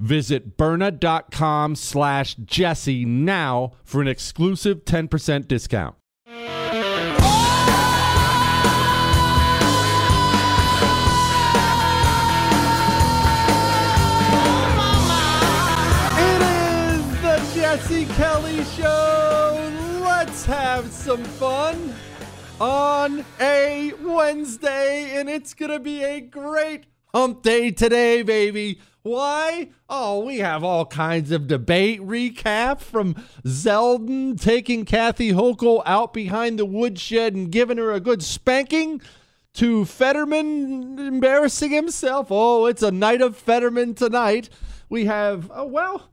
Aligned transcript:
Visit 0.00 0.56
Byrna.com 0.56 1.76
slash 1.76 2.34
Jesse 2.36 3.04
now 3.04 3.72
for 3.84 4.00
an 4.00 4.08
exclusive 4.08 4.86
10% 4.86 5.46
discount. 5.46 5.94
It 16.16 16.42
is 16.42 17.22
the 17.22 17.52
Jesse 17.54 18.06
Kelly 18.06 18.64
Show. 18.64 19.70
Let's 20.02 20.46
have 20.46 20.90
some 20.90 21.22
fun 21.24 21.94
on 22.58 23.24
a 23.40 23.92
Wednesday, 24.02 25.12
and 25.18 25.28
it's 25.28 25.52
going 25.52 25.70
to 25.70 25.78
be 25.78 26.02
a 26.02 26.20
great 26.20 26.84
hump 27.14 27.42
day 27.42 27.70
today, 27.70 28.22
baby. 28.22 28.80
Why? 29.02 29.70
Oh, 29.88 30.24
we 30.24 30.38
have 30.38 30.62
all 30.62 30.84
kinds 30.84 31.30
of 31.30 31.46
debate 31.46 32.00
recap 32.00 32.80
from 32.80 33.14
Zeldin 33.44 34.38
taking 34.38 34.84
Kathy 34.84 35.32
Hochul 35.32 35.82
out 35.86 36.12
behind 36.12 36.58
the 36.58 36.66
woodshed 36.66 37.34
and 37.34 37.50
giving 37.50 37.78
her 37.78 37.92
a 37.92 38.00
good 38.00 38.22
spanking 38.22 39.00
to 39.54 39.86
Fetterman 39.86 40.98
embarrassing 40.98 41.70
himself. 41.70 42.28
Oh, 42.30 42.66
it's 42.66 42.82
a 42.82 42.90
night 42.90 43.22
of 43.22 43.36
Fetterman 43.36 43.94
tonight. 43.94 44.50
We 44.90 45.06
have, 45.06 45.50
oh, 45.54 45.64
well, 45.64 46.10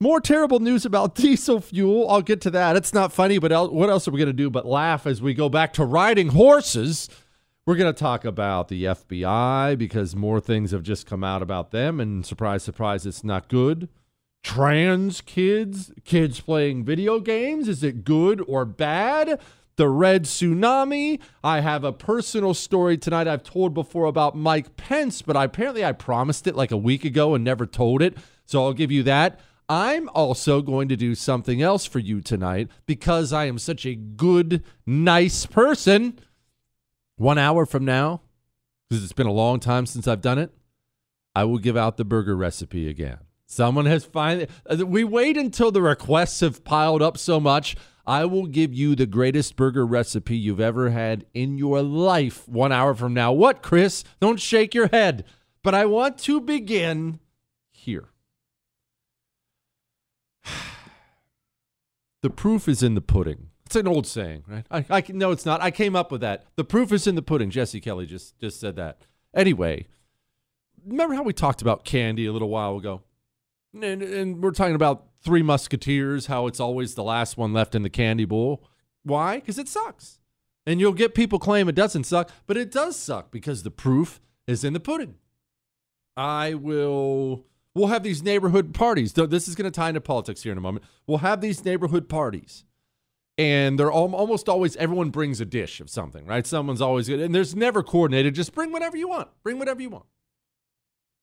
more 0.00 0.20
terrible 0.20 0.58
news 0.58 0.84
about 0.84 1.14
diesel 1.16 1.60
fuel. 1.60 2.10
I'll 2.10 2.22
get 2.22 2.40
to 2.42 2.50
that. 2.50 2.74
It's 2.74 2.92
not 2.92 3.12
funny, 3.12 3.38
but 3.38 3.72
what 3.72 3.88
else 3.88 4.08
are 4.08 4.10
we 4.10 4.18
going 4.18 4.26
to 4.26 4.32
do 4.32 4.50
but 4.50 4.66
laugh 4.66 5.06
as 5.06 5.22
we 5.22 5.32
go 5.32 5.48
back 5.48 5.74
to 5.74 5.84
riding 5.84 6.28
horses? 6.28 7.08
We're 7.70 7.76
going 7.76 7.94
to 7.94 8.00
talk 8.00 8.24
about 8.24 8.66
the 8.66 8.82
FBI 8.82 9.78
because 9.78 10.16
more 10.16 10.40
things 10.40 10.72
have 10.72 10.82
just 10.82 11.06
come 11.06 11.22
out 11.22 11.40
about 11.40 11.70
them, 11.70 12.00
and 12.00 12.26
surprise, 12.26 12.64
surprise, 12.64 13.06
it's 13.06 13.22
not 13.22 13.46
good. 13.46 13.88
Trans 14.42 15.20
kids, 15.20 15.92
kids 16.04 16.40
playing 16.40 16.84
video 16.84 17.20
games, 17.20 17.68
is 17.68 17.84
it 17.84 18.04
good 18.04 18.42
or 18.48 18.64
bad? 18.64 19.38
The 19.76 19.88
red 19.88 20.24
tsunami. 20.24 21.20
I 21.44 21.60
have 21.60 21.84
a 21.84 21.92
personal 21.92 22.54
story 22.54 22.98
tonight 22.98 23.28
I've 23.28 23.44
told 23.44 23.72
before 23.72 24.06
about 24.06 24.36
Mike 24.36 24.76
Pence, 24.76 25.22
but 25.22 25.36
I, 25.36 25.44
apparently 25.44 25.84
I 25.84 25.92
promised 25.92 26.48
it 26.48 26.56
like 26.56 26.72
a 26.72 26.76
week 26.76 27.04
ago 27.04 27.36
and 27.36 27.44
never 27.44 27.66
told 27.66 28.02
it. 28.02 28.18
So 28.46 28.64
I'll 28.64 28.72
give 28.72 28.90
you 28.90 29.04
that. 29.04 29.38
I'm 29.68 30.08
also 30.08 30.60
going 30.60 30.88
to 30.88 30.96
do 30.96 31.14
something 31.14 31.62
else 31.62 31.86
for 31.86 32.00
you 32.00 32.20
tonight 32.20 32.68
because 32.86 33.32
I 33.32 33.44
am 33.44 33.58
such 33.58 33.86
a 33.86 33.94
good, 33.94 34.64
nice 34.84 35.46
person. 35.46 36.18
One 37.20 37.36
hour 37.36 37.66
from 37.66 37.84
now, 37.84 38.22
because 38.88 39.04
it's 39.04 39.12
been 39.12 39.26
a 39.26 39.30
long 39.32 39.60
time 39.60 39.84
since 39.84 40.08
I've 40.08 40.22
done 40.22 40.38
it, 40.38 40.52
I 41.34 41.44
will 41.44 41.58
give 41.58 41.76
out 41.76 41.98
the 41.98 42.04
burger 42.06 42.34
recipe 42.34 42.88
again. 42.88 43.18
Someone 43.44 43.84
has 43.84 44.06
finally. 44.06 44.48
uh, 44.64 44.86
We 44.86 45.04
wait 45.04 45.36
until 45.36 45.70
the 45.70 45.82
requests 45.82 46.40
have 46.40 46.64
piled 46.64 47.02
up 47.02 47.18
so 47.18 47.38
much. 47.38 47.76
I 48.06 48.24
will 48.24 48.46
give 48.46 48.72
you 48.72 48.96
the 48.96 49.04
greatest 49.04 49.54
burger 49.54 49.84
recipe 49.84 50.34
you've 50.34 50.60
ever 50.62 50.88
had 50.88 51.26
in 51.34 51.58
your 51.58 51.82
life 51.82 52.48
one 52.48 52.72
hour 52.72 52.94
from 52.94 53.12
now. 53.12 53.32
What, 53.32 53.60
Chris? 53.60 54.02
Don't 54.18 54.40
shake 54.40 54.74
your 54.74 54.88
head. 54.88 55.26
But 55.62 55.74
I 55.74 55.84
want 55.84 56.16
to 56.20 56.40
begin 56.40 57.20
here. 57.70 58.08
The 62.22 62.30
proof 62.30 62.66
is 62.66 62.82
in 62.82 62.94
the 62.94 63.02
pudding. 63.02 63.49
It's 63.70 63.76
an 63.76 63.86
old 63.86 64.04
saying, 64.04 64.42
right? 64.48 64.66
I, 64.68 64.84
I 64.90 65.04
no, 65.10 65.30
it's 65.30 65.46
not. 65.46 65.62
I 65.62 65.70
came 65.70 65.94
up 65.94 66.10
with 66.10 66.22
that. 66.22 66.44
The 66.56 66.64
proof 66.64 66.90
is 66.90 67.06
in 67.06 67.14
the 67.14 67.22
pudding. 67.22 67.50
Jesse 67.50 67.80
Kelly 67.80 68.04
just 68.04 68.36
just 68.40 68.58
said 68.58 68.74
that. 68.74 69.02
Anyway, 69.32 69.86
remember 70.84 71.14
how 71.14 71.22
we 71.22 71.32
talked 71.32 71.62
about 71.62 71.84
candy 71.84 72.26
a 72.26 72.32
little 72.32 72.48
while 72.48 72.76
ago, 72.76 73.02
and, 73.72 74.02
and 74.02 74.42
we're 74.42 74.50
talking 74.50 74.74
about 74.74 75.04
Three 75.22 75.42
Musketeers, 75.42 76.26
how 76.26 76.48
it's 76.48 76.58
always 76.58 76.96
the 76.96 77.04
last 77.04 77.36
one 77.36 77.52
left 77.52 77.76
in 77.76 77.84
the 77.84 77.90
candy 77.90 78.24
bowl. 78.24 78.64
Why? 79.04 79.36
Because 79.36 79.56
it 79.56 79.68
sucks. 79.68 80.18
And 80.66 80.80
you'll 80.80 80.92
get 80.92 81.14
people 81.14 81.38
claim 81.38 81.68
it 81.68 81.76
doesn't 81.76 82.04
suck, 82.04 82.28
but 82.48 82.56
it 82.56 82.72
does 82.72 82.96
suck 82.96 83.30
because 83.30 83.62
the 83.62 83.70
proof 83.70 84.20
is 84.48 84.64
in 84.64 84.72
the 84.72 84.80
pudding. 84.80 85.14
I 86.16 86.54
will. 86.54 87.44
We'll 87.72 87.86
have 87.86 88.02
these 88.02 88.20
neighborhood 88.20 88.74
parties. 88.74 89.12
This 89.12 89.46
is 89.46 89.54
going 89.54 89.70
to 89.70 89.76
tie 89.80 89.90
into 89.90 90.00
politics 90.00 90.42
here 90.42 90.50
in 90.50 90.58
a 90.58 90.60
moment. 90.60 90.84
We'll 91.06 91.18
have 91.18 91.40
these 91.40 91.64
neighborhood 91.64 92.08
parties, 92.08 92.64
and 93.40 93.78
they're 93.78 93.90
all, 93.90 94.14
almost 94.14 94.50
always 94.50 94.76
everyone 94.76 95.08
brings 95.08 95.40
a 95.40 95.46
dish 95.46 95.80
of 95.80 95.88
something, 95.88 96.26
right? 96.26 96.46
Someone's 96.46 96.82
always 96.82 97.08
good, 97.08 97.20
and 97.20 97.34
there's 97.34 97.56
never 97.56 97.82
coordinated. 97.82 98.34
Just 98.34 98.54
bring 98.54 98.70
whatever 98.70 98.98
you 98.98 99.08
want. 99.08 99.28
Bring 99.42 99.58
whatever 99.58 99.80
you 99.80 99.88
want. 99.88 100.04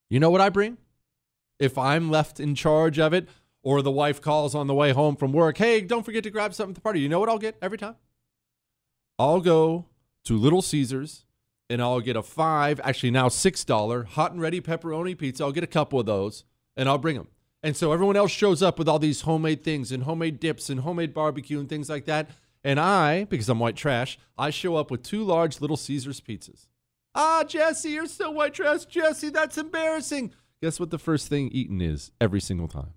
You 0.09 0.19
know 0.19 0.31
what 0.31 0.41
I 0.41 0.49
bring? 0.49 0.79
If 1.59 1.77
I'm 1.77 2.09
left 2.09 2.39
in 2.39 2.55
charge 2.55 2.97
of 2.97 3.13
it, 3.13 3.29
or 3.61 3.83
the 3.83 3.91
wife 3.91 4.19
calls 4.19 4.55
on 4.55 4.65
the 4.65 4.73
way 4.73 4.93
home 4.93 5.15
from 5.15 5.31
work, 5.31 5.59
hey, 5.59 5.79
don't 5.79 6.03
forget 6.03 6.23
to 6.23 6.31
grab 6.31 6.55
something 6.55 6.71
at 6.71 6.75
the 6.75 6.81
party. 6.81 7.01
You 7.01 7.09
know 7.09 7.19
what 7.19 7.29
I'll 7.29 7.37
get 7.37 7.55
every 7.61 7.77
time? 7.77 7.97
I'll 9.19 9.41
go 9.41 9.85
to 10.25 10.37
Little 10.37 10.63
Caesars 10.63 11.25
and 11.69 11.83
I'll 11.83 11.99
get 11.99 12.15
a 12.15 12.23
five, 12.23 12.81
actually 12.83 13.11
now 13.11 13.27
six 13.27 13.63
dollar 13.63 14.05
hot 14.05 14.31
and 14.31 14.41
ready 14.41 14.59
pepperoni 14.59 15.15
pizza. 15.15 15.43
I'll 15.43 15.51
get 15.51 15.63
a 15.63 15.67
couple 15.67 15.99
of 15.99 16.07
those 16.07 16.45
and 16.75 16.89
I'll 16.89 16.97
bring 16.97 17.15
them. 17.15 17.27
And 17.63 17.75
so 17.75 17.91
everyone 17.91 18.15
else 18.15 18.31
shows 18.31 18.61
up 18.61 18.77
with 18.77 18.87
all 18.87 18.99
these 18.99 19.21
homemade 19.21 19.63
things 19.63 19.91
and 19.91 20.03
homemade 20.03 20.39
dips 20.39 20.69
and 20.69 20.81
homemade 20.81 21.13
barbecue 21.13 21.59
and 21.59 21.67
things 21.67 21.89
like 21.89 22.05
that. 22.05 22.29
And 22.63 22.79
I, 22.79 23.23
because 23.25 23.49
I'm 23.49 23.59
white 23.59 23.75
trash, 23.75 24.19
I 24.37 24.49
show 24.49 24.75
up 24.75 24.91
with 24.91 25.03
two 25.03 25.23
large 25.23 25.61
Little 25.61 25.77
Caesars 25.77 26.21
pizzas. 26.21 26.67
Ah, 27.15 27.43
Jesse, 27.43 27.89
you're 27.89 28.05
so 28.05 28.29
white 28.29 28.53
trash. 28.53 28.85
Jesse, 28.85 29.29
that's 29.29 29.57
embarrassing. 29.57 30.33
Guess 30.61 30.79
what 30.79 30.91
the 30.91 30.99
first 30.99 31.27
thing 31.27 31.49
eaten 31.49 31.81
is 31.81 32.11
every 32.19 32.41
single 32.41 32.67
time? 32.67 32.93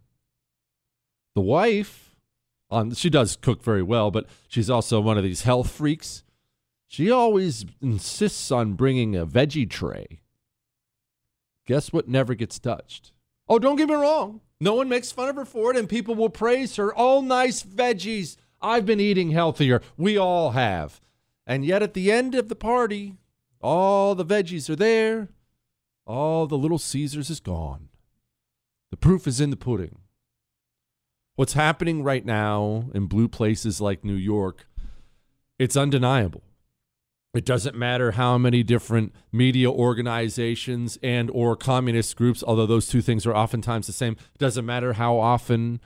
The 1.34 1.40
wife, 1.40 2.16
um, 2.70 2.92
she 2.94 3.10
does 3.10 3.36
cook 3.36 3.62
very 3.62 3.82
well, 3.82 4.10
but 4.10 4.26
she's 4.48 4.70
also 4.70 5.00
one 5.00 5.16
of 5.16 5.24
these 5.24 5.42
health 5.42 5.70
freaks. 5.70 6.22
She 6.88 7.10
always 7.10 7.64
insists 7.80 8.50
on 8.50 8.74
bringing 8.74 9.14
a 9.14 9.26
veggie 9.26 9.68
tray. 9.70 10.20
Guess 11.66 11.92
what 11.92 12.08
never 12.08 12.34
gets 12.34 12.58
touched? 12.58 13.12
Oh, 13.50 13.58
don't 13.58 13.74
get 13.74 13.88
me 13.88 13.96
wrong. 13.96 14.40
No 14.60 14.74
one 14.74 14.88
makes 14.88 15.10
fun 15.10 15.28
of 15.28 15.34
her 15.34 15.44
for 15.44 15.72
it, 15.72 15.76
and 15.76 15.88
people 15.88 16.14
will 16.14 16.30
praise 16.30 16.76
her. 16.76 16.94
All 16.94 17.20
nice 17.20 17.64
veggies. 17.64 18.36
I've 18.62 18.86
been 18.86 19.00
eating 19.00 19.32
healthier. 19.32 19.82
We 19.96 20.16
all 20.16 20.52
have. 20.52 21.00
And 21.48 21.64
yet, 21.64 21.82
at 21.82 21.94
the 21.94 22.12
end 22.12 22.36
of 22.36 22.48
the 22.48 22.54
party, 22.54 23.16
all 23.60 24.14
the 24.14 24.24
veggies 24.24 24.70
are 24.70 24.76
there. 24.76 25.30
All 26.06 26.46
the 26.46 26.56
little 26.56 26.78
Caesars 26.78 27.28
is 27.28 27.40
gone. 27.40 27.88
The 28.92 28.96
proof 28.96 29.26
is 29.26 29.40
in 29.40 29.50
the 29.50 29.56
pudding. 29.56 29.98
What's 31.34 31.54
happening 31.54 32.04
right 32.04 32.24
now 32.24 32.84
in 32.94 33.06
blue 33.06 33.26
places 33.26 33.80
like 33.80 34.04
New 34.04 34.14
York, 34.14 34.68
it's 35.58 35.76
undeniable. 35.76 36.44
It 37.32 37.44
doesn't 37.44 37.76
matter 37.76 38.12
how 38.12 38.38
many 38.38 38.64
different 38.64 39.14
media 39.30 39.70
organizations 39.70 40.98
and 41.02 41.30
or 41.30 41.54
communist 41.54 42.16
groups, 42.16 42.42
although 42.44 42.66
those 42.66 42.88
two 42.88 43.00
things 43.00 43.24
are 43.24 43.34
oftentimes 43.34 43.86
the 43.86 43.92
same. 43.92 44.14
It 44.34 44.38
doesn't 44.38 44.66
matter 44.66 44.94
how 44.94 45.16
often 45.18 45.80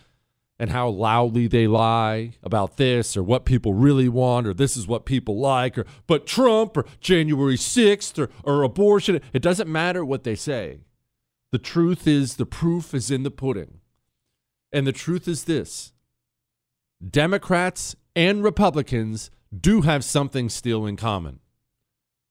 and 0.58 0.70
how 0.70 0.88
loudly 0.88 1.46
they 1.46 1.67
lie 1.67 2.32
about 2.43 2.76
this 2.76 3.17
or 3.17 3.23
what 3.23 3.44
people 3.44 3.75
really 3.75 4.08
want 4.08 4.46
or 4.46 4.55
this 4.55 4.76
is 4.76 4.87
what 4.87 5.05
people 5.05 5.38
like 5.38 5.76
or 5.76 5.85
but 6.06 6.26
Trump 6.26 6.76
or 6.76 6.87
January 7.00 7.56
6th 7.56 8.19
or, 8.19 8.31
or 8.43 8.62
abortion. 8.62 9.20
It 9.32 9.43
doesn't 9.43 9.70
matter 9.70 10.05
what 10.05 10.25
they 10.25 10.37
say. 10.37 10.81
The 11.52 11.58
truth 11.58 12.06
is 12.06 12.37
the 12.37 12.47
proof 12.47 12.94
is 12.94 13.11
in 13.11 13.23
the 13.23 13.31
pudding. 13.31 13.81
And 14.73 14.87
the 14.87 14.93
truth 14.93 15.29
is 15.29 15.44
this 15.44 15.93
Democrats 17.11 17.94
and 18.17 18.43
Republicans 18.43 19.31
do 19.60 19.82
have 19.82 20.04
something 20.04 20.48
still 20.48 20.86
in 20.86 20.96
common. 20.96 21.40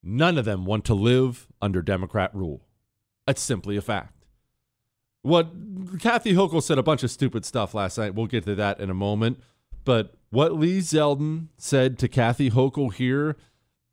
None 0.02 0.38
of 0.38 0.46
them 0.46 0.66
want 0.66 0.86
to 0.86 0.94
live 0.94 1.48
under 1.62 1.82
Democrat 1.82 2.34
rule. 2.34 2.66
That's 3.26 3.42
simply 3.42 3.78
a 3.78 3.82
fact. 3.82 4.26
What 5.22 5.48
Kathy 6.00 6.34
Hochul 6.34 6.62
said 6.62 6.78
a 6.78 6.84
bunch 6.84 7.04
of 7.04 7.12
stupid 7.12 7.46
stuff 7.46 7.74
last 7.74 7.98
night. 7.98 8.14
We'll 8.14 8.28
get 8.28 8.44
to 8.46 8.56
that 8.56 8.80
in 8.80 8.90
a 8.90 8.94
moment. 8.94 9.40
But 9.86 10.16
what 10.30 10.54
Lee 10.54 10.80
Zeldin 10.80 11.48
said 11.58 11.98
to 12.00 12.08
Kathy 12.08 12.52
Hochul 12.52 12.94
here, 12.94 13.38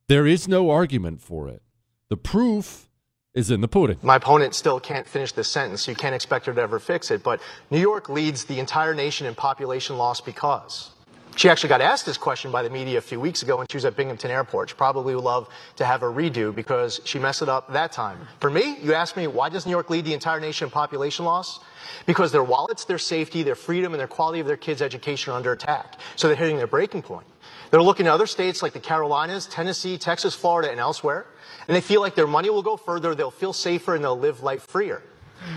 there 0.08 0.26
is 0.26 0.48
no 0.48 0.70
argument 0.70 1.20
for 1.20 1.48
it. 1.48 1.62
The 2.08 2.16
proof 2.16 2.88
is 3.32 3.50
in 3.50 3.60
the 3.60 3.68
pudding. 3.68 3.98
My 4.02 4.16
opponent 4.16 4.54
still 4.56 4.80
can't 4.80 5.06
finish 5.06 5.30
this 5.32 5.48
sentence, 5.48 5.86
you 5.86 5.94
can't 5.94 6.14
expect 6.14 6.46
her 6.46 6.52
to 6.52 6.60
ever 6.60 6.80
fix 6.80 7.12
it. 7.12 7.22
But 7.22 7.40
New 7.70 7.78
York 7.78 8.08
leads 8.08 8.44
the 8.44 8.58
entire 8.58 8.94
nation 8.94 9.26
in 9.26 9.36
population 9.36 9.96
loss 9.96 10.20
because 10.20 10.90
she 11.36 11.48
actually 11.48 11.68
got 11.68 11.80
asked 11.80 12.06
this 12.06 12.18
question 12.18 12.50
by 12.50 12.62
the 12.62 12.70
media 12.70 12.98
a 12.98 13.00
few 13.00 13.20
weeks 13.20 13.42
ago 13.42 13.56
when 13.56 13.66
she 13.70 13.76
was 13.76 13.84
at 13.84 13.96
Binghamton 13.96 14.30
Airport. 14.30 14.70
She 14.70 14.74
probably 14.74 15.14
would 15.14 15.24
love 15.24 15.48
to 15.76 15.84
have 15.84 16.02
a 16.02 16.06
redo 16.06 16.54
because 16.54 17.00
she 17.04 17.18
messed 17.18 17.42
it 17.42 17.48
up 17.48 17.72
that 17.72 17.92
time. 17.92 18.18
For 18.40 18.50
me, 18.50 18.76
you 18.82 18.94
asked 18.94 19.16
me, 19.16 19.26
why 19.26 19.48
does 19.48 19.66
New 19.66 19.72
York 19.72 19.90
lead 19.90 20.04
the 20.04 20.14
entire 20.14 20.40
nation 20.40 20.66
in 20.66 20.70
population 20.70 21.24
loss? 21.24 21.60
Because 22.06 22.32
their 22.32 22.44
wallets, 22.44 22.84
their 22.84 22.98
safety, 22.98 23.42
their 23.42 23.54
freedom, 23.54 23.92
and 23.92 24.00
their 24.00 24.08
quality 24.08 24.40
of 24.40 24.46
their 24.46 24.56
kids' 24.56 24.82
education 24.82 25.32
are 25.32 25.36
under 25.36 25.52
attack. 25.52 25.98
So 26.16 26.28
they're 26.28 26.36
hitting 26.36 26.56
their 26.56 26.66
breaking 26.66 27.02
point. 27.02 27.26
They're 27.70 27.82
looking 27.82 28.06
at 28.06 28.12
other 28.12 28.26
states 28.26 28.62
like 28.62 28.72
the 28.72 28.80
Carolinas, 28.80 29.46
Tennessee, 29.46 29.96
Texas, 29.96 30.34
Florida, 30.34 30.70
and 30.70 30.80
elsewhere, 30.80 31.26
and 31.68 31.76
they 31.76 31.80
feel 31.80 32.00
like 32.00 32.16
their 32.16 32.26
money 32.26 32.50
will 32.50 32.62
go 32.62 32.76
further, 32.76 33.14
they'll 33.14 33.30
feel 33.30 33.52
safer, 33.52 33.94
and 33.94 34.02
they'll 34.02 34.18
live 34.18 34.42
life 34.42 34.62
freer. 34.62 35.02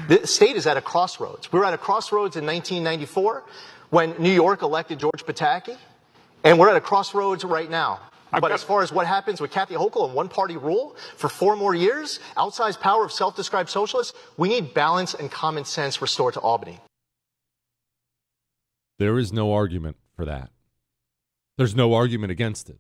The 0.08 0.26
state 0.28 0.56
is 0.56 0.66
at 0.66 0.78
a 0.78 0.82
crossroads. 0.82 1.52
We 1.52 1.60
were 1.60 1.66
at 1.66 1.74
a 1.74 1.78
crossroads 1.78 2.36
in 2.38 2.46
1994 2.46 3.44
when 3.94 4.16
New 4.18 4.32
York 4.32 4.64
elected 4.64 4.98
George 4.98 5.24
Pataki, 5.24 5.78
and 6.44 6.58
we're 6.58 6.68
at 6.68 6.76
a 6.76 6.82
crossroads 6.82 7.44
right 7.44 7.70
now. 7.70 8.00
But 8.32 8.52
as 8.52 8.64
far 8.64 8.82
as 8.82 8.92
what 8.92 9.06
happens 9.06 9.40
with 9.40 9.52
Kathy 9.52 9.76
Hochul 9.76 10.08
and 10.08 10.16
one 10.16 10.30
party 10.30 10.58
rule 10.58 10.96
for 11.16 11.30
four 11.30 11.56
more 11.56 11.76
years, 11.76 12.20
outsized 12.36 12.80
power 12.80 13.06
of 13.06 13.12
self 13.12 13.36
described 13.36 13.70
socialists, 13.70 14.18
we 14.36 14.50
need 14.50 14.74
balance 14.74 15.14
and 15.14 15.30
common 15.30 15.64
sense 15.64 16.02
restored 16.02 16.34
to 16.34 16.40
Albany. 16.40 16.80
There 18.98 19.20
is 19.20 19.32
no 19.32 19.54
argument 19.54 19.98
for 20.16 20.26
that. 20.26 20.50
There's 21.60 21.76
no 21.76 21.94
argument 21.94 22.32
against 22.32 22.72
it. 22.72 22.80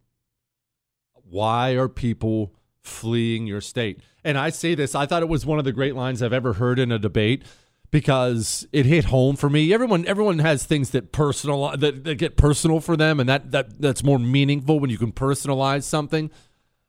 Why 1.29 1.73
are 1.73 1.87
people 1.87 2.53
fleeing 2.81 3.45
your 3.45 3.61
state? 3.61 3.99
And 4.23 4.35
I 4.35 4.49
say 4.49 4.73
this, 4.73 4.95
I 4.95 5.05
thought 5.05 5.21
it 5.21 5.29
was 5.29 5.45
one 5.45 5.59
of 5.59 5.65
the 5.65 5.73
great 5.73 5.95
lines 5.95 6.23
I've 6.23 6.33
ever 6.33 6.53
heard 6.53 6.79
in 6.79 6.91
a 6.91 6.97
debate 6.97 7.43
because 7.93 8.67
it 8.73 8.87
hit 8.87 9.05
home 9.05 9.35
for 9.35 9.51
me. 9.51 9.71
Everyone 9.71 10.03
everyone 10.07 10.39
has 10.39 10.65
things 10.65 10.89
that 10.89 11.11
personal 11.11 11.77
that, 11.77 12.03
that 12.03 12.15
get 12.15 12.35
personal 12.35 12.79
for 12.79 12.97
them 12.97 13.19
and 13.19 13.29
that, 13.29 13.51
that 13.51 13.79
that's 13.79 14.03
more 14.03 14.17
meaningful 14.17 14.79
when 14.79 14.89
you 14.89 14.97
can 14.97 15.11
personalize 15.11 15.83
something. 15.83 16.31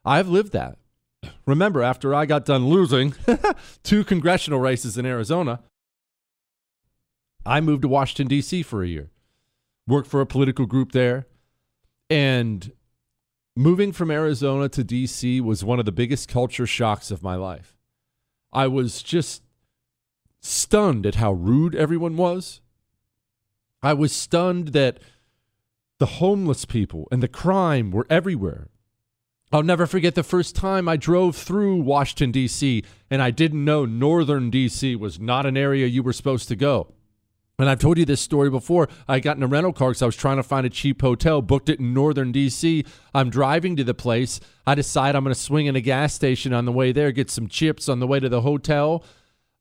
I've 0.02 0.28
lived 0.28 0.52
that. 0.52 0.78
Remember, 1.46 1.82
after 1.82 2.14
I 2.14 2.24
got 2.24 2.46
done 2.46 2.68
losing 2.68 3.14
two 3.82 4.02
congressional 4.02 4.60
races 4.60 4.96
in 4.96 5.04
Arizona, 5.04 5.60
I 7.44 7.60
moved 7.60 7.82
to 7.82 7.88
Washington, 7.88 8.26
D.C. 8.26 8.62
for 8.62 8.82
a 8.82 8.88
year, 8.88 9.10
worked 9.86 10.08
for 10.08 10.22
a 10.22 10.26
political 10.26 10.64
group 10.64 10.92
there. 10.92 11.26
And 12.08 12.72
moving 13.54 13.92
from 13.92 14.10
Arizona 14.10 14.70
to 14.70 14.82
D.C. 14.82 15.42
was 15.42 15.64
one 15.64 15.78
of 15.78 15.84
the 15.84 15.92
biggest 15.92 16.30
culture 16.30 16.66
shocks 16.66 17.10
of 17.10 17.22
my 17.22 17.34
life. 17.34 17.76
I 18.54 18.68
was 18.68 19.02
just 19.02 19.42
stunned 20.44 21.06
at 21.06 21.16
how 21.16 21.32
rude 21.32 21.74
everyone 21.74 22.16
was. 22.16 22.60
I 23.82 23.94
was 23.94 24.12
stunned 24.12 24.68
that 24.68 24.98
the 25.98 26.06
homeless 26.06 26.64
people 26.64 27.08
and 27.10 27.22
the 27.22 27.28
crime 27.28 27.90
were 27.90 28.06
everywhere. 28.10 28.68
I'll 29.52 29.62
never 29.62 29.86
forget 29.86 30.14
the 30.14 30.22
first 30.22 30.56
time 30.56 30.88
I 30.88 30.96
drove 30.96 31.36
through 31.36 31.76
Washington, 31.76 32.32
D.C., 32.32 32.82
and 33.08 33.22
I 33.22 33.30
didn't 33.30 33.64
know 33.64 33.84
northern 33.84 34.50
D.C. 34.50 34.96
was 34.96 35.20
not 35.20 35.46
an 35.46 35.56
area 35.56 35.86
you 35.86 36.02
were 36.02 36.12
supposed 36.12 36.48
to 36.48 36.56
go. 36.56 36.92
And 37.58 37.68
I've 37.68 37.78
told 37.78 37.98
you 37.98 38.04
this 38.04 38.20
story 38.20 38.50
before. 38.50 38.88
I 39.06 39.20
got 39.20 39.36
in 39.36 39.42
a 39.44 39.46
rental 39.46 39.72
car 39.72 39.90
because 39.90 40.02
I 40.02 40.06
was 40.06 40.16
trying 40.16 40.38
to 40.38 40.42
find 40.42 40.66
a 40.66 40.70
cheap 40.70 41.00
hotel, 41.00 41.40
booked 41.40 41.68
it 41.68 41.78
in 41.78 41.94
northern 41.94 42.32
D.C. 42.32 42.84
I'm 43.14 43.30
driving 43.30 43.76
to 43.76 43.84
the 43.84 43.94
place. 43.94 44.40
I 44.66 44.74
decide 44.74 45.14
I'm 45.14 45.22
going 45.22 45.34
to 45.34 45.40
swing 45.40 45.66
in 45.66 45.76
a 45.76 45.80
gas 45.80 46.14
station 46.14 46.52
on 46.52 46.64
the 46.64 46.72
way 46.72 46.90
there, 46.90 47.12
get 47.12 47.30
some 47.30 47.46
chips 47.46 47.88
on 47.88 48.00
the 48.00 48.08
way 48.08 48.18
to 48.18 48.28
the 48.28 48.40
hotel. 48.40 49.04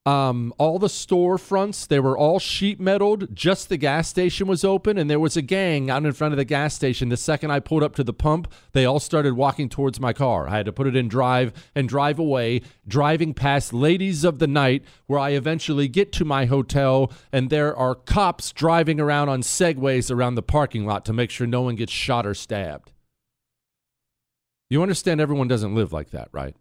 Um, 0.05 0.53
all 0.57 0.79
the 0.79 0.88
storefronts, 0.88 1.88
they 1.88 2.00
were 2.00 2.17
all 2.17 2.38
sheet 2.38 2.77
metaled. 2.77 3.33
Just 3.33 3.69
the 3.69 3.77
gas 3.77 4.10
station 4.10 4.48
was 4.48 4.65
open, 4.65 4.98
and 4.98 5.10
there 5.10 5.19
was 5.19 5.38
a 5.38 5.41
gang 5.41 5.89
out 5.89 6.03
in 6.03 6.12
front 6.12 6.33
of 6.33 6.38
the 6.38 6.43
gas 6.43 6.74
station. 6.74 7.07
The 7.07 7.15
second 7.15 7.51
I 7.51 7.62
pulled 7.62 7.83
up 7.83 7.95
to 7.95 8.03
the 8.03 8.13
pump, 8.13 8.51
they 8.74 8.83
all 8.83 9.00
started 9.00 9.36
walking 9.36 9.69
towards 9.69 10.01
my 10.01 10.12
car. 10.12 10.50
I 10.50 10.57
had 10.57 10.65
to 10.65 10.74
put 10.74 10.88
it 10.88 10.95
in 10.98 11.07
drive 11.07 11.53
and 11.74 11.88
drive 11.88 12.19
away, 12.19 12.62
driving 12.86 13.33
past 13.33 13.72
Ladies 13.72 14.25
of 14.25 14.39
the 14.39 14.48
Night, 14.48 14.83
where 15.07 15.19
I 15.19 15.29
eventually 15.29 15.88
get 15.88 16.12
to 16.13 16.25
my 16.25 16.48
hotel, 16.48 17.10
and 17.31 17.50
there 17.50 17.74
are 17.74 17.95
cops 17.95 18.51
driving 18.51 19.00
around 19.00 19.29
on 19.29 19.41
segways 19.41 20.12
around 20.12 20.36
the 20.36 20.43
parking 20.43 20.86
lot 20.86 21.05
to 21.05 21.13
make 21.13 21.29
sure 21.29 21.48
no 21.48 21.62
one 21.62 21.77
gets 21.77 21.93
shot 21.93 22.27
or 22.27 22.33
stabbed. 22.33 22.91
You 24.69 24.81
understand 24.81 25.22
everyone 25.22 25.48
doesn't 25.48 25.75
live 25.75 25.93
like 25.93 26.10
that, 26.10 26.27
right? 26.33 26.57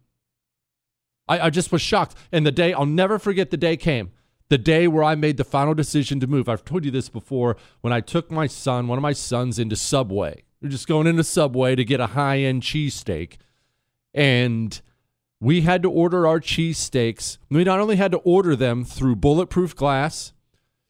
I, 1.27 1.39
I 1.39 1.49
just 1.49 1.71
was 1.71 1.81
shocked. 1.81 2.15
And 2.31 2.45
the 2.45 2.51
day, 2.51 2.73
I'll 2.73 2.85
never 2.85 3.17
forget 3.19 3.49
the 3.51 3.57
day 3.57 3.77
came. 3.77 4.11
the 4.49 4.57
day 4.57 4.87
where 4.87 5.03
I 5.03 5.15
made 5.15 5.37
the 5.37 5.43
final 5.43 5.73
decision 5.73 6.19
to 6.19 6.27
move. 6.27 6.47
I've 6.47 6.65
told 6.65 6.85
you 6.85 6.91
this 6.91 7.09
before. 7.09 7.57
When 7.81 7.91
I 7.93 8.01
took 8.01 8.29
my 8.29 8.45
son, 8.45 8.87
one 8.87 8.99
of 8.99 9.01
my 9.01 9.13
sons, 9.13 9.57
into 9.57 9.75
Subway, 9.75 10.43
we're 10.61 10.69
just 10.69 10.87
going 10.87 11.07
into 11.07 11.23
Subway 11.23 11.75
to 11.75 11.83
get 11.83 11.99
a 11.99 12.07
high 12.07 12.39
end 12.39 12.61
cheesesteak. 12.61 13.37
And 14.13 14.79
we 15.39 15.61
had 15.61 15.81
to 15.83 15.89
order 15.89 16.27
our 16.27 16.39
cheesesteaks. 16.39 17.37
We 17.49 17.63
not 17.63 17.79
only 17.79 17.95
had 17.95 18.11
to 18.11 18.19
order 18.19 18.55
them 18.55 18.83
through 18.83 19.15
bulletproof 19.15 19.75
glass, 19.75 20.32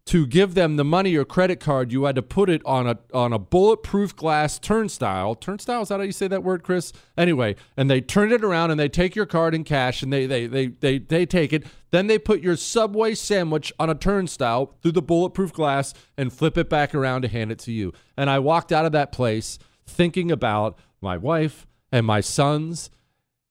to 0.05 0.27
give 0.27 0.53
them 0.53 0.75
the 0.75 0.83
money 0.83 1.15
or 1.15 1.23
credit 1.23 1.61
card, 1.61 1.91
you 1.91 2.03
had 2.03 2.15
to 2.15 2.21
put 2.21 2.49
it 2.49 2.61
on 2.65 2.87
a 2.87 2.99
on 3.13 3.31
a 3.31 3.39
bulletproof 3.39 4.15
glass 4.15 4.59
turnstile. 4.59 5.33
Turnstile 5.33 5.83
is 5.83 5.89
that 5.89 5.99
how 5.99 6.03
you 6.03 6.11
say 6.11 6.27
that 6.27 6.43
word, 6.43 6.61
Chris? 6.61 6.91
Anyway, 7.17 7.55
and 7.77 7.89
they 7.89 8.01
turn 8.01 8.31
it 8.31 8.43
around 8.43 8.71
and 8.71 8.79
they 8.79 8.89
take 8.89 9.15
your 9.15 9.25
card 9.25 9.55
in 9.55 9.63
cash 9.63 10.03
and 10.03 10.11
they 10.11 10.25
they 10.25 10.45
they 10.45 10.67
they 10.67 10.99
they 10.99 11.25
take 11.25 11.53
it. 11.53 11.65
Then 11.91 12.07
they 12.07 12.19
put 12.19 12.41
your 12.41 12.57
Subway 12.57 13.15
sandwich 13.15 13.71
on 13.79 13.89
a 13.89 13.95
turnstile 13.95 14.75
through 14.81 14.91
the 14.91 15.01
bulletproof 15.01 15.53
glass 15.53 15.93
and 16.17 16.33
flip 16.33 16.57
it 16.57 16.69
back 16.69 16.93
around 16.93 17.21
to 17.21 17.29
hand 17.29 17.51
it 17.51 17.59
to 17.59 17.71
you. 17.71 17.93
And 18.17 18.29
I 18.29 18.39
walked 18.39 18.73
out 18.73 18.85
of 18.85 18.91
that 18.91 19.13
place 19.13 19.57
thinking 19.85 20.31
about 20.31 20.77
my 20.99 21.17
wife 21.17 21.65
and 21.91 22.05
my 22.05 22.19
sons 22.19 22.89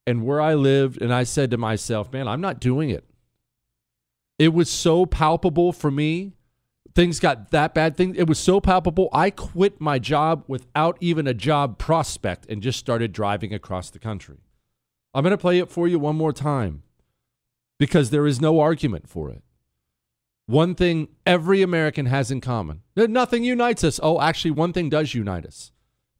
and 0.06 0.25
where 0.25 0.40
I 0.40 0.54
lived 0.54 1.00
and 1.00 1.14
I 1.14 1.25
said 1.25 1.50
to 1.52 1.56
myself, 1.56 2.12
"Man, 2.12 2.28
I'm 2.28 2.42
not 2.42 2.61
doing 2.61 2.90
it." 2.90 3.04
It 4.38 4.52
was 4.52 4.68
so 4.68 5.06
palpable 5.06 5.73
for 5.73 5.90
me 5.90 6.35
things 6.94 7.20
got 7.20 7.50
that 7.50 7.75
bad 7.75 7.96
thing 7.96 8.14
it 8.14 8.28
was 8.28 8.38
so 8.38 8.61
palpable 8.61 9.08
i 9.12 9.30
quit 9.30 9.80
my 9.80 9.99
job 9.99 10.44
without 10.46 10.96
even 11.00 11.26
a 11.26 11.34
job 11.34 11.78
prospect 11.78 12.46
and 12.49 12.62
just 12.62 12.78
started 12.78 13.12
driving 13.12 13.54
across 13.54 13.90
the 13.90 13.99
country. 13.99 14.38
I'm 15.14 15.22
going 15.22 15.32
to 15.32 15.38
play 15.38 15.58
it 15.58 15.70
for 15.70 15.88
you 15.88 15.99
one 15.99 16.16
more 16.16 16.32
time 16.32 16.82
because 17.78 18.11
there 18.11 18.26
is 18.26 18.40
no 18.40 18.61
argument 18.61 19.08
for 19.08 19.30
it. 19.30 19.42
One 20.46 20.75
thing 20.75 21.08
every 21.25 21.62
american 21.62 22.06
has 22.06 22.30
in 22.30 22.40
common 22.40 22.82
nothing 22.96 23.44
unites 23.44 23.84
us. 23.84 24.00
Oh 24.02 24.20
actually 24.20 24.50
one 24.50 24.72
thing 24.72 24.88
does 24.90 25.14
unite 25.14 25.46
us. 25.46 25.72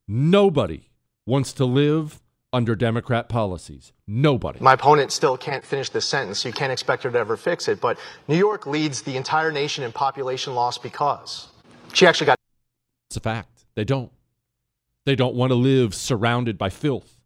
Nobody 0.07 0.89
wants 1.25 1.53
to 1.53 1.65
live 1.65 2.21
under 2.53 2.75
Democrat 2.75 3.27
policies. 3.27 3.91
Nobody. 4.07 4.59
My 4.61 4.73
opponent 4.73 5.11
still 5.11 5.35
can't 5.35 5.65
finish 5.65 5.89
this 5.89 6.05
sentence, 6.05 6.39
so 6.39 6.49
you 6.49 6.53
can't 6.53 6.71
expect 6.71 7.03
her 7.03 7.11
to 7.11 7.17
ever 7.17 7.35
fix 7.35 7.67
it. 7.67 7.81
But 7.81 7.97
New 8.27 8.37
York 8.37 8.67
leads 8.67 9.01
the 9.01 9.17
entire 9.17 9.51
nation 9.51 9.83
in 9.83 9.91
population 9.91 10.53
loss 10.53 10.77
because 10.77 11.49
she 11.91 12.05
actually 12.05 12.27
got. 12.27 12.37
It's 13.09 13.17
a 13.17 13.19
fact. 13.19 13.65
They 13.75 13.83
don't. 13.83 14.11
They 15.05 15.15
don't 15.15 15.35
want 15.35 15.49
to 15.49 15.55
live 15.55 15.93
surrounded 15.93 16.57
by 16.57 16.69
filth. 16.69 17.19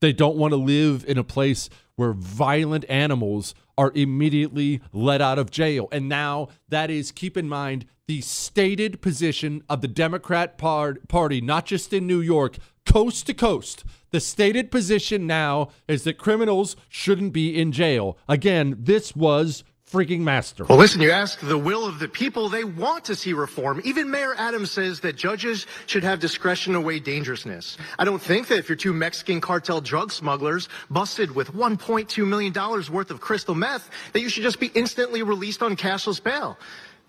They 0.00 0.12
don't 0.12 0.36
want 0.36 0.52
to 0.52 0.56
live 0.56 1.04
in 1.06 1.18
a 1.18 1.22
place 1.22 1.68
where 1.94 2.12
violent 2.12 2.84
animals 2.88 3.54
are 3.82 3.90
immediately 3.96 4.80
let 4.92 5.20
out 5.20 5.40
of 5.40 5.50
jail. 5.50 5.88
And 5.90 6.08
now 6.08 6.46
that 6.68 6.88
is, 6.88 7.10
keep 7.10 7.36
in 7.36 7.48
mind, 7.48 7.84
the 8.06 8.20
stated 8.20 9.02
position 9.02 9.64
of 9.68 9.80
the 9.80 9.88
Democrat 9.88 10.56
Party, 10.56 11.40
not 11.40 11.66
just 11.66 11.92
in 11.92 12.06
New 12.06 12.20
York, 12.20 12.58
coast 12.86 13.26
to 13.26 13.34
coast. 13.34 13.84
The 14.10 14.20
stated 14.20 14.70
position 14.70 15.26
now 15.26 15.70
is 15.88 16.04
that 16.04 16.16
criminals 16.16 16.76
shouldn't 16.88 17.32
be 17.32 17.60
in 17.60 17.72
jail. 17.72 18.16
Again, 18.28 18.76
this 18.78 19.16
was 19.16 19.64
freaking 19.92 20.20
master. 20.20 20.64
Well, 20.64 20.78
listen, 20.78 21.02
you 21.02 21.10
ask 21.10 21.38
the 21.40 21.58
will 21.58 21.86
of 21.86 21.98
the 21.98 22.08
people, 22.08 22.48
they 22.48 22.64
want 22.64 23.04
to 23.04 23.14
see 23.14 23.34
reform. 23.34 23.82
Even 23.84 24.10
Mayor 24.10 24.34
Adams 24.38 24.70
says 24.70 25.00
that 25.00 25.16
judges 25.16 25.66
should 25.86 26.02
have 26.02 26.18
discretion 26.18 26.72
to 26.72 26.80
weigh 26.80 26.98
dangerousness. 26.98 27.76
I 27.98 28.04
don't 28.04 28.22
think 28.22 28.48
that 28.48 28.58
if 28.58 28.68
you're 28.68 28.76
two 28.76 28.94
Mexican 28.94 29.40
cartel 29.40 29.82
drug 29.82 30.10
smugglers 30.10 30.70
busted 30.88 31.34
with 31.34 31.52
$1.2 31.52 32.26
million 32.26 32.52
worth 32.90 33.10
of 33.10 33.20
crystal 33.20 33.54
meth, 33.54 33.90
that 34.14 34.20
you 34.20 34.30
should 34.30 34.42
just 34.42 34.60
be 34.60 34.70
instantly 34.74 35.22
released 35.22 35.62
on 35.62 35.76
cashless 35.76 36.22
bail. 36.22 36.58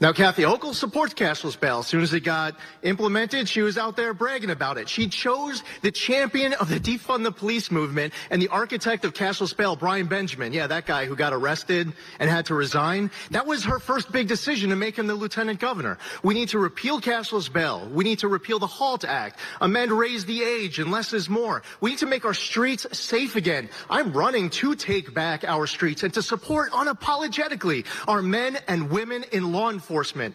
Now, 0.01 0.11
Kathy 0.11 0.41
Hochul 0.41 0.73
supports 0.73 1.13
cashless 1.13 1.57
bail. 1.57 1.79
As 1.79 1.87
soon 1.87 2.01
as 2.01 2.13
it 2.13 2.21
got 2.21 2.57
implemented, 2.81 3.47
she 3.47 3.61
was 3.61 3.77
out 3.77 3.95
there 3.95 4.13
bragging 4.13 4.49
about 4.49 4.77
it. 4.77 4.89
She 4.89 5.07
chose 5.07 5.63
the 5.81 5.91
champion 5.91 6.51
of 6.53 6.67
the 6.67 6.79
defund 6.79 7.23
the 7.23 7.31
police 7.31 7.71
movement 7.71 8.13
and 8.29 8.41
the 8.41 8.49
architect 8.49 9.05
of 9.05 9.13
cashless 9.13 9.55
bail, 9.55 9.75
Brian 9.75 10.07
Benjamin. 10.07 10.51
Yeah, 10.51 10.67
that 10.67 10.87
guy 10.87 11.05
who 11.05 11.15
got 11.15 11.31
arrested 11.31 11.93
and 12.19 12.29
had 12.29 12.47
to 12.47 12.55
resign. 12.55 13.11
That 13.31 13.45
was 13.45 13.63
her 13.65 13.79
first 13.79 14.11
big 14.11 14.27
decision 14.27 14.71
to 14.71 14.75
make 14.75 14.97
him 14.97 15.07
the 15.07 15.15
lieutenant 15.15 15.59
governor. 15.61 15.99
We 16.23 16.33
need 16.33 16.49
to 16.49 16.59
repeal 16.59 16.99
cashless 16.99 17.53
bail. 17.53 17.87
We 17.93 18.03
need 18.03 18.19
to 18.19 18.27
repeal 18.27 18.59
the 18.59 18.67
HALT 18.67 19.05
Act, 19.05 19.39
amend 19.61 19.91
raise 19.91 20.25
the 20.25 20.43
age, 20.43 20.79
and 20.79 20.91
less 20.91 21.13
is 21.13 21.29
more. 21.29 21.61
We 21.79 21.91
need 21.91 21.99
to 21.99 22.07
make 22.07 22.25
our 22.25 22.33
streets 22.33 22.85
safe 22.91 23.35
again. 23.35 23.69
I'm 23.91 24.11
running 24.11 24.49
to 24.49 24.75
take 24.75 25.13
back 25.13 25.45
our 25.45 25.67
streets 25.67 26.03
and 26.03 26.13
to 26.15 26.21
support 26.21 26.71
unapologetically 26.71 27.85
our 28.07 28.21
men 28.23 28.57
and 28.67 28.89
women 28.89 29.23
in 29.31 29.53
law 29.53 29.69
enforcement 29.69 29.82
enforcement. 29.83 30.33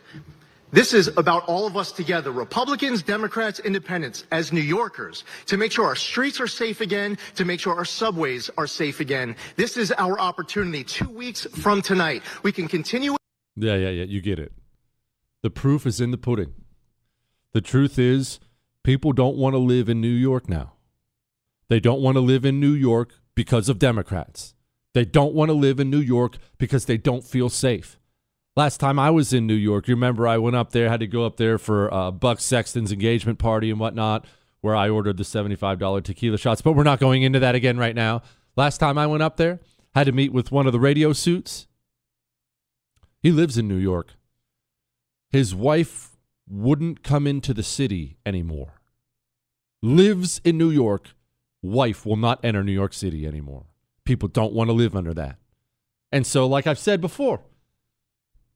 This 0.70 0.92
is 0.92 1.08
about 1.16 1.48
all 1.48 1.66
of 1.66 1.78
us 1.78 1.90
together, 1.92 2.30
Republicans, 2.30 3.02
Democrats, 3.02 3.58
Independents, 3.60 4.24
as 4.30 4.52
New 4.52 4.60
Yorkers, 4.60 5.24
to 5.46 5.56
make 5.56 5.72
sure 5.72 5.86
our 5.86 5.96
streets 5.96 6.38
are 6.38 6.46
safe 6.46 6.82
again, 6.82 7.16
to 7.36 7.46
make 7.46 7.58
sure 7.58 7.74
our 7.74 7.86
subways 7.86 8.50
are 8.58 8.66
safe 8.66 9.00
again. 9.00 9.34
This 9.56 9.78
is 9.78 9.90
our 9.96 10.20
opportunity. 10.20 10.84
Two 10.84 11.08
weeks 11.08 11.46
from 11.62 11.80
tonight, 11.80 12.22
we 12.42 12.52
can 12.52 12.68
continue. 12.68 13.16
Yeah, 13.56 13.76
yeah, 13.76 13.88
yeah. 13.88 14.04
You 14.04 14.20
get 14.20 14.38
it. 14.38 14.52
The 15.42 15.48
proof 15.48 15.86
is 15.86 16.02
in 16.02 16.10
the 16.10 16.18
pudding. 16.18 16.52
The 17.54 17.62
truth 17.62 17.98
is, 17.98 18.38
people 18.84 19.14
don't 19.14 19.38
want 19.38 19.54
to 19.54 19.58
live 19.58 19.88
in 19.88 20.02
New 20.02 20.08
York 20.08 20.50
now. 20.50 20.74
They 21.70 21.80
don't 21.80 22.02
want 22.02 22.16
to 22.16 22.20
live 22.20 22.44
in 22.44 22.60
New 22.60 22.74
York 22.74 23.14
because 23.34 23.70
of 23.70 23.78
Democrats. 23.78 24.54
They 24.92 25.06
don't 25.06 25.32
want 25.32 25.48
to 25.48 25.54
live 25.54 25.80
in 25.80 25.88
New 25.88 26.00
York 26.00 26.36
because 26.58 26.84
they 26.84 26.98
don't 26.98 27.24
feel 27.24 27.48
safe. 27.48 27.98
Last 28.58 28.78
time 28.78 28.98
I 28.98 29.10
was 29.10 29.32
in 29.32 29.46
New 29.46 29.54
York, 29.54 29.86
you 29.86 29.94
remember 29.94 30.26
I 30.26 30.36
went 30.38 30.56
up 30.56 30.72
there, 30.72 30.88
had 30.88 30.98
to 30.98 31.06
go 31.06 31.24
up 31.24 31.36
there 31.36 31.58
for 31.58 31.94
uh, 31.94 32.10
Buck 32.10 32.40
Sexton's 32.40 32.90
engagement 32.90 33.38
party 33.38 33.70
and 33.70 33.78
whatnot, 33.78 34.24
where 34.62 34.74
I 34.74 34.88
ordered 34.88 35.16
the 35.16 35.22
$75 35.22 36.02
tequila 36.02 36.38
shots. 36.38 36.60
But 36.60 36.72
we're 36.72 36.82
not 36.82 36.98
going 36.98 37.22
into 37.22 37.38
that 37.38 37.54
again 37.54 37.78
right 37.78 37.94
now. 37.94 38.20
Last 38.56 38.78
time 38.78 38.98
I 38.98 39.06
went 39.06 39.22
up 39.22 39.36
there, 39.36 39.60
had 39.94 40.06
to 40.06 40.12
meet 40.12 40.32
with 40.32 40.50
one 40.50 40.66
of 40.66 40.72
the 40.72 40.80
radio 40.80 41.12
suits. 41.12 41.68
He 43.22 43.30
lives 43.30 43.58
in 43.58 43.68
New 43.68 43.76
York. 43.76 44.14
His 45.30 45.54
wife 45.54 46.16
wouldn't 46.48 47.04
come 47.04 47.28
into 47.28 47.54
the 47.54 47.62
city 47.62 48.16
anymore. 48.26 48.80
Lives 49.82 50.40
in 50.42 50.58
New 50.58 50.70
York. 50.70 51.10
Wife 51.62 52.04
will 52.04 52.16
not 52.16 52.44
enter 52.44 52.64
New 52.64 52.72
York 52.72 52.92
City 52.92 53.24
anymore. 53.24 53.66
People 54.04 54.28
don't 54.28 54.52
want 54.52 54.66
to 54.66 54.74
live 54.74 54.96
under 54.96 55.14
that. 55.14 55.36
And 56.10 56.26
so, 56.26 56.44
like 56.48 56.66
I've 56.66 56.76
said 56.76 57.00
before, 57.00 57.42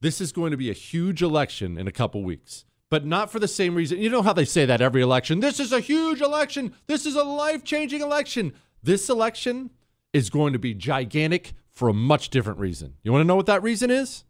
this 0.02 0.20
is 0.20 0.32
going 0.32 0.50
to 0.50 0.56
be 0.56 0.68
a 0.68 0.74
huge 0.74 1.22
election 1.22 1.78
in 1.78 1.86
a 1.86 1.92
couple 1.92 2.24
weeks, 2.24 2.64
but 2.90 3.06
not 3.06 3.30
for 3.30 3.38
the 3.38 3.46
same 3.46 3.76
reason. 3.76 3.98
You 3.98 4.10
know 4.10 4.22
how 4.22 4.32
they 4.32 4.44
say 4.44 4.66
that 4.66 4.80
every 4.80 5.00
election? 5.00 5.38
This 5.38 5.60
is 5.60 5.72
a 5.72 5.78
huge 5.78 6.20
election. 6.20 6.74
This 6.88 7.06
is 7.06 7.14
a 7.14 7.22
life 7.22 7.62
changing 7.62 8.02
election. 8.02 8.52
This 8.82 9.08
election 9.08 9.70
is 10.12 10.28
going 10.28 10.54
to 10.54 10.58
be 10.58 10.74
gigantic 10.74 11.52
for 11.70 11.88
a 11.88 11.94
much 11.94 12.30
different 12.30 12.58
reason. 12.58 12.94
You 13.04 13.12
want 13.12 13.22
to 13.22 13.26
know 13.26 13.36
what 13.36 13.46
that 13.46 13.62
reason 13.62 13.92
is? 13.92 14.24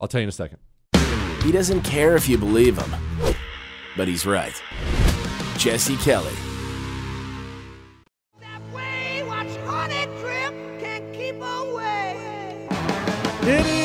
I'll 0.00 0.08
tell 0.08 0.20
you 0.20 0.24
in 0.24 0.28
a 0.28 0.32
second. 0.32 0.58
He 1.44 1.52
doesn't 1.52 1.82
care 1.82 2.16
if 2.16 2.28
you 2.28 2.36
believe 2.36 2.76
him, 2.76 2.96
but 3.96 4.08
he's 4.08 4.26
right. 4.26 4.60
Jesse 5.56 5.96
Kelly. 5.98 6.34
It 13.46 13.66
is 13.66 13.83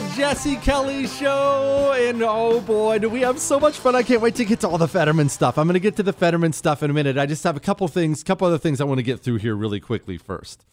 the 0.00 0.14
Jesse 0.14 0.56
Kelly 0.56 1.06
Show. 1.06 1.94
And 1.96 2.22
oh 2.22 2.60
boy, 2.60 2.98
do 2.98 3.08
we 3.08 3.22
have 3.22 3.38
so 3.38 3.58
much 3.58 3.78
fun. 3.78 3.94
I 3.94 4.02
can't 4.02 4.20
wait 4.20 4.34
to 4.34 4.44
get 4.44 4.60
to 4.60 4.68
all 4.68 4.76
the 4.76 4.86
Fetterman 4.86 5.30
stuff. 5.30 5.56
I'm 5.56 5.66
going 5.66 5.72
to 5.72 5.80
get 5.80 5.96
to 5.96 6.02
the 6.02 6.12
Fetterman 6.12 6.52
stuff 6.52 6.82
in 6.82 6.90
a 6.90 6.92
minute. 6.92 7.16
I 7.16 7.24
just 7.24 7.42
have 7.44 7.56
a 7.56 7.60
couple 7.60 7.88
things, 7.88 8.22
couple 8.22 8.46
other 8.46 8.58
things 8.58 8.78
I 8.78 8.84
want 8.84 8.98
to 8.98 9.02
get 9.02 9.20
through 9.20 9.36
here 9.36 9.54
really 9.54 9.80
quickly 9.80 10.18
first. 10.18 10.66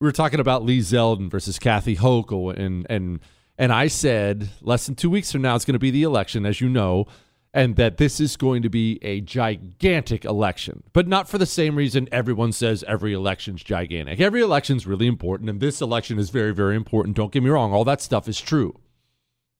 We 0.00 0.08
were 0.08 0.12
talking 0.12 0.40
about 0.40 0.64
Lee 0.64 0.80
Zeldin 0.80 1.30
versus 1.30 1.60
Kathy 1.60 1.94
Hochul, 1.94 2.58
and 2.58 2.84
and 2.90 3.20
and 3.56 3.72
I 3.72 3.86
said 3.86 4.48
less 4.60 4.86
than 4.86 4.96
two 4.96 5.10
weeks 5.10 5.30
from 5.30 5.42
now 5.42 5.54
it's 5.54 5.64
going 5.64 5.74
to 5.74 5.78
be 5.78 5.92
the 5.92 6.02
election, 6.02 6.44
as 6.44 6.60
you 6.60 6.68
know 6.68 7.06
and 7.54 7.76
that 7.76 7.98
this 7.98 8.18
is 8.18 8.36
going 8.36 8.62
to 8.62 8.70
be 8.70 8.98
a 9.02 9.20
gigantic 9.20 10.24
election, 10.24 10.82
but 10.92 11.06
not 11.06 11.28
for 11.28 11.36
the 11.38 11.46
same 11.46 11.76
reason 11.76 12.08
everyone 12.10 12.52
says 12.52 12.82
every 12.88 13.12
election's 13.12 13.62
gigantic. 13.62 14.20
Every 14.20 14.40
election's 14.40 14.86
really 14.86 15.06
important, 15.06 15.50
and 15.50 15.60
this 15.60 15.82
election 15.82 16.18
is 16.18 16.30
very, 16.30 16.54
very 16.54 16.76
important. 16.76 17.16
Don't 17.16 17.32
get 17.32 17.42
me 17.42 17.50
wrong, 17.50 17.72
all 17.72 17.84
that 17.84 18.00
stuff 18.00 18.26
is 18.26 18.40
true. 18.40 18.80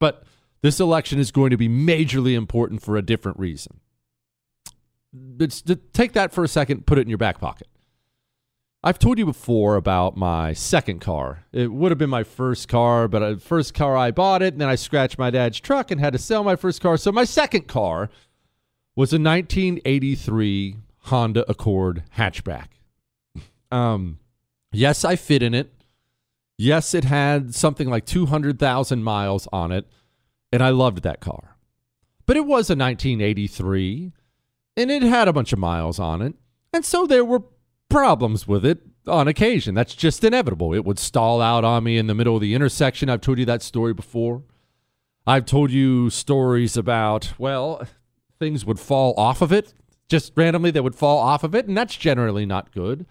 But 0.01 0.25
this 0.63 0.81
election 0.81 1.19
is 1.19 1.31
going 1.31 1.51
to 1.51 1.57
be 1.57 1.69
majorly 1.69 2.35
important 2.35 2.83
for 2.83 2.97
a 2.97 3.03
different 3.03 3.39
reason. 3.39 3.81
It's, 5.39 5.63
take 5.93 6.13
that 6.15 6.33
for 6.33 6.45
a 6.45 6.49
second, 6.49 6.87
put 6.87 6.97
it 6.97 7.03
in 7.03 7.09
your 7.09 7.19
back 7.19 7.41
pocket. 7.41 7.69
I've 8.85 8.99
told 8.99 9.17
you 9.17 9.25
before 9.25 9.77
about 9.77 10.17
my 10.17 10.53
second 10.55 11.01
car. 11.01 11.45
It 11.53 11.73
would 11.73 11.93
have 11.93 11.99
been 11.99 12.11
my 12.11 12.25
first 12.25 12.67
car, 12.67 13.07
but 13.07 13.21
the 13.21 13.41
first 13.41 13.75
car 13.75 13.97
I 13.97 14.11
bought 14.11 14.43
it, 14.43 14.55
and 14.55 14.61
then 14.61 14.69
I 14.69 14.75
scratched 14.75 15.19
my 15.19 15.31
dad's 15.31 15.61
truck 15.61 15.93
and 15.93 16.01
had 16.01 16.15
to 16.15 16.19
sell 16.19 16.43
my 16.43 16.57
first 16.57 16.81
car. 16.81 16.97
So 16.97 17.12
my 17.12 17.23
second 17.23 17.69
car 17.69 18.11
was 18.97 19.12
a 19.12 19.21
1983 19.21 20.77
Honda 21.05 21.49
Accord 21.49 22.03
hatchback. 22.17 22.67
Um, 23.71 24.19
yes, 24.73 25.05
I 25.05 25.15
fit 25.15 25.45
in 25.45 25.55
it. 25.55 25.73
Yes, 26.59 26.93
it 26.93 27.05
had 27.05 27.55
something 27.55 27.89
like 27.89 28.05
200,000 28.05 29.03
miles 29.03 29.49
on 29.53 29.71
it, 29.71 29.87
and 30.53 30.61
I 30.61 30.71
loved 30.71 31.05
that 31.05 31.21
car. 31.21 31.57
But 32.27 32.37
it 32.37 32.47
was 32.47 32.69
a 32.69 32.75
1983, 32.75 34.12
and 34.77 34.91
it 34.91 35.03
had 35.03 35.29
a 35.29 35.33
bunch 35.33 35.53
of 35.53 35.61
miles 35.61 36.01
on 36.01 36.21
it. 36.21 36.35
And 36.73 36.85
so 36.85 37.07
there 37.07 37.25
were 37.25 37.43
problems 37.93 38.49
with 38.49 38.65
it 38.65 38.81
on 39.07 39.29
occasion. 39.29 39.75
That's 39.75 39.95
just 39.95 40.25
inevitable. 40.25 40.73
It 40.75 40.85
would 40.85 40.99
stall 40.99 41.41
out 41.41 41.65
on 41.65 41.85
me 41.85 41.99
in 41.99 42.07
the 42.07 42.15
middle 42.15 42.37
of 42.37 42.41
the 42.41 42.55
intersection. 42.55 43.09
I've 43.09 43.21
told 43.21 43.39
you 43.39 43.45
that 43.45 43.63
story 43.63 43.93
before. 43.93 44.43
I've 45.27 45.47
told 45.47 45.71
you 45.71 46.11
stories 46.11 46.77
about, 46.77 47.35
well, 47.39 47.87
things 48.39 48.65
would 48.65 48.81
fall 48.81 49.15
off 49.17 49.43
of 49.43 49.53
it. 49.53 49.75
Just 50.09 50.33
randomly, 50.37 50.71
they 50.71 50.81
would 50.81 50.97
fall 50.97 51.19
off 51.19 51.45
of 51.45 51.55
it, 51.55 51.69
and 51.69 51.77
that's 51.77 51.97
generally 51.97 52.45
not 52.45 52.73
good. 52.73 53.07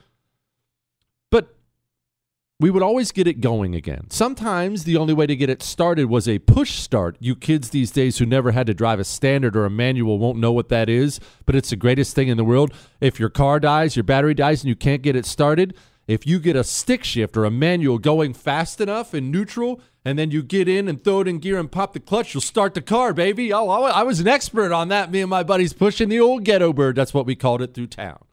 We 2.61 2.69
would 2.69 2.83
always 2.83 3.11
get 3.11 3.25
it 3.25 3.41
going 3.41 3.73
again. 3.73 4.05
Sometimes 4.11 4.83
the 4.83 4.95
only 4.95 5.15
way 5.15 5.25
to 5.25 5.35
get 5.35 5.49
it 5.49 5.63
started 5.63 6.05
was 6.05 6.27
a 6.27 6.37
push 6.37 6.73
start. 6.73 7.17
You 7.19 7.35
kids 7.35 7.71
these 7.71 7.89
days 7.89 8.19
who 8.19 8.25
never 8.27 8.51
had 8.51 8.67
to 8.67 8.75
drive 8.75 8.99
a 8.99 9.03
standard 9.03 9.55
or 9.55 9.65
a 9.65 9.69
manual 9.71 10.19
won't 10.19 10.37
know 10.37 10.51
what 10.51 10.69
that 10.69 10.87
is, 10.87 11.19
but 11.47 11.55
it's 11.55 11.71
the 11.71 11.75
greatest 11.75 12.13
thing 12.13 12.27
in 12.27 12.37
the 12.37 12.43
world. 12.43 12.71
If 12.99 13.19
your 13.19 13.29
car 13.29 13.59
dies, 13.59 13.95
your 13.95 14.03
battery 14.03 14.35
dies, 14.35 14.61
and 14.61 14.69
you 14.69 14.75
can't 14.75 15.01
get 15.01 15.15
it 15.15 15.25
started, 15.25 15.75
if 16.05 16.27
you 16.27 16.37
get 16.37 16.55
a 16.55 16.63
stick 16.63 17.03
shift 17.03 17.35
or 17.35 17.45
a 17.45 17.51
manual 17.51 17.97
going 17.97 18.35
fast 18.35 18.79
enough 18.79 19.15
in 19.15 19.31
neutral, 19.31 19.81
and 20.05 20.19
then 20.19 20.29
you 20.29 20.43
get 20.43 20.67
in 20.67 20.87
and 20.87 21.03
throw 21.03 21.21
it 21.21 21.27
in 21.27 21.39
gear 21.39 21.57
and 21.57 21.71
pop 21.71 21.93
the 21.93 21.99
clutch, 21.99 22.35
you'll 22.35 22.41
start 22.41 22.75
the 22.75 22.81
car, 22.83 23.11
baby. 23.11 23.51
Oh, 23.51 23.69
I 23.69 24.03
was 24.03 24.19
an 24.19 24.27
expert 24.27 24.71
on 24.71 24.89
that. 24.89 25.09
Me 25.09 25.21
and 25.21 25.31
my 25.31 25.41
buddies 25.41 25.73
pushing 25.73 26.09
the 26.09 26.19
old 26.19 26.43
ghetto 26.43 26.73
bird. 26.73 26.95
That's 26.95 27.11
what 27.13 27.25
we 27.25 27.35
called 27.35 27.63
it 27.63 27.73
through 27.73 27.87
town. 27.87 28.23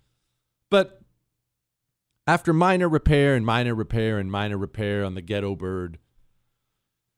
But 0.70 0.97
after 2.28 2.52
minor 2.52 2.90
repair 2.90 3.34
and 3.34 3.46
minor 3.46 3.74
repair 3.74 4.18
and 4.18 4.30
minor 4.30 4.58
repair 4.58 5.02
on 5.02 5.14
the 5.14 5.22
ghetto 5.22 5.56
bird, 5.56 5.98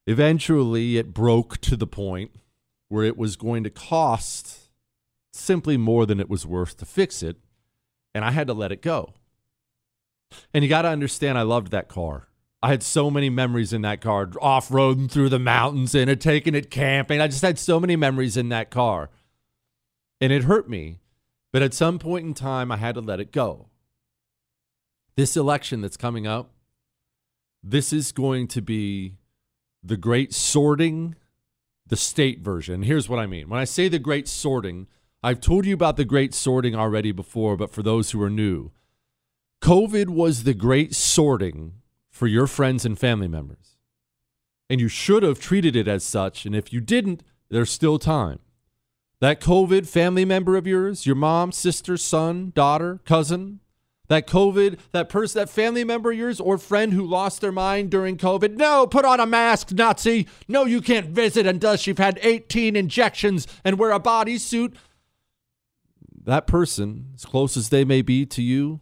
eventually 0.06 0.98
it 0.98 1.12
broke 1.12 1.58
to 1.62 1.76
the 1.76 1.86
point 1.86 2.30
where 2.88 3.04
it 3.04 3.16
was 3.16 3.34
going 3.34 3.64
to 3.64 3.70
cost 3.70 4.70
simply 5.32 5.76
more 5.76 6.06
than 6.06 6.20
it 6.20 6.30
was 6.30 6.46
worth 6.46 6.76
to 6.76 6.86
fix 6.86 7.24
it. 7.24 7.38
And 8.14 8.24
I 8.24 8.30
had 8.30 8.46
to 8.46 8.54
let 8.54 8.70
it 8.70 8.82
go. 8.82 9.14
And 10.54 10.62
you 10.62 10.70
got 10.70 10.82
to 10.82 10.88
understand, 10.88 11.36
I 11.36 11.42
loved 11.42 11.72
that 11.72 11.88
car. 11.88 12.28
I 12.62 12.68
had 12.68 12.84
so 12.84 13.10
many 13.10 13.30
memories 13.30 13.72
in 13.72 13.82
that 13.82 14.00
car, 14.00 14.30
off 14.40 14.68
roading 14.68 15.10
through 15.10 15.30
the 15.30 15.40
mountains 15.40 15.92
in 15.92 16.08
it, 16.08 16.20
taking 16.20 16.54
it 16.54 16.70
camping. 16.70 17.20
I 17.20 17.26
just 17.26 17.42
had 17.42 17.58
so 17.58 17.80
many 17.80 17.96
memories 17.96 18.36
in 18.36 18.48
that 18.50 18.70
car. 18.70 19.10
And 20.20 20.32
it 20.32 20.44
hurt 20.44 20.70
me. 20.70 20.98
But 21.52 21.62
at 21.62 21.74
some 21.74 21.98
point 21.98 22.26
in 22.26 22.34
time, 22.34 22.70
I 22.70 22.76
had 22.76 22.94
to 22.94 23.00
let 23.00 23.18
it 23.18 23.32
go. 23.32 23.69
This 25.20 25.36
election 25.36 25.82
that's 25.82 25.98
coming 25.98 26.26
up, 26.26 26.54
this 27.62 27.92
is 27.92 28.10
going 28.10 28.48
to 28.48 28.62
be 28.62 29.18
the 29.82 29.98
great 29.98 30.32
sorting, 30.32 31.14
the 31.86 31.96
state 31.96 32.40
version. 32.40 32.84
Here's 32.84 33.06
what 33.06 33.18
I 33.18 33.26
mean. 33.26 33.50
When 33.50 33.60
I 33.60 33.64
say 33.64 33.88
the 33.88 33.98
great 33.98 34.26
sorting, 34.26 34.86
I've 35.22 35.42
told 35.42 35.66
you 35.66 35.74
about 35.74 35.98
the 35.98 36.06
great 36.06 36.32
sorting 36.32 36.74
already 36.74 37.12
before, 37.12 37.58
but 37.58 37.70
for 37.70 37.82
those 37.82 38.12
who 38.12 38.22
are 38.22 38.30
new, 38.30 38.70
COVID 39.60 40.08
was 40.08 40.44
the 40.44 40.54
great 40.54 40.94
sorting 40.94 41.74
for 42.08 42.26
your 42.26 42.46
friends 42.46 42.86
and 42.86 42.98
family 42.98 43.28
members. 43.28 43.76
And 44.70 44.80
you 44.80 44.88
should 44.88 45.22
have 45.22 45.38
treated 45.38 45.76
it 45.76 45.86
as 45.86 46.02
such. 46.02 46.46
And 46.46 46.56
if 46.56 46.72
you 46.72 46.80
didn't, 46.80 47.22
there's 47.50 47.70
still 47.70 47.98
time. 47.98 48.38
That 49.20 49.42
COVID 49.42 49.86
family 49.86 50.24
member 50.24 50.56
of 50.56 50.66
yours, 50.66 51.04
your 51.04 51.14
mom, 51.14 51.52
sister, 51.52 51.98
son, 51.98 52.52
daughter, 52.54 53.00
cousin, 53.04 53.60
that 54.10 54.26
COVID, 54.26 54.78
that 54.90 55.08
person, 55.08 55.38
that 55.38 55.48
family 55.48 55.84
member 55.84 56.10
of 56.10 56.18
yours 56.18 56.40
or 56.40 56.58
friend 56.58 56.92
who 56.92 57.06
lost 57.06 57.40
their 57.40 57.52
mind 57.52 57.90
during 57.90 58.16
COVID. 58.16 58.56
No, 58.56 58.84
put 58.88 59.04
on 59.04 59.20
a 59.20 59.24
mask, 59.24 59.70
Nazi. 59.70 60.26
No, 60.48 60.64
you 60.64 60.80
can't 60.80 61.06
visit 61.06 61.46
unless 61.46 61.86
you've 61.86 61.98
had 61.98 62.18
18 62.20 62.74
injections 62.74 63.46
and 63.64 63.78
wear 63.78 63.92
a 63.92 64.00
bodysuit. 64.00 64.74
That 66.24 66.48
person, 66.48 67.12
as 67.14 67.24
close 67.24 67.56
as 67.56 67.68
they 67.68 67.84
may 67.84 68.02
be 68.02 68.26
to 68.26 68.42
you, 68.42 68.80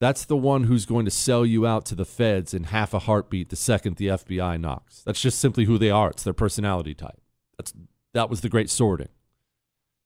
that's 0.00 0.24
the 0.24 0.36
one 0.36 0.64
who's 0.64 0.86
going 0.86 1.06
to 1.06 1.10
sell 1.10 1.44
you 1.44 1.66
out 1.66 1.84
to 1.86 1.96
the 1.96 2.04
feds 2.04 2.54
in 2.54 2.64
half 2.64 2.94
a 2.94 3.00
heartbeat 3.00 3.48
the 3.48 3.56
second 3.56 3.96
the 3.96 4.06
FBI 4.06 4.60
knocks. 4.60 5.02
That's 5.02 5.20
just 5.20 5.40
simply 5.40 5.64
who 5.64 5.76
they 5.76 5.90
are. 5.90 6.10
It's 6.10 6.22
their 6.22 6.32
personality 6.32 6.94
type. 6.94 7.20
That's 7.58 7.74
that 8.14 8.30
was 8.30 8.42
the 8.42 8.48
great 8.48 8.70
sorting. 8.70 9.08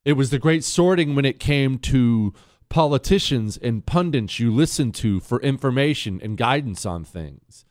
It 0.07 0.14
was 0.14 0.31
the 0.31 0.38
great 0.38 0.64
sorting 0.64 1.14
when 1.14 1.26
it 1.26 1.38
came 1.38 1.79
to 1.79 2.33
politicians 2.70 3.59
and 3.59 3.85
pundits 3.85 4.38
you 4.38 4.54
listen 4.54 4.92
to 4.92 5.20
for 5.20 5.42
information 5.42 6.20
and 6.22 6.38
guidance 6.38 6.87
on 6.87 7.04
things. 7.04 7.66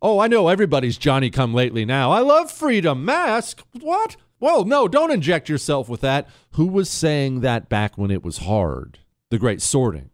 Oh, 0.00 0.18
I 0.18 0.26
know 0.26 0.48
everybody's 0.48 0.98
Johnny 0.98 1.30
come 1.30 1.54
lately 1.54 1.84
now. 1.84 2.10
I 2.10 2.20
love 2.20 2.50
freedom. 2.50 3.04
Mask? 3.04 3.62
What? 3.80 4.16
Well, 4.40 4.64
no, 4.64 4.88
don't 4.88 5.12
inject 5.12 5.48
yourself 5.48 5.88
with 5.88 6.00
that. 6.00 6.28
Who 6.52 6.66
was 6.66 6.90
saying 6.90 7.40
that 7.40 7.68
back 7.68 7.96
when 7.96 8.10
it 8.10 8.24
was 8.24 8.38
hard? 8.38 8.98
The 9.30 9.38
great 9.38 9.62
sorting. 9.62 10.10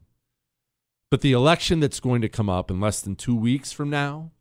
But 1.11 1.23
the 1.23 1.33
election 1.33 1.81
that's 1.81 2.01
going 2.01 2.21
to 2.21 2.29
come 2.29 2.51
up 2.51 2.71
in 2.71 2.81
less 2.81 3.01
than 3.01 3.17
two 3.17 3.35
weeks 3.35 3.73
from 3.73 3.89
now, 3.89 4.33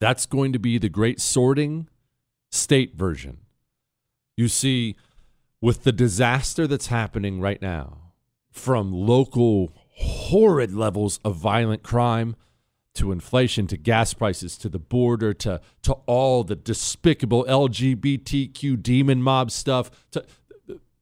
that's 0.00 0.26
going 0.26 0.52
to 0.52 0.58
be 0.58 0.78
the 0.78 0.88
great 0.88 1.20
sorting 1.20 1.88
state 2.50 2.96
version. 2.96 3.38
You 4.36 4.48
see, 4.48 4.96
with 5.60 5.84
the 5.84 5.92
disaster 5.92 6.66
that's 6.66 6.88
happening 6.88 7.40
right 7.40 7.62
now, 7.62 7.99
from 8.50 8.92
local 8.92 9.72
horrid 9.96 10.74
levels 10.74 11.18
of 11.24 11.36
violent 11.36 11.82
crime 11.82 12.36
to 12.94 13.12
inflation 13.12 13.66
to 13.68 13.76
gas 13.76 14.14
prices 14.14 14.58
to 14.58 14.68
the 14.68 14.78
border 14.78 15.32
to 15.32 15.60
to 15.82 15.92
all 16.06 16.42
the 16.42 16.56
despicable 16.56 17.44
LGBTQ 17.44 18.82
demon 18.82 19.22
mob 19.22 19.50
stuff 19.50 19.90
to 20.10 20.24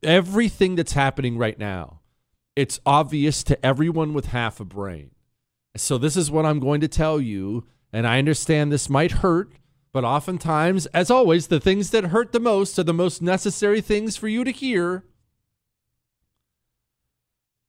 everything 0.03 0.75
that's 0.75 0.93
happening 0.93 1.39
right 1.39 1.59
now 1.59 2.01
it's 2.59 2.81
obvious 2.85 3.45
to 3.45 3.65
everyone 3.65 4.13
with 4.13 4.27
half 4.27 4.59
a 4.59 4.65
brain. 4.65 5.13
So, 5.77 5.97
this 5.97 6.17
is 6.17 6.29
what 6.29 6.45
I'm 6.45 6.59
going 6.59 6.81
to 6.81 6.89
tell 6.89 7.21
you. 7.21 7.69
And 7.93 8.05
I 8.05 8.19
understand 8.19 8.73
this 8.73 8.91
might 8.91 9.13
hurt, 9.13 9.53
but 9.93 10.03
oftentimes, 10.03 10.87
as 10.87 11.09
always, 11.09 11.47
the 11.47 11.61
things 11.61 11.91
that 11.91 12.07
hurt 12.07 12.33
the 12.33 12.41
most 12.41 12.77
are 12.77 12.83
the 12.83 12.93
most 12.93 13.23
necessary 13.23 13.81
things 13.81 14.17
for 14.17 14.27
you 14.27 14.43
to 14.43 14.51
hear. 14.51 15.05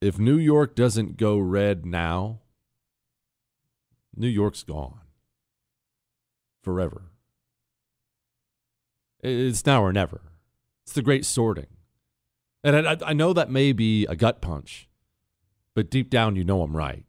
If 0.00 0.18
New 0.18 0.36
York 0.38 0.74
doesn't 0.74 1.18
go 1.18 1.38
red 1.38 1.84
now, 1.84 2.40
New 4.16 4.28
York's 4.28 4.62
gone 4.62 5.00
forever. 6.62 7.02
It's 9.22 9.66
now 9.66 9.82
or 9.82 9.92
never. 9.92 10.22
It's 10.84 10.94
the 10.94 11.02
great 11.02 11.26
sorting. 11.26 11.66
And 12.64 12.88
I, 12.88 12.96
I 13.04 13.12
know 13.12 13.32
that 13.32 13.50
may 13.50 13.72
be 13.72 14.06
a 14.06 14.16
gut 14.16 14.40
punch, 14.40 14.88
but 15.74 15.90
deep 15.90 16.10
down, 16.10 16.36
you 16.36 16.44
know 16.44 16.62
I'm 16.62 16.76
right. 16.76 17.04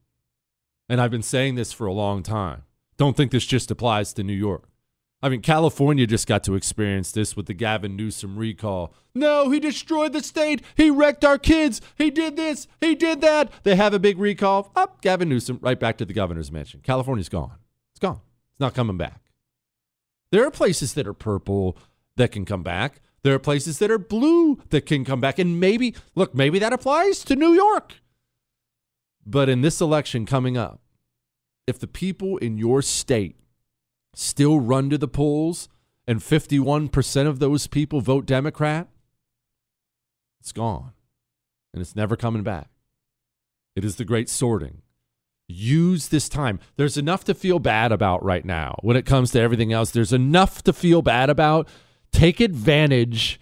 And 0.90 1.00
I've 1.00 1.12
been 1.12 1.22
saying 1.22 1.56
this 1.56 1.72
for 1.72 1.88
a 1.88 1.94
long 1.94 2.24
time. 2.24 2.64
Don't 2.98 3.16
think 3.16 3.32
this 3.32 3.46
just 3.46 3.72
applies 3.72 4.14
to 4.14 4.24
New 4.24 4.34
York. 4.34 4.71
I 5.24 5.30
mean, 5.30 5.42
California 5.42 6.08
just 6.08 6.26
got 6.26 6.44
to 6.46 6.56
experience 6.56 7.12
this 7.12 7.36
with 7.36 7.46
the 7.46 7.54
Gavin 7.54 7.96
Newsom 7.96 8.38
recall. 8.38 8.94
No, 9.14 9.52
he 9.52 9.60
destroyed 9.60 10.14
the 10.14 10.24
state. 10.24 10.64
He 10.76 10.90
wrecked 10.90 11.24
our 11.24 11.38
kids. 11.38 11.80
He 11.96 12.10
did 12.10 12.36
this. 12.36 12.68
He 12.80 12.96
did 12.96 13.22
that. 13.22 13.52
They 13.64 13.76
have 13.76 13.94
a 13.94 14.00
big 14.00 14.18
recall. 14.18 14.72
Up, 14.76 15.02
Gavin 15.02 15.30
Newsom, 15.30 15.60
right 15.62 15.80
back 15.80 15.98
to 15.98 16.06
the 16.06 16.14
governor's 16.14 16.52
mansion. 16.52 16.82
California's 16.84 17.30
gone. 17.30 17.58
It's 17.92 18.00
gone. 18.00 18.22
It's 18.52 18.60
not 18.60 18.74
coming 18.74 18.98
back. 18.98 19.22
There 20.32 20.46
are 20.46 20.52
places 20.52 20.96
that 20.96 21.08
are 21.08 21.14
purple 21.14 21.78
that 22.16 22.32
can 22.32 22.46
come 22.46 22.64
back. 22.64 23.02
There 23.24 23.36
are 23.36 23.40
places 23.40 23.78
that 23.78 23.92
are 23.92 24.00
blue 24.00 24.60
that 24.70 24.88
can 24.88 25.06
come 25.06 25.22
back. 25.22 25.38
And 25.38 25.60
maybe, 25.60 25.94
look, 26.16 26.34
maybe 26.34 26.58
that 26.60 26.74
applies 26.74 27.24
to 27.26 27.36
New 27.36 27.54
York. 27.54 27.96
But 29.24 29.50
in 29.50 29.62
this 29.62 29.82
election 29.82 30.26
coming 30.26 30.58
up, 30.58 30.82
if 31.68 31.78
the 31.78 31.88
people 31.88 32.38
in 32.38 32.58
your 32.58 32.82
state 32.82 33.36
still 34.14 34.60
run 34.60 34.90
to 34.90 34.98
the 34.98 35.08
polls 35.08 35.70
and 36.08 36.20
51% 36.20 37.28
of 37.28 37.40
those 37.40 37.68
people 37.68 38.02
vote 38.02 38.26
Democrat, 38.26 38.88
it's 40.40 40.52
gone. 40.52 40.94
And 41.74 41.82
it's 41.82 41.96
never 41.96 42.18
coming 42.18 42.44
back. 42.44 42.70
It 43.76 43.86
is 43.86 43.96
the 43.96 44.04
great 44.04 44.28
sorting. 44.28 44.82
Use 45.48 46.10
this 46.10 46.28
time. 46.28 46.60
There's 46.76 46.98
enough 46.98 47.24
to 47.26 47.34
feel 47.34 47.60
bad 47.60 47.92
about 47.92 48.24
right 48.24 48.44
now 48.44 48.76
when 48.82 48.98
it 48.98 49.06
comes 49.06 49.32
to 49.32 49.40
everything 49.40 49.72
else. 49.72 49.92
There's 49.92 50.14
enough 50.14 50.64
to 50.64 50.74
feel 50.74 51.02
bad 51.02 51.30
about 51.30 51.68
take 52.12 52.40
advantage 52.40 53.40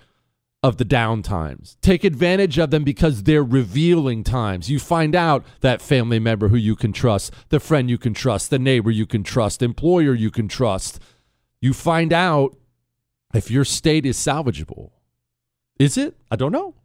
of 0.61 0.77
the 0.77 0.85
down 0.85 1.21
times. 1.21 1.77
Take 1.81 2.03
advantage 2.03 2.57
of 2.57 2.69
them 2.69 2.83
because 2.83 3.23
they're 3.23 3.43
revealing 3.43 4.23
times. 4.23 4.69
You 4.69 4.79
find 4.79 5.15
out 5.15 5.45
that 5.61 5.81
family 5.81 6.19
member 6.19 6.49
who 6.49 6.57
you 6.57 6.75
can 6.75 6.91
trust, 6.91 7.33
the 7.49 7.59
friend 7.59 7.89
you 7.89 7.97
can 7.97 8.13
trust, 8.13 8.49
the 8.49 8.59
neighbor 8.59 8.91
you 8.91 9.05
can 9.05 9.23
trust, 9.23 9.61
employer 9.61 10.13
you 10.13 10.31
can 10.31 10.47
trust. 10.47 10.99
You 11.61 11.73
find 11.73 12.11
out 12.11 12.57
if 13.33 13.49
your 13.49 13.63
state 13.63 14.05
is 14.05 14.17
salvageable. 14.17 14.91
Is 15.77 15.97
it? 15.97 16.17
I 16.29 16.35
don't 16.35 16.51
know. 16.51 16.75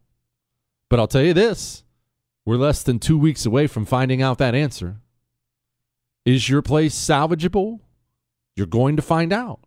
But 0.89 1.01
I'll 1.01 1.09
tell 1.09 1.23
you 1.23 1.35
this 1.35 1.83
we're 2.45 2.57
less 2.57 2.83
than 2.83 2.99
two 2.99 3.19
weeks 3.19 3.45
away 3.45 3.67
from 3.67 3.87
finding 3.87 4.23
out 4.23 4.39
that 4.39 4.55
answer. 4.55 5.01
Is 6.25 6.49
your 6.49 6.63
place 6.63 6.95
salvageable? 6.95 7.81
You're 8.55 8.67
going 8.67 8.95
to 8.97 9.03
find 9.03 9.33
out. 9.33 9.61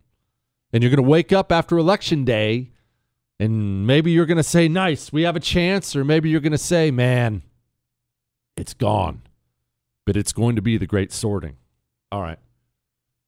And 0.71 0.81
you're 0.81 0.89
going 0.89 1.03
to 1.03 1.09
wake 1.09 1.33
up 1.33 1.51
after 1.51 1.77
election 1.77 2.23
day 2.23 2.71
and 3.39 3.85
maybe 3.85 4.11
you're 4.11 4.25
going 4.25 4.37
to 4.37 4.43
say, 4.43 4.67
nice, 4.67 5.11
we 5.11 5.23
have 5.23 5.35
a 5.35 5.39
chance. 5.39 5.95
Or 5.95 6.03
maybe 6.03 6.29
you're 6.29 6.41
going 6.41 6.51
to 6.51 6.57
say, 6.57 6.91
man, 6.91 7.43
it's 8.55 8.73
gone. 8.73 9.21
But 10.05 10.17
it's 10.17 10.33
going 10.33 10.55
to 10.55 10.61
be 10.61 10.77
the 10.77 10.87
great 10.87 11.11
sorting. 11.11 11.57
All 12.11 12.21
right. 12.21 12.39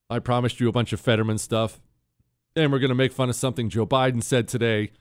I 0.10 0.20
promised 0.20 0.60
you 0.60 0.68
a 0.68 0.72
bunch 0.72 0.94
of 0.94 1.00
Fetterman 1.00 1.38
stuff. 1.38 1.80
And 2.56 2.72
we're 2.72 2.80
going 2.80 2.90
to 2.90 2.96
make 2.96 3.12
fun 3.12 3.30
of 3.30 3.36
something 3.36 3.70
Joe 3.70 3.86
Biden 3.86 4.24
said 4.24 4.48
today. 4.48 4.92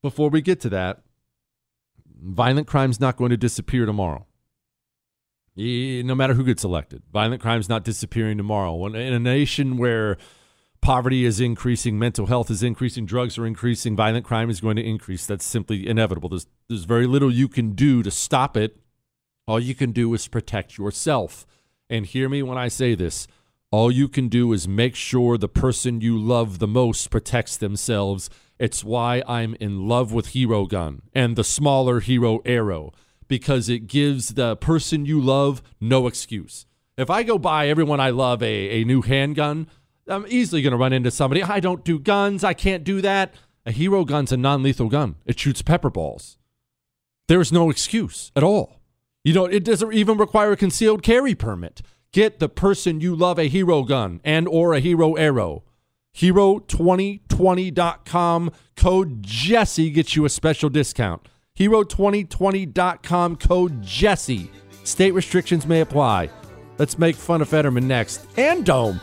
Before 0.00 0.30
we 0.30 0.40
get 0.40 0.60
to 0.60 0.68
that, 0.70 1.02
violent 2.20 2.66
crime's 2.66 3.00
not 3.00 3.16
going 3.16 3.30
to 3.30 3.36
disappear 3.36 3.84
tomorrow. 3.84 4.26
No 5.56 6.14
matter 6.14 6.34
who 6.34 6.44
gets 6.44 6.62
elected, 6.62 7.02
violent 7.12 7.42
crime's 7.42 7.68
not 7.68 7.82
disappearing 7.82 8.38
tomorrow. 8.38 8.86
In 8.86 8.94
a 8.94 9.18
nation 9.18 9.76
where 9.76 10.16
poverty 10.80 11.24
is 11.24 11.40
increasing, 11.40 11.98
mental 11.98 12.26
health 12.26 12.50
is 12.50 12.62
increasing, 12.62 13.06
drugs 13.06 13.38
are 13.38 13.46
increasing, 13.46 13.96
violent 13.96 14.24
crime 14.24 14.50
is 14.50 14.60
going 14.60 14.76
to 14.76 14.84
increase. 14.84 15.26
That's 15.26 15.44
simply 15.44 15.86
inevitable. 15.86 16.28
There's 16.28 16.46
there's 16.68 16.84
very 16.84 17.06
little 17.06 17.32
you 17.32 17.48
can 17.48 17.72
do 17.72 18.02
to 18.02 18.10
stop 18.10 18.56
it. 18.56 18.78
All 19.46 19.60
you 19.60 19.74
can 19.74 19.92
do 19.92 20.12
is 20.14 20.28
protect 20.28 20.78
yourself. 20.78 21.46
And 21.90 22.04
hear 22.04 22.28
me 22.28 22.42
when 22.42 22.58
I 22.58 22.68
say 22.68 22.94
this. 22.94 23.26
All 23.70 23.90
you 23.90 24.08
can 24.08 24.28
do 24.28 24.52
is 24.52 24.66
make 24.66 24.94
sure 24.94 25.36
the 25.36 25.48
person 25.48 26.00
you 26.00 26.18
love 26.18 26.58
the 26.58 26.66
most 26.66 27.10
protects 27.10 27.56
themselves. 27.56 28.30
It's 28.58 28.82
why 28.82 29.22
I'm 29.26 29.54
in 29.60 29.86
love 29.86 30.12
with 30.12 30.28
Hero 30.28 30.66
Gun 30.66 31.02
and 31.14 31.36
the 31.36 31.44
smaller 31.44 32.00
Hero 32.00 32.40
Arrow 32.44 32.92
because 33.28 33.68
it 33.68 33.86
gives 33.86 34.34
the 34.34 34.56
person 34.56 35.04
you 35.04 35.20
love 35.20 35.62
no 35.80 36.06
excuse. 36.06 36.66
If 36.96 37.10
I 37.10 37.22
go 37.22 37.38
buy 37.38 37.68
everyone 37.68 38.00
I 38.00 38.10
love 38.10 38.42
a, 38.42 38.80
a 38.80 38.84
new 38.84 39.02
handgun, 39.02 39.68
I'm 40.08 40.26
easily 40.28 40.62
going 40.62 40.72
to 40.72 40.76
run 40.76 40.92
into 40.92 41.10
somebody. 41.10 41.42
I 41.42 41.58
don't 41.60 41.84
do 41.84 41.98
guns. 41.98 42.44
I 42.44 42.54
can't 42.54 42.84
do 42.84 43.00
that. 43.02 43.34
A 43.66 43.70
hero 43.70 44.04
gun's 44.04 44.32
a 44.32 44.36
non 44.36 44.62
lethal 44.62 44.88
gun, 44.88 45.16
it 45.26 45.38
shoots 45.38 45.62
pepper 45.62 45.90
balls. 45.90 46.38
There's 47.26 47.52
no 47.52 47.68
excuse 47.68 48.32
at 48.34 48.42
all. 48.42 48.80
You 49.24 49.34
know, 49.34 49.44
it 49.44 49.64
doesn't 49.64 49.92
even 49.92 50.16
require 50.16 50.52
a 50.52 50.56
concealed 50.56 51.02
carry 51.02 51.34
permit. 51.34 51.82
Get 52.12 52.38
the 52.38 52.48
person 52.48 53.02
you 53.02 53.14
love 53.14 53.38
a 53.38 53.48
hero 53.48 53.82
gun 53.82 54.22
and 54.24 54.48
or 54.48 54.72
a 54.72 54.80
hero 54.80 55.12
arrow. 55.14 55.64
Hero2020.com 56.16 58.50
code 58.76 59.22
Jesse 59.22 59.90
gets 59.90 60.16
you 60.16 60.24
a 60.24 60.30
special 60.30 60.70
discount. 60.70 61.28
Hero2020.com 61.58 63.36
code 63.36 63.82
Jesse. 63.82 64.50
State 64.84 65.12
restrictions 65.12 65.66
may 65.66 65.82
apply. 65.82 66.30
Let's 66.78 66.98
make 66.98 67.16
fun 67.16 67.42
of 67.42 67.50
Fetterman 67.50 67.86
next. 67.86 68.24
And 68.38 68.64
Dome. 68.64 69.02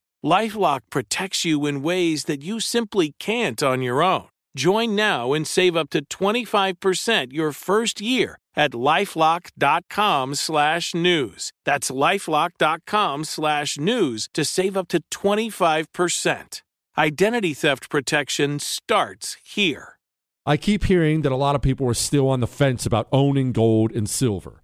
LifeLock 0.23 0.81
protects 0.91 1.43
you 1.43 1.65
in 1.65 1.81
ways 1.81 2.25
that 2.25 2.43
you 2.43 2.59
simply 2.59 3.15
can't 3.19 3.63
on 3.63 3.81
your 3.81 4.03
own. 4.03 4.27
Join 4.55 4.95
now 4.95 5.33
and 5.33 5.47
save 5.47 5.75
up 5.75 5.89
to 5.91 6.05
25% 6.05 7.33
your 7.33 7.51
first 7.51 7.99
year 7.99 8.37
at 8.55 8.71
lifelock.com 8.71 10.35
slash 10.35 10.93
news. 10.93 11.51
That's 11.65 11.89
lifelock.com 11.89 13.23
slash 13.23 13.77
news 13.79 14.29
to 14.33 14.45
save 14.45 14.77
up 14.77 14.87
to 14.89 15.01
25%. 15.09 16.61
Identity 16.97 17.53
theft 17.53 17.89
protection 17.89 18.59
starts 18.59 19.37
here. 19.43 19.97
I 20.45 20.57
keep 20.57 20.83
hearing 20.83 21.21
that 21.21 21.31
a 21.31 21.35
lot 21.35 21.55
of 21.55 21.61
people 21.61 21.87
are 21.87 21.93
still 21.93 22.27
on 22.27 22.41
the 22.41 22.47
fence 22.47 22.85
about 22.85 23.07
owning 23.11 23.53
gold 23.53 23.91
and 23.91 24.09
silver. 24.09 24.60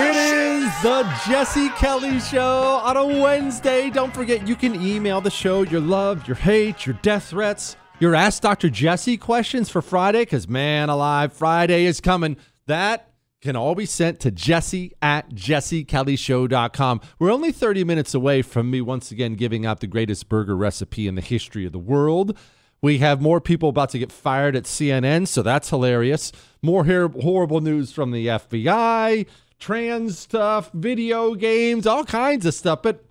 It 0.00 0.14
is 0.14 0.82
the 0.82 1.02
Jesse 1.26 1.70
Kelly 1.70 2.20
Show 2.20 2.80
on 2.84 2.96
a 2.96 3.04
Wednesday. 3.04 3.90
Don't 3.90 4.14
forget, 4.14 4.46
you 4.46 4.54
can 4.54 4.80
email 4.80 5.20
the 5.20 5.30
show 5.30 5.62
your 5.62 5.80
love, 5.80 6.28
your 6.28 6.36
hate, 6.36 6.86
your 6.86 6.94
death 7.02 7.30
threats, 7.30 7.76
your 7.98 8.14
Ask 8.14 8.42
Dr. 8.42 8.68
Jesse 8.68 9.16
questions 9.16 9.70
for 9.70 9.82
Friday, 9.82 10.20
because 10.20 10.46
man 10.46 10.88
alive, 10.88 11.32
Friday 11.32 11.84
is 11.84 12.00
coming. 12.00 12.36
That 12.66 13.10
can 13.40 13.56
all 13.56 13.74
be 13.74 13.86
sent 13.86 14.20
to 14.20 14.30
jesse 14.30 14.92
at 15.00 15.30
jessekellyshow.com. 15.30 17.00
We're 17.18 17.32
only 17.32 17.50
30 17.50 17.84
minutes 17.84 18.14
away 18.14 18.42
from 18.42 18.70
me 18.70 18.80
once 18.80 19.10
again 19.10 19.34
giving 19.34 19.64
out 19.64 19.80
the 19.80 19.86
greatest 19.86 20.28
burger 20.28 20.56
recipe 20.56 21.08
in 21.08 21.14
the 21.14 21.22
history 21.22 21.64
of 21.64 21.72
the 21.72 21.78
world. 21.78 22.38
We 22.80 22.98
have 22.98 23.20
more 23.20 23.40
people 23.40 23.70
about 23.70 23.90
to 23.90 23.98
get 23.98 24.12
fired 24.12 24.54
at 24.54 24.64
CNN, 24.64 25.26
so 25.26 25.42
that's 25.42 25.70
hilarious. 25.70 26.30
More 26.62 26.84
horrible 26.84 27.60
news 27.60 27.92
from 27.92 28.12
the 28.12 28.28
FBI 28.28 29.26
trans 29.58 30.18
stuff, 30.18 30.70
video 30.72 31.34
games, 31.34 31.86
all 31.86 32.04
kinds 32.04 32.46
of 32.46 32.54
stuff. 32.54 32.82
But 32.82 33.04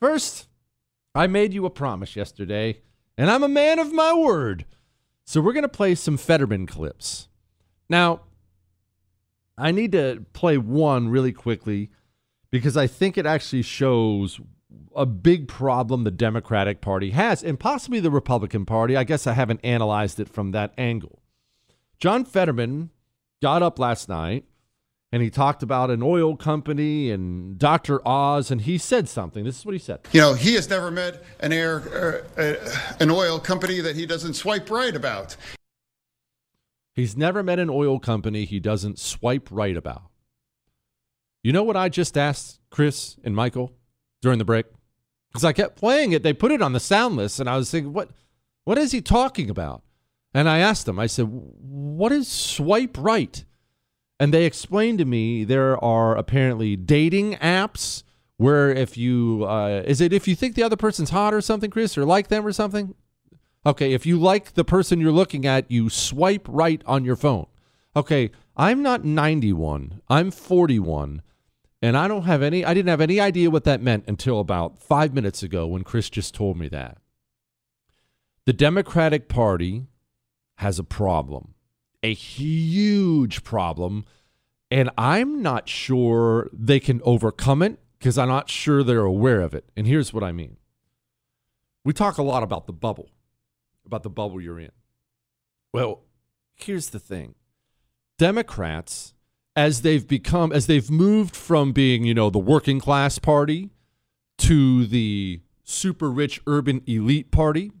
first, 0.00 0.48
I 1.14 1.26
made 1.28 1.54
you 1.54 1.64
a 1.66 1.70
promise 1.70 2.16
yesterday, 2.16 2.82
and 3.16 3.30
I'm 3.30 3.44
a 3.44 3.48
man 3.48 3.78
of 3.78 3.92
my 3.92 4.12
word. 4.12 4.64
So 5.24 5.40
we're 5.40 5.52
going 5.52 5.62
to 5.62 5.68
play 5.68 5.94
some 5.94 6.16
Fetterman 6.16 6.66
clips. 6.66 7.28
Now, 7.88 8.22
I 9.56 9.70
need 9.70 9.92
to 9.92 10.26
play 10.32 10.58
one 10.58 11.08
really 11.08 11.32
quickly 11.32 11.90
because 12.50 12.76
I 12.76 12.88
think 12.88 13.16
it 13.16 13.26
actually 13.26 13.62
shows 13.62 14.40
a 14.96 15.06
big 15.06 15.48
problem 15.48 16.04
the 16.04 16.10
Democratic 16.10 16.80
Party 16.80 17.10
has, 17.10 17.42
and 17.42 17.58
possibly 17.58 18.00
the 18.00 18.10
Republican 18.10 18.64
Party. 18.64 18.96
I 18.96 19.04
guess 19.04 19.26
I 19.26 19.32
haven't 19.32 19.60
analyzed 19.64 20.20
it 20.20 20.28
from 20.28 20.52
that 20.52 20.72
angle. 20.78 21.20
John 21.98 22.24
Fetterman 22.24 22.90
got 23.40 23.62
up 23.62 23.78
last 23.78 24.08
night 24.08 24.44
and 25.14 25.22
he 25.22 25.30
talked 25.30 25.62
about 25.62 25.92
an 25.92 26.02
oil 26.02 26.36
company 26.36 27.12
and 27.12 27.56
Dr. 27.56 28.00
Oz, 28.04 28.50
and 28.50 28.62
he 28.62 28.76
said 28.78 29.08
something. 29.08 29.44
This 29.44 29.60
is 29.60 29.64
what 29.64 29.72
he 29.72 29.78
said. 29.78 30.00
You 30.10 30.20
know, 30.20 30.34
he 30.34 30.54
has 30.54 30.68
never 30.68 30.90
met 30.90 31.22
an 31.38 31.52
air, 31.52 32.24
uh, 32.36 32.40
uh, 32.40 32.76
an 32.98 33.12
oil 33.12 33.38
company 33.38 33.80
that 33.80 33.94
he 33.94 34.06
doesn't 34.06 34.34
swipe 34.34 34.68
right 34.70 34.96
about. 34.96 35.36
He's 36.96 37.16
never 37.16 37.44
met 37.44 37.60
an 37.60 37.70
oil 37.70 38.00
company 38.00 38.44
he 38.44 38.58
doesn't 38.58 38.98
swipe 38.98 39.48
right 39.52 39.76
about. 39.76 40.02
You 41.44 41.52
know 41.52 41.62
what 41.62 41.76
I 41.76 41.88
just 41.88 42.18
asked 42.18 42.58
Chris 42.70 43.16
and 43.22 43.36
Michael 43.36 43.72
during 44.20 44.38
the 44.38 44.44
break? 44.44 44.66
Because 45.34 45.44
I 45.44 45.52
kept 45.52 45.76
playing 45.76 46.12
it. 46.12 46.22
They 46.22 46.32
put 46.32 46.52
it 46.52 46.62
on 46.62 46.72
the 46.74 46.80
sound 46.80 47.16
list, 47.16 47.40
and 47.40 47.50
I 47.50 47.56
was 47.56 47.68
thinking, 47.68 47.92
what, 47.92 48.10
what 48.62 48.78
is 48.78 48.92
he 48.92 49.02
talking 49.02 49.50
about? 49.50 49.82
And 50.32 50.48
I 50.48 50.58
asked 50.58 50.86
them, 50.86 50.98
I 50.98 51.08
said, 51.08 51.26
what 51.28 52.12
is 52.12 52.28
swipe 52.28 52.96
right? 52.96 53.44
And 54.20 54.32
they 54.32 54.44
explained 54.44 54.98
to 54.98 55.04
me 55.04 55.42
there 55.42 55.82
are 55.82 56.16
apparently 56.16 56.76
dating 56.76 57.34
apps 57.34 58.04
where 58.36 58.70
if 58.70 58.96
you 58.96 59.44
uh, 59.44 59.82
is 59.84 60.00
it 60.00 60.12
if 60.12 60.26
you 60.28 60.34
think 60.34 60.54
the 60.54 60.62
other 60.62 60.76
person's 60.76 61.10
hot 61.10 61.34
or 61.34 61.40
something, 61.40 61.70
Chris, 61.70 61.98
or 61.98 62.04
like 62.04 62.28
them 62.28 62.46
or 62.46 62.52
something. 62.52 62.94
Okay, 63.66 63.92
if 63.92 64.04
you 64.06 64.18
like 64.18 64.54
the 64.54 64.64
person 64.64 65.00
you're 65.00 65.10
looking 65.10 65.46
at, 65.46 65.70
you 65.70 65.88
swipe 65.88 66.46
right 66.48 66.82
on 66.86 67.04
your 67.04 67.16
phone. 67.16 67.46
Okay, 67.96 68.30
I'm 68.56 68.82
not 68.82 69.04
91. 69.04 70.00
I'm 70.08 70.30
41. 70.30 71.22
And 71.84 71.96
I 71.96 72.08
don't 72.08 72.22
have 72.22 72.42
any 72.42 72.64
I 72.64 72.72
didn't 72.72 72.88
have 72.88 73.00
any 73.00 73.20
idea 73.20 73.50
what 73.50 73.64
that 73.64 73.82
meant 73.82 74.04
until 74.06 74.40
about 74.40 74.78
5 74.78 75.12
minutes 75.12 75.42
ago 75.42 75.66
when 75.66 75.84
Chris 75.84 76.08
just 76.08 76.34
told 76.34 76.56
me 76.56 76.68
that. 76.68 76.98
The 78.46 78.52
Democratic 78.52 79.28
Party 79.28 79.86
has 80.56 80.78
a 80.78 80.84
problem 80.84 81.54
a 82.04 82.12
huge 82.12 83.42
problem. 83.42 84.04
And 84.70 84.90
I'm 84.98 85.42
not 85.42 85.68
sure 85.68 86.50
they 86.52 86.78
can 86.78 87.00
overcome 87.02 87.62
it 87.62 87.78
because 87.98 88.18
I'm 88.18 88.28
not 88.28 88.50
sure 88.50 88.82
they're 88.82 89.00
aware 89.00 89.40
of 89.40 89.54
it. 89.54 89.64
And 89.76 89.86
here's 89.86 90.12
what 90.12 90.22
I 90.22 90.30
mean 90.30 90.58
we 91.84 91.92
talk 91.92 92.18
a 92.18 92.22
lot 92.22 92.42
about 92.42 92.66
the 92.66 92.72
bubble, 92.72 93.10
about 93.86 94.02
the 94.02 94.10
bubble 94.10 94.40
you're 94.40 94.60
in. 94.60 94.72
Well, 95.72 96.02
here's 96.54 96.90
the 96.90 97.00
thing 97.00 97.34
Democrats, 98.18 99.13
as 99.56 99.82
they've 99.82 100.06
become, 100.06 100.52
as 100.52 100.66
they've 100.66 100.90
moved 100.90 101.36
from 101.36 101.72
being, 101.72 102.04
you 102.04 102.14
know, 102.14 102.30
the 102.30 102.38
working 102.38 102.80
class 102.80 103.18
party 103.18 103.70
to 104.38 104.86
the 104.86 105.40
super 105.62 106.10
rich 106.10 106.40
urban 106.46 106.82
elite 106.86 107.30
party, 107.30 107.72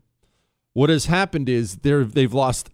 what 0.72 0.90
has 0.90 1.06
happened 1.06 1.48
is 1.48 1.76
they're, 1.78 2.04
they've 2.04 2.32
lost 2.32 2.70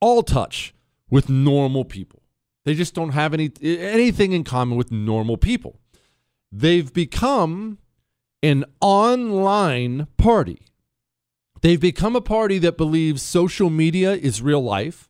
all 0.00 0.22
touch 0.22 0.74
with 1.10 1.28
normal 1.28 1.84
people. 1.84 2.22
They 2.64 2.74
just 2.74 2.94
don't 2.94 3.10
have 3.10 3.32
any 3.34 3.50
anything 3.62 4.32
in 4.32 4.44
common 4.44 4.76
with 4.76 4.92
normal 4.92 5.36
people. 5.36 5.80
They've 6.52 6.92
become 6.92 7.78
an 8.42 8.64
online 8.80 10.08
party. 10.16 10.66
They've 11.62 11.80
become 11.80 12.16
a 12.16 12.20
party 12.20 12.58
that 12.58 12.76
believes 12.76 13.22
social 13.22 13.70
media 13.70 14.12
is 14.12 14.42
real 14.42 14.62
life. 14.62 15.09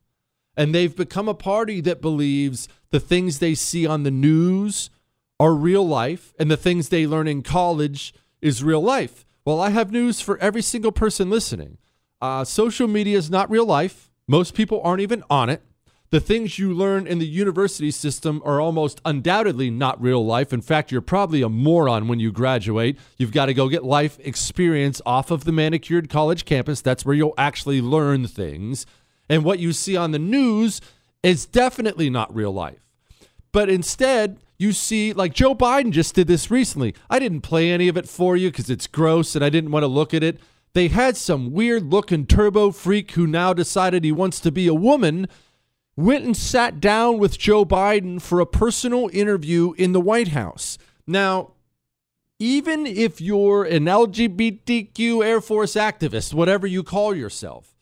And 0.57 0.75
they've 0.75 0.95
become 0.95 1.29
a 1.29 1.35
party 1.35 1.81
that 1.83 2.03
believes 2.03 2.69
the 2.91 3.01
things 3.01 3.39
they 3.39 3.55
see 3.55 3.87
on 3.87 4.03
the 4.03 4.11
news 4.11 4.91
are 5.39 5.55
real 5.55 5.87
life 5.87 6.35
and 6.39 6.51
the 6.51 6.57
things 6.57 6.89
they 6.89 7.07
learn 7.07 7.29
in 7.29 7.43
college 7.43 8.13
is 8.43 8.63
real 8.63 8.83
life. 8.83 9.25
Well, 9.45 9.61
I 9.61 9.71
have 9.71 9.91
news 9.91 10.21
for 10.21 10.37
every 10.39 10.63
single 10.63 10.93
person 10.93 11.31
listening. 11.31 11.79
Uh, 12.21 12.45
social 12.45 12.89
media 12.89 13.17
is 13.17 13.31
not 13.31 13.51
real 13.51 13.65
life. 13.65 14.11
Most 14.29 14.55
people 14.55 14.83
aren't 14.85 15.01
even 15.01 15.25
on 15.31 15.49
it 15.49 15.63
the 16.11 16.21
things 16.21 16.59
you 16.59 16.75
learn 16.75 17.07
in 17.07 17.21
the 17.21 17.27
university 17.27 17.93
system 17.93 18.43
are 18.45 18.61
almost 18.61 19.01
undoubtedly 19.05 19.71
not 19.71 20.01
real 20.03 20.25
life. 20.25 20.53
In 20.53 20.61
fact, 20.61 20.91
you're 20.91 21.01
probably 21.01 21.41
a 21.41 21.49
moron 21.49 22.09
when 22.09 22.19
you 22.19 22.33
graduate. 22.33 22.99
You've 23.17 23.31
got 23.31 23.47
to 23.47 23.55
go 23.55 23.69
get 23.69 23.85
life 23.85 24.19
experience 24.21 25.01
off 25.07 25.31
of 25.31 25.45
the 25.45 25.53
manicured 25.53 26.09
college 26.09 26.45
campus. 26.45 26.81
That's 26.83 27.05
where 27.05 27.15
you'll 27.15 27.35
actually 27.39 27.81
learn 27.81 28.27
things. 28.27 28.87
And 29.31 29.45
what 29.45 29.61
you 29.61 29.73
see 29.73 29.97
on 29.97 30.11
the 30.11 30.19
news 30.19 30.83
is 31.23 31.47
definitely 31.47 32.11
not 32.11 32.35
real 32.35 32.53
life. 32.53 32.87
But 33.53 33.71
instead, 33.71 34.41
you 34.59 34.73
see, 34.73 35.13
like 35.13 35.33
Joe 35.33 35.55
Biden 35.55 35.93
just 35.93 36.15
did 36.15 36.27
this 36.27 36.51
recently. 36.51 36.95
I 37.09 37.19
didn't 37.19 37.41
play 37.41 37.71
any 37.71 37.89
of 37.89 37.97
it 37.97 38.09
for 38.09 38.37
you 38.37 38.51
because 38.51 38.69
it's 38.69 38.87
gross 38.87 39.35
and 39.35 39.45
I 39.45 39.49
didn't 39.49 39.71
want 39.71 39.85
to 39.85 39.89
look 39.89 40.13
at 40.13 40.23
it. 40.23 40.39
They 40.73 40.89
had 40.89 41.17
some 41.17 41.53
weird 41.53 41.85
looking 41.85 42.27
turbo 42.27 42.73
freak 42.73 43.13
who 43.13 43.27
now 43.27 43.53
decided 43.53 44.05
he 44.05 44.13
wants 44.13 44.41
to 44.41 44.53
be 44.53 44.67
a 44.67 44.75
woman 44.75 45.29
went 45.97 46.25
and 46.25 46.37
sat 46.37 46.81
down 46.81 47.19
with 47.19 47.39
Joe 47.39 47.65
Biden 47.65 48.21
for 48.21 48.41
a 48.41 48.47
personal 48.47 49.11
interview 49.13 49.73
in 49.77 49.93
the 49.93 50.01
White 50.01 50.29
House. 50.29 50.79
Now, 51.07 51.53
even 52.39 52.87
if 52.87 53.21
you're 53.21 53.65
an 53.65 53.85
LGBTQ 53.85 55.25
Air 55.25 55.41
Force 55.41 55.75
activist, 55.75 56.33
whatever 56.33 56.67
you 56.67 56.83
call 56.83 57.15
yourself, 57.15 57.77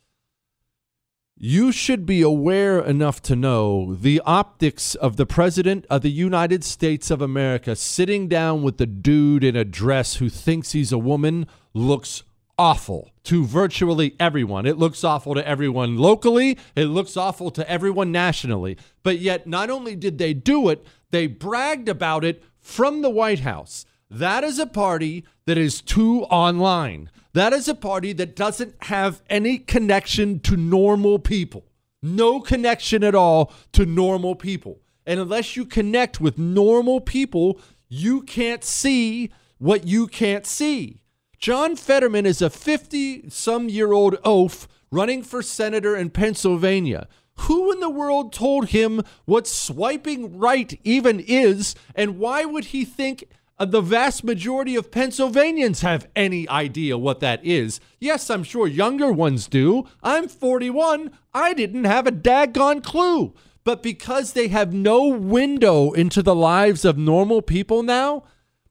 you 1.40 1.70
should 1.70 2.05
be 2.05 2.20
aware 2.20 2.81
enough 2.81 3.22
to 3.22 3.37
know 3.37 3.94
the 3.94 4.20
optics 4.27 4.96
of 4.96 5.16
the 5.16 5.27
President 5.27 5.87
of 5.88 6.03
the 6.03 6.11
United 6.11 6.64
States 6.64 7.12
of 7.12 7.22
America 7.22 7.77
sitting 7.77 8.27
down 8.27 8.64
with 8.64 8.79
the 8.79 8.87
dude 8.87 9.44
in 9.44 9.55
a 9.55 9.64
dress 9.64 10.16
who 10.16 10.29
thinks 10.29 10.72
he's 10.72 10.90
a 10.90 10.98
woman 10.98 11.46
looks 11.74 12.24
awful 12.59 13.12
to 13.22 13.46
virtually 13.46 14.16
everyone. 14.18 14.66
It 14.66 14.79
looks 14.79 15.05
awful 15.05 15.35
to 15.35 15.46
everyone 15.46 15.96
locally, 15.96 16.59
it 16.74 16.87
looks 16.87 17.16
awful 17.16 17.53
to 17.53 17.70
everyone 17.70 18.11
nationally. 18.11 18.77
But 19.05 19.20
yet, 19.20 19.46
not 19.46 19.70
only 19.70 19.94
did 19.94 20.18
they 20.18 20.35
do 20.35 20.68
it, 20.68 20.85
they 21.12 21.29
bragged 21.29 21.88
about 21.88 22.24
it 22.24 22.42
from 22.59 23.03
the 23.03 23.11
White 23.11 23.40
House. 23.40 23.87
That 24.11 24.42
is 24.42 24.59
a 24.59 24.66
party 24.66 25.24
that 25.46 25.57
is 25.57 25.81
too 25.83 26.24
online. 26.24 27.11
That 27.38 27.53
is 27.53 27.68
a 27.68 27.74
party 27.77 28.12
that 28.14 28.35
doesn't 28.35 28.74
have 28.87 29.22
any 29.31 29.59
connection 29.59 30.40
to 30.40 30.57
normal 30.57 31.20
people. 31.20 31.66
No 32.03 32.40
connection 32.40 33.05
at 33.05 33.14
all 33.14 33.53
to 33.74 33.87
normal 33.87 34.35
people. 34.35 34.81
And 35.07 35.20
unless 35.20 35.55
you 35.55 35.64
connect 35.64 36.20
with 36.20 36.37
normal 36.37 37.01
people, 37.01 37.61
you 37.88 38.22
can't 38.22 38.64
see 38.64 39.31
what 39.59 39.87
you 39.87 40.09
can't 40.09 40.46
see. 40.46 40.98
John 41.38 41.77
Fetterman 41.77 42.27
is 42.27 42.42
a 42.42 42.51
50 42.51 43.31
some 43.31 43.68
year 43.68 43.92
old 43.92 44.16
oaf 44.24 44.66
running 44.90 45.22
for 45.22 45.40
senator 45.40 45.94
in 45.94 46.11
Pennsylvania. 46.11 47.07
Who 47.42 47.70
in 47.70 47.79
the 47.79 47.88
world 47.88 48.33
told 48.33 48.70
him 48.70 49.01
what 49.27 49.46
swiping 49.46 50.37
right 50.38 50.77
even 50.83 51.20
is, 51.20 51.77
and 51.94 52.18
why 52.18 52.44
would 52.44 52.64
he 52.64 52.85
think 52.85 53.29
uh, 53.59 53.64
the 53.64 53.81
vast 53.81 54.23
majority 54.23 54.77
of 54.77 54.90
Pennsylvanians 54.90 55.81
have 55.81 56.09
any 56.14 56.49
idea 56.49 56.97
what 56.97 57.21
that 57.21 57.44
is? 57.44 57.81
Yes, 57.99 58.31
I'm 58.31 58.44
sure 58.44 58.66
younger 58.66 59.11
ones 59.11 59.49
do. 59.49 59.87
I'm 60.03 60.29
41. 60.29 61.11
I 61.35 61.55
didn't 61.55 61.85
have 61.85 62.07
a 62.07 62.12
daggone 62.12 62.83
clue. 62.83 63.35
But 63.64 63.83
because 63.83 64.33
they 64.33 64.49
have 64.49 64.73
no 64.73 65.09
window 65.09 65.92
into 65.92 66.23
the 66.23 66.35
lives 66.35 66.85
of 66.85 66.97
normal 66.97 67.42
people 67.42 67.83
now, 67.83 68.25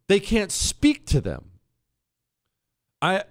they 0.08 0.19
can't 0.19 0.52
speak 0.52 1.06
to 1.08 1.21
them. 1.21 1.52
I 3.02 3.23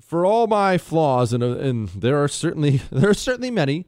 for 0.00 0.24
all 0.24 0.46
my 0.46 0.78
flaws 0.78 1.32
and 1.32 1.42
and 1.42 1.88
there 1.90 2.22
are 2.22 2.28
certainly 2.28 2.80
there 2.90 3.10
are 3.10 3.14
certainly 3.14 3.50
many 3.50 3.86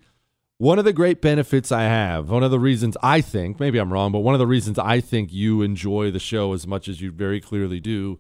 one 0.58 0.78
of 0.78 0.84
the 0.84 0.92
great 0.92 1.20
benefits 1.20 1.72
I 1.72 1.82
have, 1.82 2.30
one 2.30 2.42
of 2.42 2.50
the 2.50 2.60
reasons 2.60 2.96
I 3.02 3.20
think, 3.20 3.58
maybe 3.58 3.78
I'm 3.78 3.92
wrong, 3.92 4.12
but 4.12 4.20
one 4.20 4.34
of 4.34 4.38
the 4.38 4.46
reasons 4.46 4.78
I 4.78 5.00
think 5.00 5.32
you 5.32 5.62
enjoy 5.62 6.10
the 6.10 6.20
show 6.20 6.52
as 6.52 6.66
much 6.66 6.88
as 6.88 7.00
you 7.00 7.10
very 7.10 7.40
clearly 7.40 7.80
do, 7.80 8.18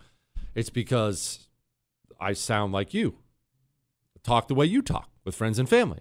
it's 0.54 0.70
because 0.70 1.46
I 2.20 2.32
sound 2.32 2.72
like 2.72 2.92
you. 2.94 3.16
Talk 4.22 4.48
the 4.48 4.54
way 4.54 4.66
you 4.66 4.82
talk 4.82 5.10
with 5.24 5.34
friends 5.34 5.58
and 5.58 5.68
family. 5.68 6.00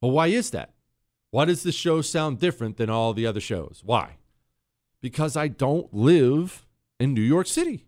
Well, 0.00 0.10
why 0.10 0.28
is 0.28 0.50
that? 0.50 0.72
Why 1.30 1.44
does 1.44 1.62
the 1.62 1.72
show 1.72 2.00
sound 2.00 2.38
different 2.38 2.76
than 2.76 2.90
all 2.90 3.12
the 3.12 3.26
other 3.26 3.40
shows? 3.40 3.82
Why? 3.84 4.16
Because 5.00 5.36
I 5.36 5.48
don't 5.48 5.92
live 5.92 6.66
in 6.98 7.14
New 7.14 7.20
York 7.20 7.46
City. 7.46 7.86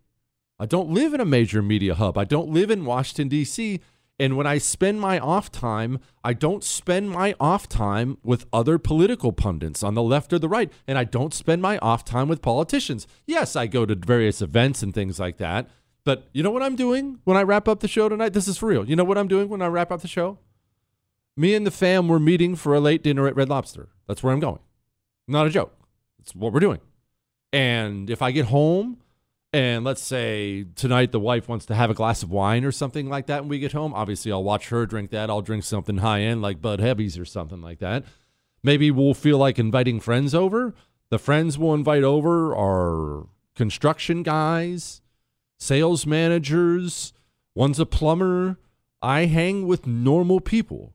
I 0.59 0.67
don't 0.67 0.91
live 0.91 1.15
in 1.15 1.21
a 1.21 1.25
major 1.25 1.63
media 1.63 1.95
hub. 1.95 2.19
I 2.19 2.25
don't 2.25 2.51
live 2.51 2.71
in 2.71 2.85
Washington, 2.85 3.29
D.C. 3.29 3.81
And 4.21 4.37
when 4.37 4.47
I 4.47 4.59
spend 4.59 5.01
my 5.01 5.19
off 5.21 5.53
time, 5.53 6.01
I 6.25 6.33
don't 6.33 6.65
spend 6.65 7.11
my 7.11 7.35
off 7.39 7.69
time 7.69 8.19
with 8.25 8.47
other 8.53 8.77
political 8.77 9.33
pundits 9.33 9.83
on 9.83 9.95
the 9.95 10.03
left 10.03 10.33
or 10.33 10.41
the 10.41 10.49
right. 10.49 10.73
And 10.89 10.99
I 10.99 11.05
don't 11.05 11.33
spend 11.33 11.63
my 11.63 11.79
off 11.79 12.05
time 12.05 12.29
with 12.29 12.43
politicians. 12.43 13.07
Yes, 13.27 13.55
I 13.55 13.69
go 13.69 13.87
to 13.87 13.95
various 13.95 14.43
events 14.43 14.83
and 14.83 14.93
things 14.93 15.21
like 15.21 15.37
that. 15.37 15.69
But 16.05 16.29
you 16.33 16.43
know 16.43 16.51
what 16.51 16.63
I'm 16.63 16.75
doing 16.75 17.21
when 17.25 17.37
I 17.37 17.43
wrap 17.43 17.69
up 17.69 17.81
the 17.81 17.87
show 17.87 18.09
tonight? 18.09 18.33
This 18.33 18.49
is 18.49 18.59
for 18.59 18.67
real. 18.67 18.89
You 18.89 18.97
know 18.97 19.05
what 19.05 19.19
I'm 19.19 19.29
doing 19.29 19.49
when 19.49 19.63
I 19.63 19.67
wrap 19.67 19.93
up 19.93 20.01
the 20.01 20.09
show? 20.09 20.39
Me 21.37 21.55
and 21.55 21.65
the 21.65 21.71
fam 21.71 22.09
were 22.09 22.19
meeting 22.19 22.57
for 22.57 22.75
a 22.75 22.81
late 22.81 23.05
dinner 23.05 23.29
at 23.29 23.37
Red 23.37 23.49
Lobster. 23.49 23.91
That's 24.09 24.23
where 24.23 24.33
I'm 24.33 24.41
going. 24.41 24.59
Not 25.29 25.47
a 25.47 25.51
joke. 25.51 25.73
It's 26.19 26.35
what 26.35 26.53
we're 26.53 26.61
doing. 26.61 26.81
And 27.53 28.11
if 28.11 28.23
I 28.23 28.33
get 28.33 28.47
home, 28.47 28.99
and 29.53 29.85
let's 29.85 30.03
say 30.03 30.65
tonight 30.75 31.13
the 31.13 31.21
wife 31.21 31.49
wants 31.49 31.67
to 31.67 31.75
have 31.75 31.91
a 31.91 31.95
glass 31.95 32.23
of 32.23 32.31
wine 32.31 32.65
or 32.65 32.73
something 32.73 33.09
like 33.09 33.27
that 33.27 33.43
when 33.43 33.49
we 33.49 33.59
get 33.59 33.73
home, 33.73 33.95
obviously 33.95 34.31
I'll 34.31 34.45
watch 34.45 34.69
her 34.69 34.85
drink 34.85 35.11
that. 35.11 35.31
I'll 35.31 35.43
drink 35.43 35.65
something 35.65 35.99
high 35.99 36.21
end 36.21 36.43
like 36.43 36.61
Bud 36.61 36.81
Heavies 36.81 37.19
or 37.19 37.25
something 37.25 37.63
like 37.63 37.79
that. 37.79 38.05
Maybe 38.63 38.91
we'll 38.91 39.15
feel 39.15 39.39
like 39.39 39.59
inviting 39.59 40.01
friends 40.01 40.35
over. 40.35 40.75
The 41.11 41.19
friends 41.19 41.57
we'll 41.57 41.75
invite 41.75 42.03
over 42.03 42.55
are 42.55 43.27
construction 43.55 44.23
guys, 44.23 45.01
sales 45.59 46.07
managers, 46.07 47.15
one's 47.55 47.81
a 47.81 47.87
plumber. 47.87 48.59
I 49.01 49.27
hang 49.27 49.67
with 49.67 49.87
normal 49.87 50.41
people. 50.41 50.93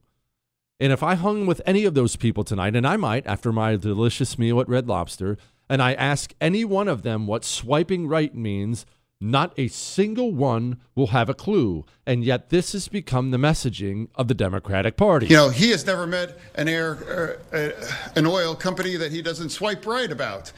And 0.80 0.92
if 0.92 1.02
I 1.02 1.16
hung 1.16 1.46
with 1.46 1.62
any 1.66 1.86
of 1.86 1.94
those 1.94 2.16
people 2.16 2.44
tonight, 2.44 2.76
and 2.76 2.86
I 2.86 2.98
might 2.98 3.26
after 3.26 3.52
my 3.52 3.78
delicious 3.78 4.38
meal 4.38 4.60
at 4.60 4.68
Red 4.68 4.88
Lobster, 4.88 5.38
and 5.74 5.82
I 5.82 5.96
ask 5.96 6.36
any 6.40 6.64
one 6.64 6.88
of 6.88 7.02
them 7.02 7.26
what 7.26 7.44
swiping 7.44 8.08
right 8.08 8.36
means, 8.36 8.86
not 9.20 9.56
a 9.58 9.70
single 9.70 10.32
one 10.32 10.78
will 10.94 11.08
have 11.08 11.30
a 11.30 11.34
clue. 11.34 11.84
And 12.06 12.24
yet, 12.24 12.52
this 12.52 12.74
has 12.74 12.88
become 12.88 13.32
the 13.32 13.40
messaging 13.40 14.10
of 14.14 14.28
the 14.28 14.36
Democratic 14.36 14.98
Party. 14.98 15.26
You 15.26 15.36
know, 15.36 15.50
he 15.50 15.72
has 15.72 15.84
never 15.84 16.06
met 16.06 16.38
an 16.54 16.68
air, 16.68 17.40
uh, 17.52 17.70
an 18.16 18.28
oil 18.28 18.54
company 18.54 18.98
that 18.98 19.12
he 19.12 19.24
doesn't 19.24 19.50
swipe 19.50 19.84
right 19.88 20.12
about. 20.12 20.52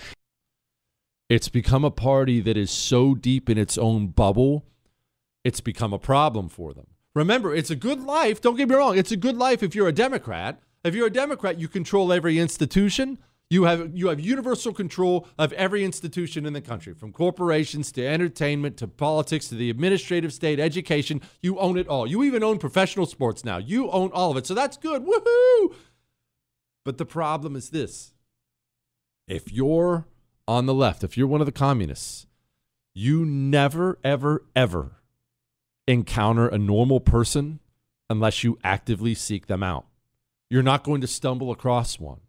It's 1.30 1.48
become 1.48 1.86
a 1.86 1.92
party 1.92 2.42
that 2.42 2.58
is 2.58 2.70
so 2.70 3.16
deep 3.16 3.50
in 3.50 3.58
its 3.58 3.78
own 3.78 4.08
bubble, 4.08 4.66
it's 5.46 5.62
become 5.62 5.94
a 5.94 5.98
problem 5.98 6.50
for 6.50 6.74
them. 6.74 6.88
Remember, 7.14 7.56
it's 7.56 7.70
a 7.70 7.76
good 7.78 8.02
life. 8.02 8.42
Don't 8.42 8.58
get 8.58 8.68
me 8.68 8.76
wrong. 8.76 8.98
It's 8.98 9.14
a 9.14 9.18
good 9.18 9.38
life 9.38 9.64
if 9.64 9.76
you're 9.76 9.88
a 9.88 9.94
Democrat. 9.94 10.60
If 10.84 10.94
you're 10.94 11.08
a 11.08 11.10
Democrat, 11.10 11.58
you 11.58 11.70
control 11.70 12.12
every 12.12 12.38
institution. 12.38 13.18
You 13.50 13.66
have 13.66 13.96
you 13.96 14.08
have 14.08 14.20
universal 14.20 14.74
control 14.74 15.28
of 15.38 15.54
every 15.54 15.84
institution 15.84 16.48
in 16.48 16.54
the 16.54 16.62
country, 16.62 16.96
from 16.96 17.12
corporations 17.12 17.92
to 17.92 18.06
entertainment 18.06 18.78
to 18.78 18.88
politics 18.88 19.48
to 19.50 19.56
the 19.56 19.70
administrative 19.70 20.34
state, 20.34 20.60
education. 20.60 21.22
You 21.42 21.60
own 21.60 21.78
it 21.78 21.88
all. 21.88 22.08
You 22.08 22.24
even 22.24 22.44
own 22.44 22.58
professional 22.58 23.06
sports 23.06 23.46
now. 23.46 23.58
You 23.58 23.92
own 23.92 24.10
all 24.14 24.32
of 24.32 24.38
it. 24.38 24.48
So 24.48 24.56
that's 24.56 24.78
good. 24.78 25.06
Woohoo! 25.06 25.76
But 26.84 26.98
the 26.98 27.06
problem 27.06 27.56
is 27.56 27.70
this. 27.70 28.14
If 29.28 29.52
you're 29.52 30.08
on 30.48 30.66
the 30.66 30.74
left, 30.74 31.04
if 31.04 31.16
you're 31.16 31.28
one 31.28 31.42
of 31.42 31.48
the 31.48 31.52
communists, 31.52 32.26
you 32.96 33.26
never 33.26 34.00
ever 34.04 34.44
ever 34.56 35.02
encounter 35.88 36.48
a 36.48 36.58
normal 36.58 37.00
person 37.00 37.60
unless 38.10 38.44
you 38.44 38.58
actively 38.64 39.14
seek 39.14 39.46
them 39.46 39.62
out. 39.62 39.86
You're 40.50 40.64
not 40.64 40.84
going 40.84 41.02
to 41.02 41.08
stumble 41.08 41.52
across 41.52 42.00
one. 42.00 42.22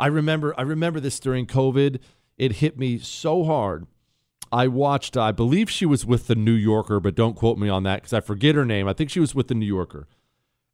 I 0.00 0.06
remember 0.06 0.54
I 0.58 0.62
remember 0.62 0.98
this 0.98 1.20
during 1.20 1.46
COVID. 1.46 2.00
It 2.38 2.52
hit 2.54 2.78
me 2.78 2.98
so 2.98 3.44
hard. 3.44 3.86
I 4.52 4.66
watched, 4.66 5.16
I 5.16 5.30
believe 5.30 5.70
she 5.70 5.86
was 5.86 6.04
with 6.04 6.26
the 6.26 6.34
New 6.34 6.54
Yorker, 6.54 6.98
but 6.98 7.14
don't 7.14 7.36
quote 7.36 7.58
me 7.58 7.68
on 7.68 7.84
that 7.84 8.00
because 8.02 8.12
I 8.12 8.20
forget 8.20 8.56
her 8.56 8.64
name. 8.64 8.88
I 8.88 8.92
think 8.92 9.10
she 9.10 9.20
was 9.20 9.34
with 9.34 9.46
the 9.46 9.54
New 9.54 9.66
Yorker. 9.66 10.08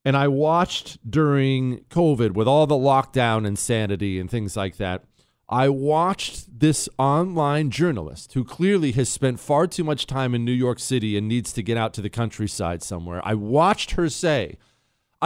And 0.04 0.16
I 0.16 0.28
watched 0.28 1.10
during 1.10 1.80
COVID 1.90 2.32
with 2.32 2.48
all 2.48 2.66
the 2.66 2.76
lockdown 2.76 3.46
insanity 3.46 4.18
and 4.18 4.30
things 4.30 4.56
like 4.56 4.76
that. 4.76 5.04
I 5.48 5.68
watched 5.68 6.58
this 6.58 6.88
online 6.98 7.70
journalist 7.70 8.32
who 8.32 8.44
clearly 8.44 8.92
has 8.92 9.08
spent 9.08 9.40
far 9.40 9.66
too 9.66 9.84
much 9.84 10.06
time 10.06 10.34
in 10.34 10.44
New 10.44 10.52
York 10.52 10.78
City 10.78 11.16
and 11.16 11.28
needs 11.28 11.52
to 11.52 11.62
get 11.62 11.76
out 11.76 11.92
to 11.94 12.00
the 12.00 12.10
countryside 12.10 12.82
somewhere. 12.82 13.20
I 13.24 13.34
watched 13.34 13.92
her 13.92 14.08
say, 14.08 14.56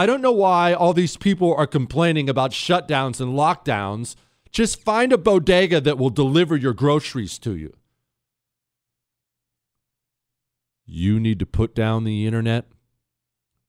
I 0.01 0.07
don't 0.07 0.23
know 0.23 0.31
why 0.31 0.73
all 0.73 0.93
these 0.93 1.15
people 1.15 1.53
are 1.53 1.67
complaining 1.67 2.27
about 2.27 2.49
shutdowns 2.49 3.21
and 3.21 3.37
lockdowns. 3.37 4.15
Just 4.51 4.81
find 4.81 5.13
a 5.13 5.17
bodega 5.17 5.79
that 5.79 5.99
will 5.99 6.09
deliver 6.09 6.55
your 6.55 6.73
groceries 6.73 7.37
to 7.37 7.55
you. 7.55 7.75
You 10.87 11.19
need 11.19 11.37
to 11.37 11.45
put 11.45 11.75
down 11.75 12.03
the 12.03 12.25
internet 12.25 12.65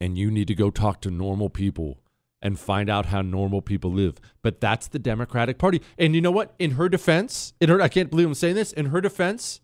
and 0.01 0.17
you 0.17 0.31
need 0.31 0.49
to 0.49 0.55
go 0.55 0.71
talk 0.71 1.03
to 1.03 1.11
normal 1.11 1.51
people 1.51 2.01
and 2.41 2.59
find 2.59 2.89
out 2.89 3.05
how 3.05 3.21
normal 3.21 3.61
people 3.61 3.93
live. 3.93 4.15
But 4.41 4.59
that's 4.59 4.89
the 4.89 4.99
Democratic 4.99 5.59
Party. 5.59 5.83
And 5.99 6.15
you 6.15 6.23
know 6.23 6.31
what? 6.31 6.55
In 6.59 6.73
her 6.73 6.89
defense, 6.89 7.53
in 7.61 7.69
her 7.69 7.79
I 7.83 7.89
can't 7.89 8.09
believe 8.09 8.29
I'm 8.29 8.33
saying 8.33 8.55
this, 8.55 8.73
in 8.73 8.87
her 8.87 9.03
defense, 9.03 9.61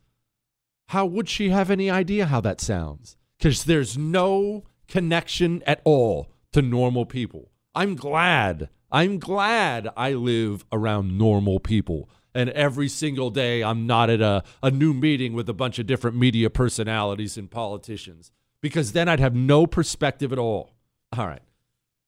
how 0.88 1.06
would 1.06 1.30
she 1.30 1.48
have 1.48 1.70
any 1.70 1.88
idea 1.88 2.26
how 2.26 2.42
that 2.42 2.60
sounds? 2.60 3.16
Cuz 3.40 3.64
there's 3.64 3.96
no 3.96 4.64
connection 4.86 5.62
at 5.66 5.80
all 5.84 6.28
to 6.52 6.62
normal 6.62 7.06
people. 7.06 7.50
I'm 7.74 7.94
glad. 7.94 8.68
I'm 8.90 9.18
glad 9.18 9.88
I 9.96 10.12
live 10.12 10.64
around 10.72 11.18
normal 11.18 11.60
people. 11.60 12.08
And 12.34 12.50
every 12.50 12.88
single 12.88 13.30
day, 13.30 13.62
I'm 13.62 13.86
not 13.86 14.10
at 14.10 14.20
a, 14.20 14.42
a 14.62 14.70
new 14.70 14.94
meeting 14.94 15.32
with 15.32 15.48
a 15.48 15.54
bunch 15.54 15.78
of 15.78 15.86
different 15.86 16.16
media 16.16 16.50
personalities 16.50 17.36
and 17.36 17.50
politicians 17.50 18.30
because 18.60 18.92
then 18.92 19.08
I'd 19.08 19.20
have 19.20 19.34
no 19.34 19.66
perspective 19.66 20.32
at 20.32 20.38
all. 20.38 20.74
All 21.16 21.26
right, 21.26 21.42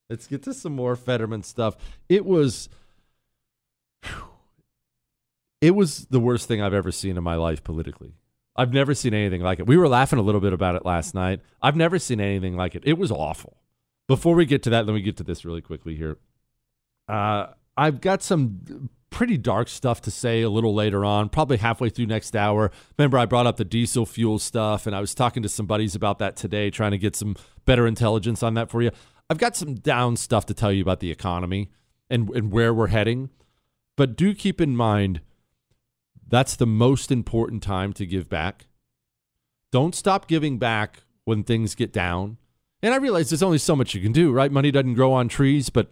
let's 0.09 0.27
get 0.27 0.43
to 0.43 0.53
some 0.53 0.75
more 0.75 0.95
Fetterman 0.95 1.43
stuff. 1.43 1.75
It 2.07 2.25
was. 2.25 2.69
It 5.59 5.75
was 5.75 6.05
the 6.09 6.19
worst 6.19 6.47
thing 6.47 6.59
I've 6.59 6.73
ever 6.73 6.91
seen 6.91 7.17
in 7.17 7.23
my 7.23 7.35
life 7.35 7.63
politically. 7.63 8.15
I've 8.55 8.73
never 8.73 8.95
seen 8.95 9.13
anything 9.13 9.41
like 9.41 9.59
it. 9.59 9.67
We 9.67 9.77
were 9.77 9.87
laughing 9.87 10.17
a 10.17 10.23
little 10.23 10.41
bit 10.41 10.53
about 10.53 10.75
it 10.75 10.85
last 10.85 11.13
night. 11.13 11.41
I've 11.61 11.75
never 11.75 11.99
seen 11.99 12.19
anything 12.19 12.57
like 12.57 12.73
it. 12.73 12.81
It 12.83 12.97
was 12.97 13.11
awful. 13.11 13.57
Before 14.11 14.35
we 14.35 14.45
get 14.45 14.61
to 14.63 14.69
that, 14.71 14.85
let 14.85 14.93
me 14.93 14.99
get 14.99 15.15
to 15.17 15.23
this 15.23 15.45
really 15.45 15.61
quickly 15.61 15.95
here. 15.95 16.17
Uh, 17.07 17.47
I've 17.77 18.01
got 18.01 18.21
some 18.21 18.89
pretty 19.09 19.37
dark 19.37 19.69
stuff 19.69 20.01
to 20.01 20.11
say 20.11 20.41
a 20.41 20.49
little 20.49 20.75
later 20.75 21.05
on, 21.05 21.29
probably 21.29 21.55
halfway 21.55 21.87
through 21.87 22.07
next 22.07 22.35
hour. 22.35 22.71
Remember, 22.97 23.17
I 23.17 23.25
brought 23.25 23.47
up 23.47 23.55
the 23.55 23.63
diesel 23.63 24.05
fuel 24.05 24.37
stuff, 24.37 24.85
and 24.85 24.93
I 24.93 24.99
was 24.99 25.15
talking 25.15 25.41
to 25.43 25.47
some 25.47 25.65
buddies 25.65 25.95
about 25.95 26.19
that 26.19 26.35
today, 26.35 26.69
trying 26.69 26.91
to 26.91 26.97
get 26.97 27.15
some 27.15 27.37
better 27.63 27.87
intelligence 27.87 28.43
on 28.43 28.53
that 28.55 28.69
for 28.69 28.81
you. 28.81 28.91
I've 29.29 29.37
got 29.37 29.55
some 29.55 29.75
down 29.75 30.17
stuff 30.17 30.45
to 30.47 30.53
tell 30.53 30.73
you 30.73 30.81
about 30.81 30.99
the 30.99 31.09
economy 31.09 31.69
and, 32.09 32.29
and 32.31 32.51
where 32.51 32.73
we're 32.73 32.87
heading. 32.87 33.29
But 33.95 34.17
do 34.17 34.33
keep 34.33 34.59
in 34.59 34.75
mind 34.75 35.21
that's 36.27 36.57
the 36.57 36.67
most 36.67 37.13
important 37.13 37.63
time 37.63 37.93
to 37.93 38.05
give 38.05 38.27
back. 38.27 38.65
Don't 39.71 39.95
stop 39.95 40.27
giving 40.27 40.59
back 40.59 41.03
when 41.23 41.45
things 41.45 41.75
get 41.75 41.93
down. 41.93 42.35
And 42.83 42.93
I 42.93 42.97
realize 42.97 43.29
there's 43.29 43.43
only 43.43 43.57
so 43.57 43.75
much 43.75 43.93
you 43.93 44.01
can 44.01 44.11
do, 44.11 44.31
right? 44.31 44.51
Money 44.51 44.71
doesn't 44.71 44.95
grow 44.95 45.13
on 45.13 45.27
trees, 45.27 45.69
but 45.69 45.91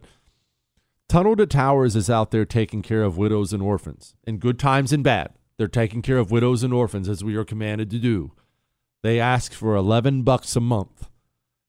Tunnel 1.08 1.36
to 1.36 1.46
Towers 1.46 1.96
is 1.96 2.10
out 2.10 2.32
there 2.32 2.46
taking 2.46 2.82
care 2.82 3.04
of 3.04 3.18
widows 3.18 3.54
and 3.54 3.62
orphans 3.62 4.16
in 4.26 4.38
good 4.38 4.60
times 4.60 4.92
and 4.92 5.04
bad. 5.04 5.34
They're 5.58 5.68
taking 5.68 6.02
care 6.02 6.18
of 6.18 6.32
widows 6.32 6.64
and 6.64 6.74
orphans 6.74 7.10
as 7.10 7.24
we 7.24 7.36
are 7.36 7.46
commanded 7.46 7.90
to 7.92 8.00
do. 8.00 8.32
They 9.04 9.20
ask 9.20 9.54
for 9.54 9.76
11 9.76 10.24
bucks 10.24 10.56
a 10.56 10.62
month. 10.62 11.10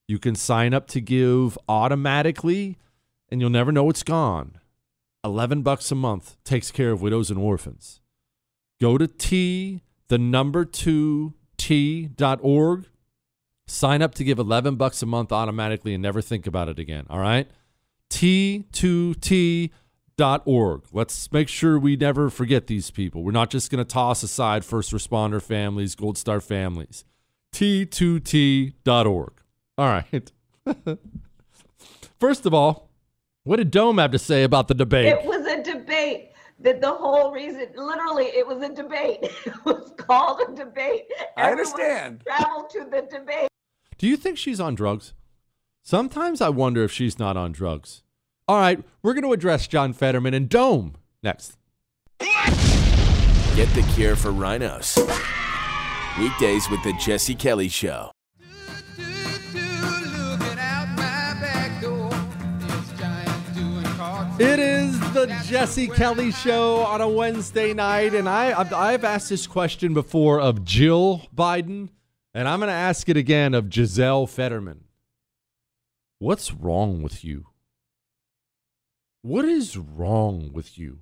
You 0.07 0.19
can 0.19 0.35
sign 0.35 0.73
up 0.73 0.87
to 0.87 1.01
give 1.01 1.57
automatically 1.69 2.77
and 3.29 3.39
you'll 3.39 3.49
never 3.49 3.71
know 3.71 3.89
it's 3.89 4.03
gone. 4.03 4.57
11 5.23 5.61
bucks 5.61 5.91
a 5.91 5.95
month 5.95 6.35
takes 6.43 6.71
care 6.71 6.91
of 6.91 7.01
widows 7.01 7.29
and 7.29 7.39
orphans. 7.39 8.01
Go 8.79 8.97
to 8.97 9.07
T 9.07 9.81
the 10.07 10.17
number 10.17 10.65
2 10.65 11.33
t.org. 11.57 12.85
Sign 13.71 14.01
up 14.01 14.13
to 14.15 14.25
give 14.25 14.37
11 14.37 14.75
bucks 14.75 15.01
a 15.01 15.05
month 15.05 15.31
automatically 15.31 15.93
and 15.93 16.03
never 16.03 16.21
think 16.21 16.45
about 16.45 16.67
it 16.67 16.77
again, 16.77 17.05
all 17.09 17.19
right? 17.19 17.49
T2T.org. 18.09 19.71
Let's 20.91 21.31
make 21.31 21.47
sure 21.47 21.79
we 21.79 21.95
never 21.95 22.29
forget 22.29 22.67
these 22.67 22.91
people. 22.91 23.23
We're 23.23 23.31
not 23.31 23.49
just 23.49 23.71
going 23.71 23.83
to 23.83 23.85
toss 23.85 24.23
aside 24.23 24.65
first 24.65 24.91
responder 24.91 25.41
families, 25.41 25.95
Gold 25.95 26.17
Star 26.17 26.41
families. 26.41 27.05
T2T.org. 27.53 29.33
All 29.77 29.87
right. 29.87 30.31
First 32.19 32.45
of 32.45 32.53
all, 32.53 32.89
what 33.45 33.55
did 33.55 33.71
Dome 33.71 33.99
have 33.99 34.11
to 34.11 34.19
say 34.19 34.43
about 34.43 34.67
the 34.67 34.73
debate? 34.73 35.07
It 35.07 35.25
was 35.25 35.45
a 35.47 35.63
debate. 35.63 36.27
That 36.59 36.81
the 36.81 36.91
whole 36.91 37.31
reason, 37.31 37.67
literally, 37.75 38.25
it 38.25 38.45
was 38.45 38.61
a 38.61 38.73
debate. 38.73 39.19
It 39.45 39.65
was 39.65 39.93
called 39.97 40.41
a 40.47 40.53
debate. 40.53 41.05
I 41.37 41.51
understand. 41.51 42.21
Travel 42.27 42.67
to 42.71 42.85
the 42.91 43.07
debate. 43.09 43.47
Do 44.01 44.07
you 44.07 44.17
think 44.17 44.39
she's 44.39 44.59
on 44.59 44.73
drugs? 44.73 45.13
Sometimes 45.83 46.41
I 46.41 46.49
wonder 46.49 46.83
if 46.83 46.91
she's 46.91 47.19
not 47.19 47.37
on 47.37 47.51
drugs. 47.51 48.01
All 48.47 48.59
right, 48.59 48.83
we're 49.03 49.13
going 49.13 49.25
to 49.25 49.31
address 49.31 49.67
John 49.67 49.93
Fetterman 49.93 50.33
and 50.33 50.49
Dome 50.49 50.95
next. 51.21 51.55
Get 52.19 53.69
the 53.75 53.87
cure 53.93 54.15
for 54.15 54.31
rhinos. 54.31 54.97
Weekdays 56.17 56.67
with 56.71 56.81
the 56.81 56.93
Jesse 56.99 57.35
Kelly 57.35 57.67
Show. 57.67 58.09
It 64.39 64.57
is 64.57 64.99
the 65.13 65.27
Jesse 65.45 65.89
Kelly 65.89 66.31
Show 66.31 66.77
on 66.77 67.01
a 67.01 67.07
Wednesday 67.07 67.75
night, 67.75 68.15
and 68.15 68.27
I 68.27 68.59
I've, 68.59 68.73
I've 68.73 69.03
asked 69.03 69.29
this 69.29 69.45
question 69.45 69.93
before 69.93 70.41
of 70.41 70.65
Jill 70.65 71.21
Biden, 71.35 71.89
and 72.33 72.47
I'm 72.47 72.59
going 72.59 72.69
to 72.69 72.73
ask 72.73 73.09
it 73.09 73.17
again 73.17 73.53
of 73.53 73.71
Giselle 73.71 74.27
Fetterman. 74.27 74.85
What's 76.19 76.53
wrong 76.53 77.01
with 77.01 77.23
you? 77.23 77.47
What 79.21 79.45
is 79.45 79.77
wrong 79.77 80.51
with 80.53 80.77
you? 80.77 80.99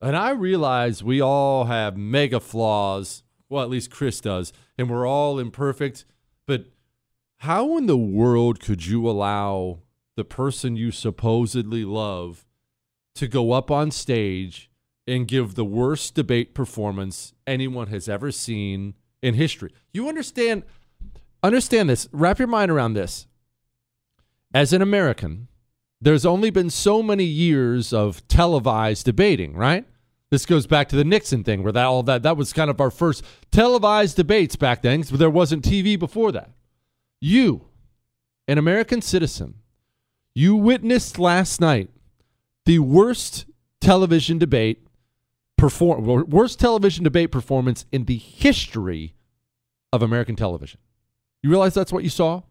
And 0.00 0.16
I 0.16 0.30
realize 0.30 1.02
we 1.02 1.20
all 1.20 1.64
have 1.64 1.96
mega 1.96 2.40
flaws. 2.40 3.22
Well, 3.48 3.62
at 3.62 3.70
least 3.70 3.90
Chris 3.90 4.20
does, 4.20 4.52
and 4.76 4.90
we're 4.90 5.06
all 5.06 5.38
imperfect. 5.38 6.04
But 6.46 6.66
how 7.38 7.76
in 7.76 7.86
the 7.86 7.96
world 7.96 8.60
could 8.60 8.86
you 8.86 9.08
allow 9.08 9.80
the 10.16 10.24
person 10.24 10.76
you 10.76 10.90
supposedly 10.90 11.84
love 11.84 12.44
to 13.14 13.28
go 13.28 13.52
up 13.52 13.70
on 13.70 13.90
stage 13.90 14.70
and 15.06 15.28
give 15.28 15.54
the 15.54 15.64
worst 15.64 16.14
debate 16.14 16.54
performance 16.54 17.34
anyone 17.46 17.88
has 17.88 18.08
ever 18.08 18.30
seen 18.30 18.94
in 19.24 19.34
history. 19.34 19.72
You 19.92 20.08
understand 20.08 20.62
understand 21.42 21.88
this. 21.88 22.08
Wrap 22.12 22.38
your 22.38 22.48
mind 22.48 22.70
around 22.70 22.92
this. 22.92 23.26
As 24.52 24.72
an 24.72 24.82
American, 24.82 25.48
there's 26.00 26.26
only 26.26 26.50
been 26.50 26.70
so 26.70 27.02
many 27.02 27.24
years 27.24 27.92
of 27.92 28.26
televised 28.28 29.06
debating, 29.06 29.54
right? 29.54 29.86
This 30.30 30.46
goes 30.46 30.66
back 30.66 30.88
to 30.90 30.96
the 30.96 31.04
Nixon 31.04 31.42
thing 31.42 31.62
where 31.62 31.72
that 31.72 31.84
all 31.84 32.02
that 32.02 32.22
that 32.22 32.36
was 32.36 32.52
kind 32.52 32.70
of 32.70 32.80
our 32.80 32.90
first 32.90 33.24
televised 33.50 34.16
debates 34.16 34.56
back 34.56 34.82
then, 34.82 35.02
but 35.02 35.18
there 35.18 35.30
wasn't 35.30 35.64
TV 35.64 35.98
before 35.98 36.30
that. 36.32 36.50
You, 37.20 37.68
an 38.46 38.58
American 38.58 39.00
citizen, 39.00 39.54
you 40.34 40.54
witnessed 40.54 41.18
last 41.18 41.60
night 41.60 41.88
the 42.66 42.80
worst 42.80 43.46
television 43.80 44.38
debate 44.38 44.83
perform 45.56 46.04
worst 46.28 46.58
television 46.58 47.04
debate 47.04 47.30
performance 47.30 47.86
in 47.92 48.04
the 48.04 48.16
history 48.16 49.14
of 49.92 50.02
American 50.02 50.36
television. 50.36 50.80
You 51.42 51.50
realize 51.50 51.74
that's 51.74 51.92
what 51.92 52.04
you 52.04 52.10
saw? 52.10 52.42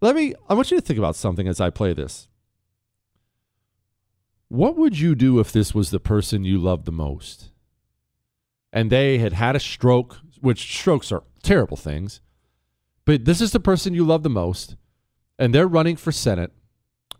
Let 0.00 0.14
me 0.16 0.34
I 0.48 0.54
want 0.54 0.70
you 0.70 0.78
to 0.78 0.86
think 0.86 0.98
about 0.98 1.16
something 1.16 1.48
as 1.48 1.60
I 1.60 1.70
play 1.70 1.92
this. 1.92 2.28
What 4.48 4.76
would 4.76 4.98
you 4.98 5.14
do 5.14 5.38
if 5.38 5.52
this 5.52 5.74
was 5.74 5.90
the 5.90 6.00
person 6.00 6.44
you 6.44 6.58
loved 6.58 6.84
the 6.84 6.92
most? 6.92 7.50
And 8.72 8.90
they 8.90 9.18
had 9.18 9.32
had 9.32 9.56
a 9.56 9.60
stroke, 9.60 10.18
which 10.40 10.72
strokes 10.78 11.12
are 11.12 11.22
terrible 11.42 11.76
things. 11.76 12.20
But 13.04 13.24
this 13.24 13.40
is 13.40 13.52
the 13.52 13.60
person 13.60 13.94
you 13.94 14.04
love 14.04 14.22
the 14.22 14.30
most, 14.30 14.76
and 15.38 15.54
they're 15.54 15.66
running 15.66 15.96
for 15.96 16.12
Senate 16.12 16.52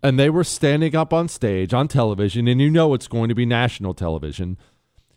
and 0.03 0.19
they 0.19 0.29
were 0.29 0.43
standing 0.43 0.95
up 0.95 1.13
on 1.13 1.27
stage 1.27 1.73
on 1.73 1.87
television, 1.87 2.47
and 2.47 2.61
you 2.61 2.69
know 2.69 2.93
it's 2.93 3.07
going 3.07 3.29
to 3.29 3.35
be 3.35 3.45
national 3.45 3.93
television. 3.93 4.57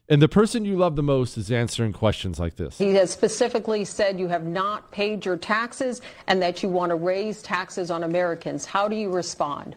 And 0.08 0.20
the 0.20 0.28
person 0.28 0.66
you 0.66 0.76
love 0.76 0.96
the 0.96 1.02
most 1.02 1.38
is 1.38 1.50
answering 1.50 1.94
questions 1.94 2.38
like 2.38 2.56
this. 2.56 2.76
He 2.76 2.94
has 2.94 3.10
specifically 3.10 3.86
said 3.86 4.20
you 4.20 4.28
have 4.28 4.44
not 4.44 4.90
paid 4.90 5.24
your 5.24 5.38
taxes 5.38 6.02
and 6.26 6.42
that 6.42 6.62
you 6.62 6.68
want 6.68 6.90
to 6.90 6.96
raise 6.96 7.40
taxes 7.40 7.90
on 7.90 8.04
Americans. 8.04 8.66
How 8.66 8.86
do 8.86 8.96
you 8.96 9.10
respond? 9.10 9.76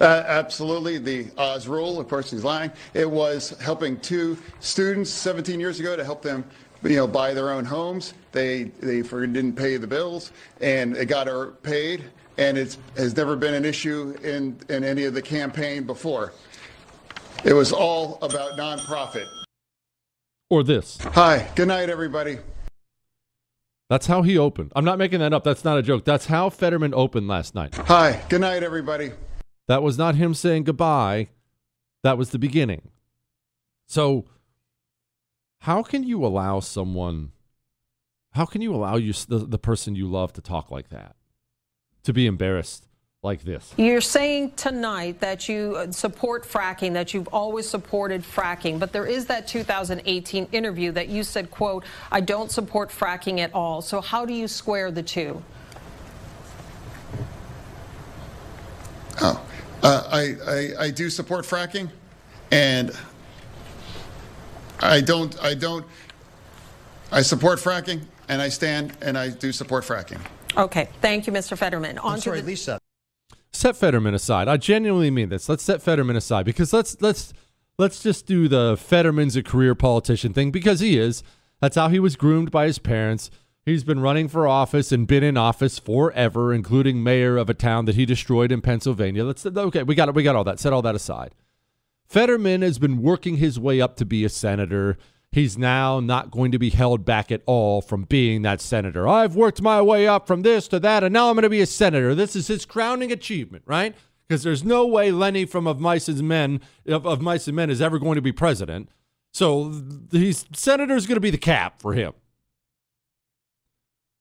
Uh, 0.00 0.24
absolutely. 0.26 0.96
The 0.96 1.26
Oz 1.36 1.68
rule, 1.68 2.00
of 2.00 2.08
course, 2.08 2.30
he's 2.30 2.44
lying. 2.44 2.72
It 2.94 3.10
was 3.10 3.50
helping 3.60 4.00
two 4.00 4.38
students 4.60 5.10
17 5.10 5.60
years 5.60 5.80
ago 5.80 5.96
to 5.96 6.04
help 6.04 6.22
them 6.22 6.44
you 6.82 6.96
know, 6.96 7.06
buy 7.06 7.34
their 7.34 7.50
own 7.50 7.64
homes. 7.64 8.14
They 8.32 8.64
they 8.80 9.02
didn't 9.02 9.54
pay 9.54 9.76
the 9.76 9.86
bills, 9.86 10.32
and 10.60 10.96
it 10.96 11.06
got 11.06 11.26
her 11.26 11.48
paid 11.62 12.04
and 12.38 12.56
it 12.56 12.76
has 12.96 13.16
never 13.16 13.36
been 13.36 13.54
an 13.54 13.64
issue 13.64 14.16
in, 14.22 14.56
in 14.68 14.84
any 14.84 15.04
of 15.04 15.12
the 15.12 15.22
campaign 15.22 15.84
before. 15.84 16.32
It 17.44 17.52
was 17.52 17.72
all 17.72 18.18
about 18.22 18.52
nonprofit. 18.52 19.26
Or 20.48 20.62
this. 20.62 20.98
Hi, 21.02 21.50
good 21.56 21.68
night, 21.68 21.90
everybody. 21.90 22.38
That's 23.90 24.06
how 24.06 24.22
he 24.22 24.38
opened. 24.38 24.72
I'm 24.76 24.84
not 24.84 24.98
making 24.98 25.20
that 25.20 25.32
up. 25.32 25.44
That's 25.44 25.64
not 25.64 25.78
a 25.78 25.82
joke. 25.82 26.04
That's 26.04 26.26
how 26.26 26.48
Fetterman 26.48 26.94
opened 26.94 27.26
last 27.26 27.54
night. 27.54 27.74
Hi, 27.74 28.22
good 28.28 28.40
night, 28.40 28.62
everybody. 28.62 29.12
That 29.66 29.82
was 29.82 29.98
not 29.98 30.14
him 30.14 30.32
saying 30.34 30.64
goodbye. 30.64 31.28
That 32.02 32.16
was 32.16 32.30
the 32.30 32.38
beginning. 32.38 32.90
So, 33.86 34.26
how 35.60 35.82
can 35.82 36.04
you 36.04 36.24
allow 36.24 36.60
someone, 36.60 37.32
how 38.32 38.44
can 38.44 38.60
you 38.60 38.74
allow 38.74 38.96
you, 38.96 39.12
the, 39.12 39.38
the 39.38 39.58
person 39.58 39.94
you 39.94 40.06
love 40.06 40.32
to 40.34 40.40
talk 40.40 40.70
like 40.70 40.90
that? 40.90 41.16
To 42.08 42.14
be 42.14 42.26
embarrassed 42.26 42.86
like 43.22 43.42
this. 43.42 43.74
You're 43.76 44.00
saying 44.00 44.52
tonight 44.52 45.20
that 45.20 45.46
you 45.46 45.74
uh, 45.76 45.92
support 45.92 46.42
fracking, 46.42 46.94
that 46.94 47.12
you've 47.12 47.28
always 47.28 47.68
supported 47.68 48.22
fracking, 48.22 48.78
but 48.78 48.94
there 48.94 49.04
is 49.04 49.26
that 49.26 49.46
2018 49.46 50.48
interview 50.50 50.90
that 50.92 51.08
you 51.08 51.22
said, 51.22 51.50
quote, 51.50 51.84
I 52.10 52.22
don't 52.22 52.50
support 52.50 52.88
fracking 52.88 53.40
at 53.40 53.52
all. 53.52 53.82
So 53.82 54.00
how 54.00 54.24
do 54.24 54.32
you 54.32 54.48
square 54.48 54.90
the 54.90 55.02
two? 55.02 55.42
Oh, 59.20 59.46
uh, 59.82 60.08
I, 60.10 60.36
I, 60.46 60.84
I 60.84 60.90
do 60.90 61.10
support 61.10 61.44
fracking, 61.44 61.90
and 62.50 62.90
I 64.80 65.02
don't, 65.02 65.38
I 65.44 65.52
don't, 65.52 65.84
I 67.12 67.20
support 67.20 67.58
fracking, 67.58 68.00
and 68.30 68.40
I 68.40 68.48
stand 68.48 68.96
and 69.02 69.18
I 69.18 69.28
do 69.28 69.52
support 69.52 69.84
fracking. 69.84 70.22
Okay. 70.56 70.88
Thank 71.00 71.26
you, 71.26 71.32
Mr. 71.32 71.56
Fetterman. 71.56 71.98
On 71.98 72.14
I'm 72.14 72.20
sorry, 72.20 72.40
the- 72.40 72.46
Lisa. 72.48 72.78
Set 73.52 73.76
Fetterman 73.76 74.14
aside. 74.14 74.46
I 74.46 74.56
genuinely 74.56 75.10
mean 75.10 75.30
this. 75.30 75.48
Let's 75.48 75.62
set 75.62 75.80
Fetterman 75.82 76.16
aside 76.16 76.44
because 76.44 76.72
let's 76.72 77.00
let's 77.00 77.32
let's 77.78 78.02
just 78.02 78.26
do 78.26 78.46
the 78.46 78.76
Fetterman's 78.78 79.36
a 79.36 79.42
career 79.42 79.74
politician 79.74 80.32
thing 80.32 80.50
because 80.50 80.80
he 80.80 80.98
is. 80.98 81.22
That's 81.60 81.74
how 81.76 81.88
he 81.88 81.98
was 81.98 82.14
groomed 82.14 82.50
by 82.50 82.66
his 82.66 82.78
parents. 82.78 83.30
He's 83.64 83.84
been 83.84 84.00
running 84.00 84.28
for 84.28 84.46
office 84.46 84.92
and 84.92 85.06
been 85.06 85.22
in 85.22 85.36
office 85.36 85.78
forever, 85.78 86.52
including 86.54 87.02
mayor 87.02 87.36
of 87.36 87.50
a 87.50 87.54
town 87.54 87.86
that 87.86 87.96
he 87.96 88.06
destroyed 88.06 88.52
in 88.52 88.60
Pennsylvania. 88.60 89.24
Let's 89.24 89.44
okay, 89.44 89.82
we 89.82 89.94
got 89.94 90.08
it. 90.08 90.14
We 90.14 90.22
got 90.22 90.36
all 90.36 90.44
that. 90.44 90.60
Set 90.60 90.72
all 90.72 90.82
that 90.82 90.94
aside. 90.94 91.34
Fetterman 92.06 92.62
has 92.62 92.78
been 92.78 93.02
working 93.02 93.36
his 93.36 93.58
way 93.58 93.80
up 93.80 93.96
to 93.96 94.04
be 94.04 94.24
a 94.24 94.28
senator. 94.28 94.96
He's 95.30 95.58
now 95.58 96.00
not 96.00 96.30
going 96.30 96.52
to 96.52 96.58
be 96.58 96.70
held 96.70 97.04
back 97.04 97.30
at 97.30 97.42
all 97.44 97.82
from 97.82 98.04
being 98.04 98.42
that 98.42 98.60
senator. 98.60 99.06
I've 99.06 99.36
worked 99.36 99.60
my 99.60 99.82
way 99.82 100.06
up 100.06 100.26
from 100.26 100.42
this 100.42 100.66
to 100.68 100.80
that, 100.80 101.04
and 101.04 101.12
now 101.12 101.28
I'm 101.28 101.34
going 101.34 101.42
to 101.42 101.50
be 101.50 101.60
a 101.60 101.66
senator. 101.66 102.14
This 102.14 102.34
is 102.34 102.46
his 102.46 102.64
crowning 102.64 103.12
achievement, 103.12 103.64
right? 103.66 103.94
Because 104.26 104.42
there's 104.42 104.64
no 104.64 104.86
way 104.86 105.10
Lennie 105.10 105.44
from 105.44 105.66
Of 105.66 105.80
Mice 105.80 106.08
and 106.08 106.26
Men 106.26 106.60
of, 106.86 107.06
of 107.06 107.20
Mice 107.20 107.46
and 107.46 107.56
Men 107.56 107.68
is 107.70 107.82
ever 107.82 107.98
going 107.98 108.16
to 108.16 108.22
be 108.22 108.32
president. 108.32 108.88
So 109.32 109.82
he's 110.10 110.46
senator 110.54 110.94
is 110.96 111.06
going 111.06 111.16
to 111.16 111.20
be 111.20 111.30
the 111.30 111.38
cap 111.38 111.80
for 111.80 111.92
him. 111.92 112.14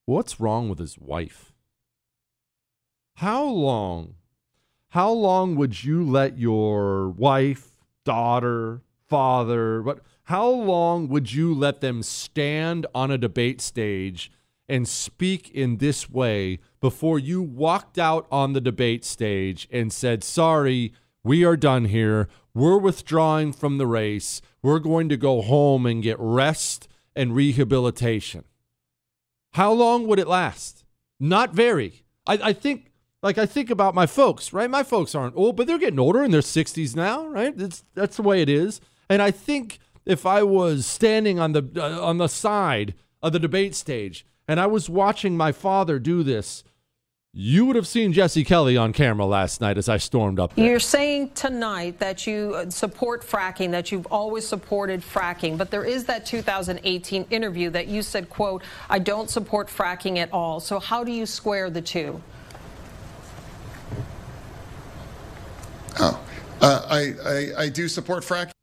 What's 0.05 0.39
wrong 0.39 0.69
with 0.69 0.79
his 0.79 0.97
wife? 0.97 1.53
How 3.15 3.43
long? 3.43 4.15
How 4.89 5.11
long 5.11 5.55
would 5.55 5.83
you 5.83 6.03
let 6.03 6.37
your 6.37 7.09
wife, 7.09 7.71
daughter, 8.05 8.81
father, 9.07 9.81
what 9.81 9.99
how 10.27 10.49
long 10.49 11.07
would 11.07 11.31
you 11.31 11.53
let 11.53 11.79
them 11.79 12.03
stand 12.03 12.85
on 12.93 13.09
a 13.09 13.17
debate 13.17 13.61
stage 13.61 14.29
and 14.67 14.85
speak 14.85 15.49
in 15.51 15.77
this 15.77 16.09
way 16.09 16.59
before 16.81 17.17
you 17.17 17.41
walked 17.41 17.97
out 17.97 18.27
on 18.29 18.51
the 18.51 18.59
debate 18.59 19.05
stage 19.05 19.69
and 19.71 19.93
said, 19.93 20.25
"Sorry, 20.25 20.91
we 21.23 21.45
are 21.45 21.55
done 21.55 21.85
here. 21.85 22.27
We're 22.53 22.77
withdrawing 22.77 23.53
from 23.53 23.77
the 23.77 23.87
race. 23.87 24.41
We're 24.61 24.79
going 24.79 25.07
to 25.07 25.15
go 25.15 25.41
home 25.41 25.85
and 25.85 26.03
get 26.03 26.19
rest 26.19 26.89
and 27.15 27.33
rehabilitation." 27.33 28.43
How 29.53 29.71
long 29.71 30.07
would 30.07 30.19
it 30.19 30.27
last? 30.27 30.83
Not 31.21 31.53
very. 31.53 32.03
I, 32.25 32.33
I 32.49 32.53
think 32.53 32.91
like 33.23 33.37
I 33.37 33.45
think 33.45 33.69
about 33.69 33.95
my 33.95 34.05
folks, 34.05 34.51
right? 34.51 34.69
My 34.69 34.83
folks 34.83 35.15
aren't 35.15 35.37
old, 35.37 35.55
but 35.55 35.67
they're 35.67 35.77
getting 35.77 35.99
older 35.99 36.21
in 36.21 36.31
their 36.31 36.41
60s 36.41 36.97
now, 36.97 37.25
right? 37.27 37.53
It's, 37.57 37.85
that's 37.93 38.17
the 38.17 38.23
way 38.23 38.41
it 38.41 38.49
is. 38.49 38.81
And 39.09 39.21
I 39.21 39.31
think 39.31 39.79
if 40.07 40.25
I 40.25 40.41
was 40.43 40.85
standing 40.85 41.39
on 41.39 41.51
the 41.51 41.69
uh, 41.75 42.01
on 42.01 42.17
the 42.17 42.27
side 42.27 42.95
of 43.21 43.33
the 43.33 43.39
debate 43.39 43.75
stage 43.75 44.25
and 44.47 44.59
I 44.59 44.65
was 44.65 44.89
watching 44.89 45.35
my 45.35 45.51
father 45.51 45.99
do 45.99 46.23
this, 46.23 46.63
you 47.33 47.65
would 47.65 47.75
have 47.75 47.85
seen 47.85 48.13
Jesse 48.13 48.43
Kelly 48.43 48.77
on 48.77 48.93
camera 48.93 49.25
last 49.25 49.59
night 49.61 49.77
as 49.77 49.89
I 49.89 49.97
stormed 49.97 50.39
up 50.39 50.55
there. 50.55 50.65
You're 50.65 50.79
saying 50.79 51.31
tonight 51.31 51.99
that 51.99 52.25
you 52.25 52.53
uh, 52.55 52.69
support 52.69 53.21
fracking, 53.21 53.71
that 53.71 53.91
you've 53.91 54.07
always 54.07 54.47
supported 54.47 55.01
fracking, 55.01 55.57
but 55.57 55.69
there 55.69 55.83
is 55.83 56.05
that 56.05 56.25
2018 56.25 57.27
interview 57.29 57.69
that 57.71 57.87
you 57.87 58.01
said, 58.01 58.29
quote, 58.29 58.63
I 58.89 58.99
don't 58.99 59.29
support 59.29 59.67
fracking 59.67 60.17
at 60.17 60.31
all. 60.31 60.59
So 60.59 60.79
how 60.79 61.03
do 61.03 61.11
you 61.11 61.25
square 61.25 61.69
the 61.69 61.81
two? 61.81 62.21
Oh, 65.99 66.19
uh, 66.61 66.85
I, 66.89 67.13
I, 67.23 67.63
I 67.63 67.69
do 67.69 67.87
support 67.87 68.23
fracking. 68.23 68.56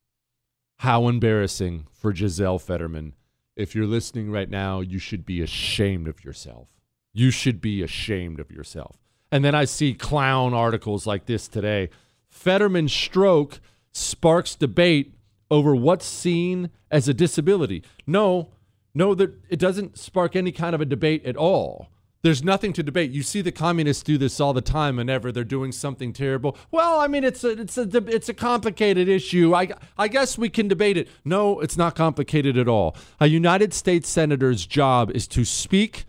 How 0.78 1.08
embarrassing 1.08 1.86
for 1.92 2.14
Giselle 2.14 2.58
Fetterman. 2.58 3.14
If 3.56 3.74
you're 3.74 3.86
listening 3.86 4.30
right 4.30 4.50
now, 4.50 4.80
you 4.80 4.98
should 4.98 5.24
be 5.24 5.40
ashamed 5.40 6.08
of 6.08 6.24
yourself. 6.24 6.68
You 7.12 7.30
should 7.30 7.60
be 7.60 7.82
ashamed 7.82 8.40
of 8.40 8.50
yourself. 8.50 8.98
And 9.30 9.44
then 9.44 9.54
I 9.54 9.64
see 9.64 9.94
clown 9.94 10.52
articles 10.52 11.06
like 11.06 11.26
this 11.26 11.48
today. 11.48 11.90
Fetterman's 12.28 12.92
stroke 12.92 13.60
sparks 13.92 14.54
debate 14.56 15.14
over 15.50 15.74
what's 15.74 16.06
seen 16.06 16.70
as 16.90 17.08
a 17.08 17.14
disability. 17.14 17.82
No, 18.06 18.50
no, 18.94 19.14
that 19.14 19.34
it 19.48 19.58
doesn't 19.58 19.98
spark 19.98 20.34
any 20.34 20.52
kind 20.52 20.74
of 20.74 20.80
a 20.80 20.84
debate 20.84 21.24
at 21.24 21.36
all. 21.36 21.88
There's 22.24 22.42
nothing 22.42 22.72
to 22.72 22.82
debate. 22.82 23.10
You 23.10 23.22
see 23.22 23.42
the 23.42 23.52
communists 23.52 24.02
do 24.02 24.16
this 24.16 24.40
all 24.40 24.54
the 24.54 24.62
time 24.62 24.96
whenever 24.96 25.30
they're 25.30 25.44
doing 25.44 25.72
something 25.72 26.14
terrible. 26.14 26.56
Well, 26.70 26.98
I 26.98 27.06
mean, 27.06 27.22
it's 27.22 27.44
a 27.44 27.50
it's 27.50 27.76
a 27.76 27.86
it's 28.08 28.30
a 28.30 28.34
complicated 28.34 29.10
issue. 29.10 29.54
I 29.54 29.68
I 29.98 30.08
guess 30.08 30.38
we 30.38 30.48
can 30.48 30.66
debate 30.66 30.96
it. 30.96 31.06
No, 31.22 31.60
it's 31.60 31.76
not 31.76 31.94
complicated 31.94 32.56
at 32.56 32.66
all. 32.66 32.96
A 33.20 33.26
United 33.26 33.74
States 33.74 34.08
senator's 34.08 34.64
job 34.64 35.10
is 35.10 35.28
to 35.28 35.44
speak 35.44 36.06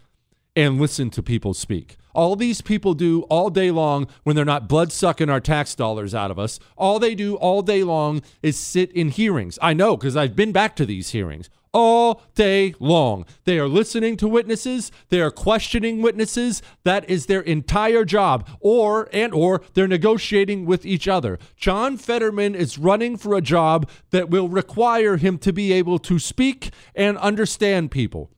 and 0.55 0.79
listen 0.79 1.09
to 1.09 1.21
people 1.21 1.53
speak. 1.53 1.97
All 2.13 2.37
these 2.37 2.61
people 2.61 2.93
do 2.93 3.23
all 3.23 3.49
day 3.49 3.69
long 3.69 4.07
when 4.23 4.37
they're 4.37 4.45
not 4.45 4.69
blood 4.69 4.93
sucking 4.93 5.29
our 5.29 5.41
tax 5.41 5.75
dollars 5.75 6.15
out 6.15 6.31
of 6.31 6.39
us, 6.39 6.61
all 6.77 6.97
they 6.97 7.13
do 7.13 7.35
all 7.35 7.61
day 7.61 7.83
long 7.83 8.21
is 8.41 8.57
sit 8.57 8.89
in 8.93 9.09
hearings. 9.09 9.59
I 9.61 9.73
know 9.73 9.97
because 9.97 10.15
I've 10.15 10.33
been 10.33 10.53
back 10.53 10.77
to 10.77 10.85
these 10.85 11.09
hearings 11.09 11.49
all 11.75 12.21
day 12.35 12.73
long. 12.79 13.25
They 13.43 13.59
are 13.59 13.67
listening 13.67 14.15
to 14.17 14.29
witnesses, 14.29 14.93
they 15.09 15.19
are 15.19 15.29
questioning 15.29 16.01
witnesses. 16.01 16.61
That 16.85 17.07
is 17.09 17.25
their 17.25 17.41
entire 17.41 18.05
job. 18.05 18.47
Or 18.61 19.09
and 19.11 19.33
or 19.33 19.61
they're 19.73 19.87
negotiating 19.87 20.65
with 20.65 20.85
each 20.85 21.07
other. 21.07 21.37
John 21.57 21.97
Fetterman 21.97 22.55
is 22.55 22.77
running 22.77 23.17
for 23.17 23.35
a 23.35 23.41
job 23.41 23.89
that 24.11 24.29
will 24.29 24.47
require 24.47 25.17
him 25.17 25.37
to 25.39 25.51
be 25.51 25.73
able 25.73 25.99
to 25.99 26.17
speak 26.17 26.71
and 26.95 27.17
understand 27.17 27.91
people. 27.91 28.31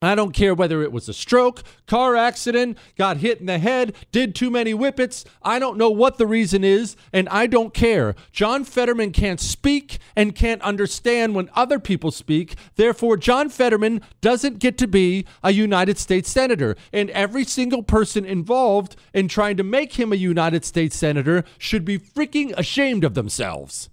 I 0.00 0.14
don't 0.14 0.32
care 0.32 0.54
whether 0.54 0.80
it 0.80 0.92
was 0.92 1.08
a 1.08 1.12
stroke, 1.12 1.64
car 1.88 2.14
accident, 2.14 2.78
got 2.96 3.16
hit 3.16 3.40
in 3.40 3.46
the 3.46 3.58
head, 3.58 3.96
did 4.12 4.32
too 4.32 4.48
many 4.48 4.70
whippets. 4.70 5.24
I 5.42 5.58
don't 5.58 5.76
know 5.76 5.90
what 5.90 6.18
the 6.18 6.26
reason 6.26 6.62
is, 6.62 6.94
and 7.12 7.28
I 7.30 7.48
don't 7.48 7.74
care. 7.74 8.14
John 8.30 8.62
Fetterman 8.62 9.10
can't 9.10 9.40
speak 9.40 9.98
and 10.14 10.36
can't 10.36 10.62
understand 10.62 11.34
when 11.34 11.50
other 11.56 11.80
people 11.80 12.12
speak. 12.12 12.54
Therefore, 12.76 13.16
John 13.16 13.48
Fetterman 13.48 14.00
doesn't 14.20 14.60
get 14.60 14.78
to 14.78 14.86
be 14.86 15.26
a 15.42 15.50
United 15.50 15.98
States 15.98 16.30
Senator. 16.30 16.76
And 16.92 17.10
every 17.10 17.42
single 17.42 17.82
person 17.82 18.24
involved 18.24 18.94
in 19.12 19.26
trying 19.26 19.56
to 19.56 19.64
make 19.64 19.94
him 19.94 20.12
a 20.12 20.16
United 20.16 20.64
States 20.64 20.96
Senator 20.96 21.42
should 21.58 21.84
be 21.84 21.98
freaking 21.98 22.56
ashamed 22.56 23.02
of 23.02 23.14
themselves. 23.14 23.90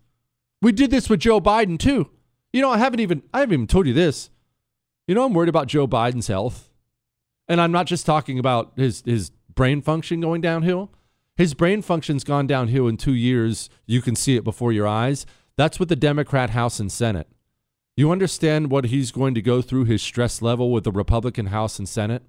We 0.62 0.72
did 0.72 0.92
this 0.92 1.10
with 1.10 1.22
Joe 1.22 1.42
Biden, 1.42 1.80
too. 1.80 2.12
You 2.54 2.62
know, 2.62 2.70
I 2.70 2.78
haven't 2.78 3.00
even 3.00 3.24
I 3.34 3.40
haven't 3.40 3.54
even 3.54 3.68
told 3.68 3.88
you 3.88 3.94
this. 3.94 4.30
You 5.08 5.16
know, 5.16 5.26
I'm 5.26 5.34
worried 5.34 5.50
about 5.50 5.68
Joe 5.68 5.88
Biden's 5.88 6.28
health. 6.28 6.72
And 7.48 7.62
I'm 7.62 7.72
not 7.72 7.86
just 7.86 8.06
talking 8.06 8.40
about 8.40 8.74
his, 8.76 9.04
his 9.06 9.32
brain 9.54 9.82
function 9.82 10.20
going 10.20 10.42
downhill. 10.42 10.92
His 11.36 11.54
brain 11.54 11.82
function's 11.82 12.24
gone 12.24 12.48
downhill 12.48 12.88
in 12.88 12.98
two 12.98 13.14
years. 13.14 13.70
You 13.86 14.02
can 14.02 14.16
see 14.16 14.36
it 14.36 14.44
before 14.44 14.72
your 14.72 14.88
eyes. 14.88 15.26
That's 15.58 15.80
with 15.80 15.90
the 15.90 15.96
Democrat 15.96 16.52
House 16.52 16.80
and 16.80 16.92
Senate. 16.92 17.28
You 17.96 18.12
understand 18.12 18.72
what 18.72 18.86
he's 18.86 19.12
going 19.12 19.36
to 19.36 19.42
go 19.42 19.62
through, 19.62 19.86
his 19.86 20.02
stress 20.02 20.42
level 20.42 20.72
with 20.72 20.84
the 20.84 20.92
Republican 20.92 21.48
House 21.48 21.78
and 21.78 21.88
Senate? 21.88 22.24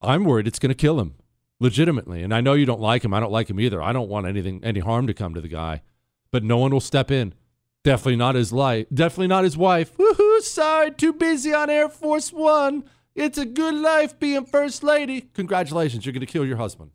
I'm 0.00 0.24
worried 0.24 0.46
it's 0.46 0.58
going 0.58 0.70
to 0.70 0.74
kill 0.74 1.00
him, 1.00 1.14
legitimately. 1.58 2.22
And 2.22 2.32
I 2.32 2.40
know 2.40 2.54
you 2.54 2.64
don't 2.64 2.80
like 2.80 3.04
him. 3.04 3.12
I 3.12 3.20
don't 3.20 3.32
like 3.32 3.50
him 3.50 3.60
either. 3.60 3.82
I 3.82 3.92
don't 3.92 4.08
want 4.08 4.26
anything, 4.26 4.62
any 4.64 4.80
harm 4.80 5.06
to 5.08 5.14
come 5.14 5.34
to 5.34 5.40
the 5.40 5.48
guy. 5.48 5.82
But 6.30 6.44
no 6.44 6.58
one 6.58 6.72
will 6.72 6.80
step 6.80 7.10
in. 7.10 7.34
Definitely 7.82 8.16
not 8.16 8.34
his 8.34 8.52
life. 8.52 8.86
Definitely 8.92 9.28
not 9.28 9.44
his 9.44 9.56
wife. 9.56 9.96
Woohoo! 9.96 10.40
Sorry, 10.42 10.90
too 10.92 11.12
busy 11.12 11.54
on 11.54 11.70
Air 11.70 11.88
Force 11.88 12.32
One. 12.32 12.84
It's 13.14 13.38
a 13.38 13.46
good 13.46 13.74
life 13.74 14.18
being 14.18 14.44
first 14.44 14.82
lady. 14.82 15.22
Congratulations, 15.22 16.04
you're 16.04 16.12
going 16.12 16.20
to 16.20 16.26
kill 16.26 16.44
your 16.44 16.58
husband. 16.58 16.90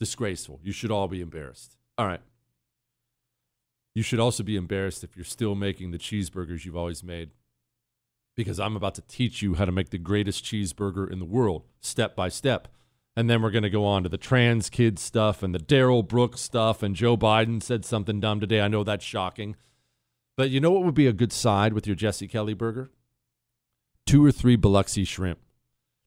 Disgraceful. 0.00 0.60
You 0.62 0.72
should 0.72 0.90
all 0.90 1.08
be 1.08 1.20
embarrassed. 1.20 1.76
All 1.96 2.06
right. 2.06 2.20
You 3.94 4.02
should 4.02 4.20
also 4.20 4.42
be 4.42 4.56
embarrassed 4.56 5.02
if 5.02 5.16
you're 5.16 5.24
still 5.24 5.54
making 5.54 5.90
the 5.90 5.98
cheeseburgers 5.98 6.64
you've 6.64 6.76
always 6.76 7.02
made. 7.02 7.30
Because 8.36 8.60
I'm 8.60 8.76
about 8.76 8.94
to 8.96 9.02
teach 9.02 9.42
you 9.42 9.54
how 9.54 9.64
to 9.64 9.72
make 9.72 9.90
the 9.90 9.98
greatest 9.98 10.44
cheeseburger 10.44 11.10
in 11.10 11.18
the 11.18 11.24
world, 11.24 11.64
step 11.80 12.14
by 12.14 12.28
step. 12.28 12.68
And 13.18 13.28
then 13.28 13.42
we're 13.42 13.50
going 13.50 13.64
to 13.64 13.68
go 13.68 13.84
on 13.84 14.04
to 14.04 14.08
the 14.08 14.16
trans 14.16 14.70
kid 14.70 14.96
stuff 14.96 15.42
and 15.42 15.52
the 15.52 15.58
Darrell 15.58 16.04
Brooks 16.04 16.40
stuff. 16.40 16.84
And 16.84 16.94
Joe 16.94 17.16
Biden 17.16 17.60
said 17.60 17.84
something 17.84 18.20
dumb 18.20 18.38
today. 18.38 18.60
I 18.60 18.68
know 18.68 18.84
that's 18.84 19.04
shocking. 19.04 19.56
But 20.36 20.50
you 20.50 20.60
know 20.60 20.70
what 20.70 20.84
would 20.84 20.94
be 20.94 21.08
a 21.08 21.12
good 21.12 21.32
side 21.32 21.72
with 21.72 21.84
your 21.84 21.96
Jesse 21.96 22.28
Kelly 22.28 22.54
burger? 22.54 22.92
Two 24.06 24.24
or 24.24 24.30
three 24.30 24.54
Biloxi 24.54 25.04
shrimp. 25.04 25.40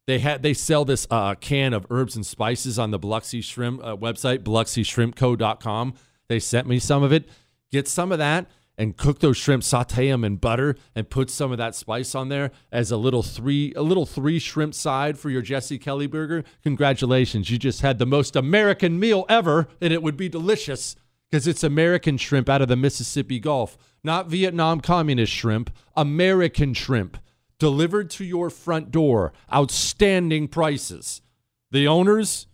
They 0.08 0.20
had 0.20 0.42
they 0.42 0.54
sell 0.54 0.86
this 0.86 1.06
uh, 1.12 1.36
can 1.36 1.74
of 1.74 1.86
herbs 1.90 2.16
and 2.16 2.26
spices 2.26 2.80
on 2.80 2.92
the 2.92 2.98
Biloxi 2.98 3.42
shrimp 3.42 3.84
uh, 3.84 3.98
website, 3.98 4.40
biloxishrimpco.com. 4.40 5.94
They 6.30 6.40
sent 6.40 6.66
me 6.66 6.80
some 6.80 7.04
of 7.04 7.12
it. 7.12 7.28
Get 7.74 7.90
some 7.90 8.14
of 8.14 8.20
that 8.20 8.50
and 8.82 8.98
cook 8.98 9.20
those 9.20 9.38
shrimp, 9.38 9.64
saute 9.64 10.10
them 10.10 10.24
in 10.24 10.38
butter, 10.38 10.76
and 10.96 11.08
put 11.08 11.30
some 11.30 11.52
of 11.52 11.60
that 11.60 11.76
spice 11.76 12.16
on 12.16 12.30
there 12.30 12.50
as 12.72 12.90
a 12.90 12.98
little 12.98 13.22
three 13.22 13.72
a 13.76 13.84
little 13.84 14.08
three 14.08 14.40
shrimp 14.40 14.74
side 14.74 15.20
for 15.20 15.30
your 15.30 15.44
Jesse 15.44 15.78
Kelly 15.78 16.08
burger. 16.08 16.44
Congratulations, 16.64 17.52
you 17.52 17.60
just 17.60 17.82
had 17.82 18.00
the 18.00 18.08
most 18.08 18.36
American 18.36 19.00
meal 19.00 19.24
ever, 19.30 19.68
and 19.80 19.94
it 19.94 20.02
would 20.02 20.18
be 20.18 20.28
delicious 20.28 20.96
because 21.30 21.46
it's 21.46 21.64
American 21.64 22.18
shrimp 22.18 22.50
out 22.50 22.64
of 22.64 22.70
the 22.70 22.76
Mississippi 22.76 23.40
Gulf, 23.40 23.78
not 24.04 24.26
Vietnam 24.26 24.82
communist 24.82 25.32
shrimp, 25.32 25.70
American 25.96 26.74
shrimp 26.74 27.20
delivered 27.60 28.10
to 28.10 28.26
your 28.26 28.50
front 28.50 28.90
door. 28.90 29.32
Outstanding 29.54 30.48
prices. 30.48 31.22
The 31.70 31.88
owners, 31.88 32.48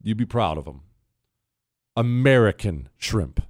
you'd 0.00 0.16
be 0.16 0.26
proud 0.26 0.58
of 0.58 0.64
them. 0.64 0.82
American 1.96 2.88
shrimp. 2.98 3.42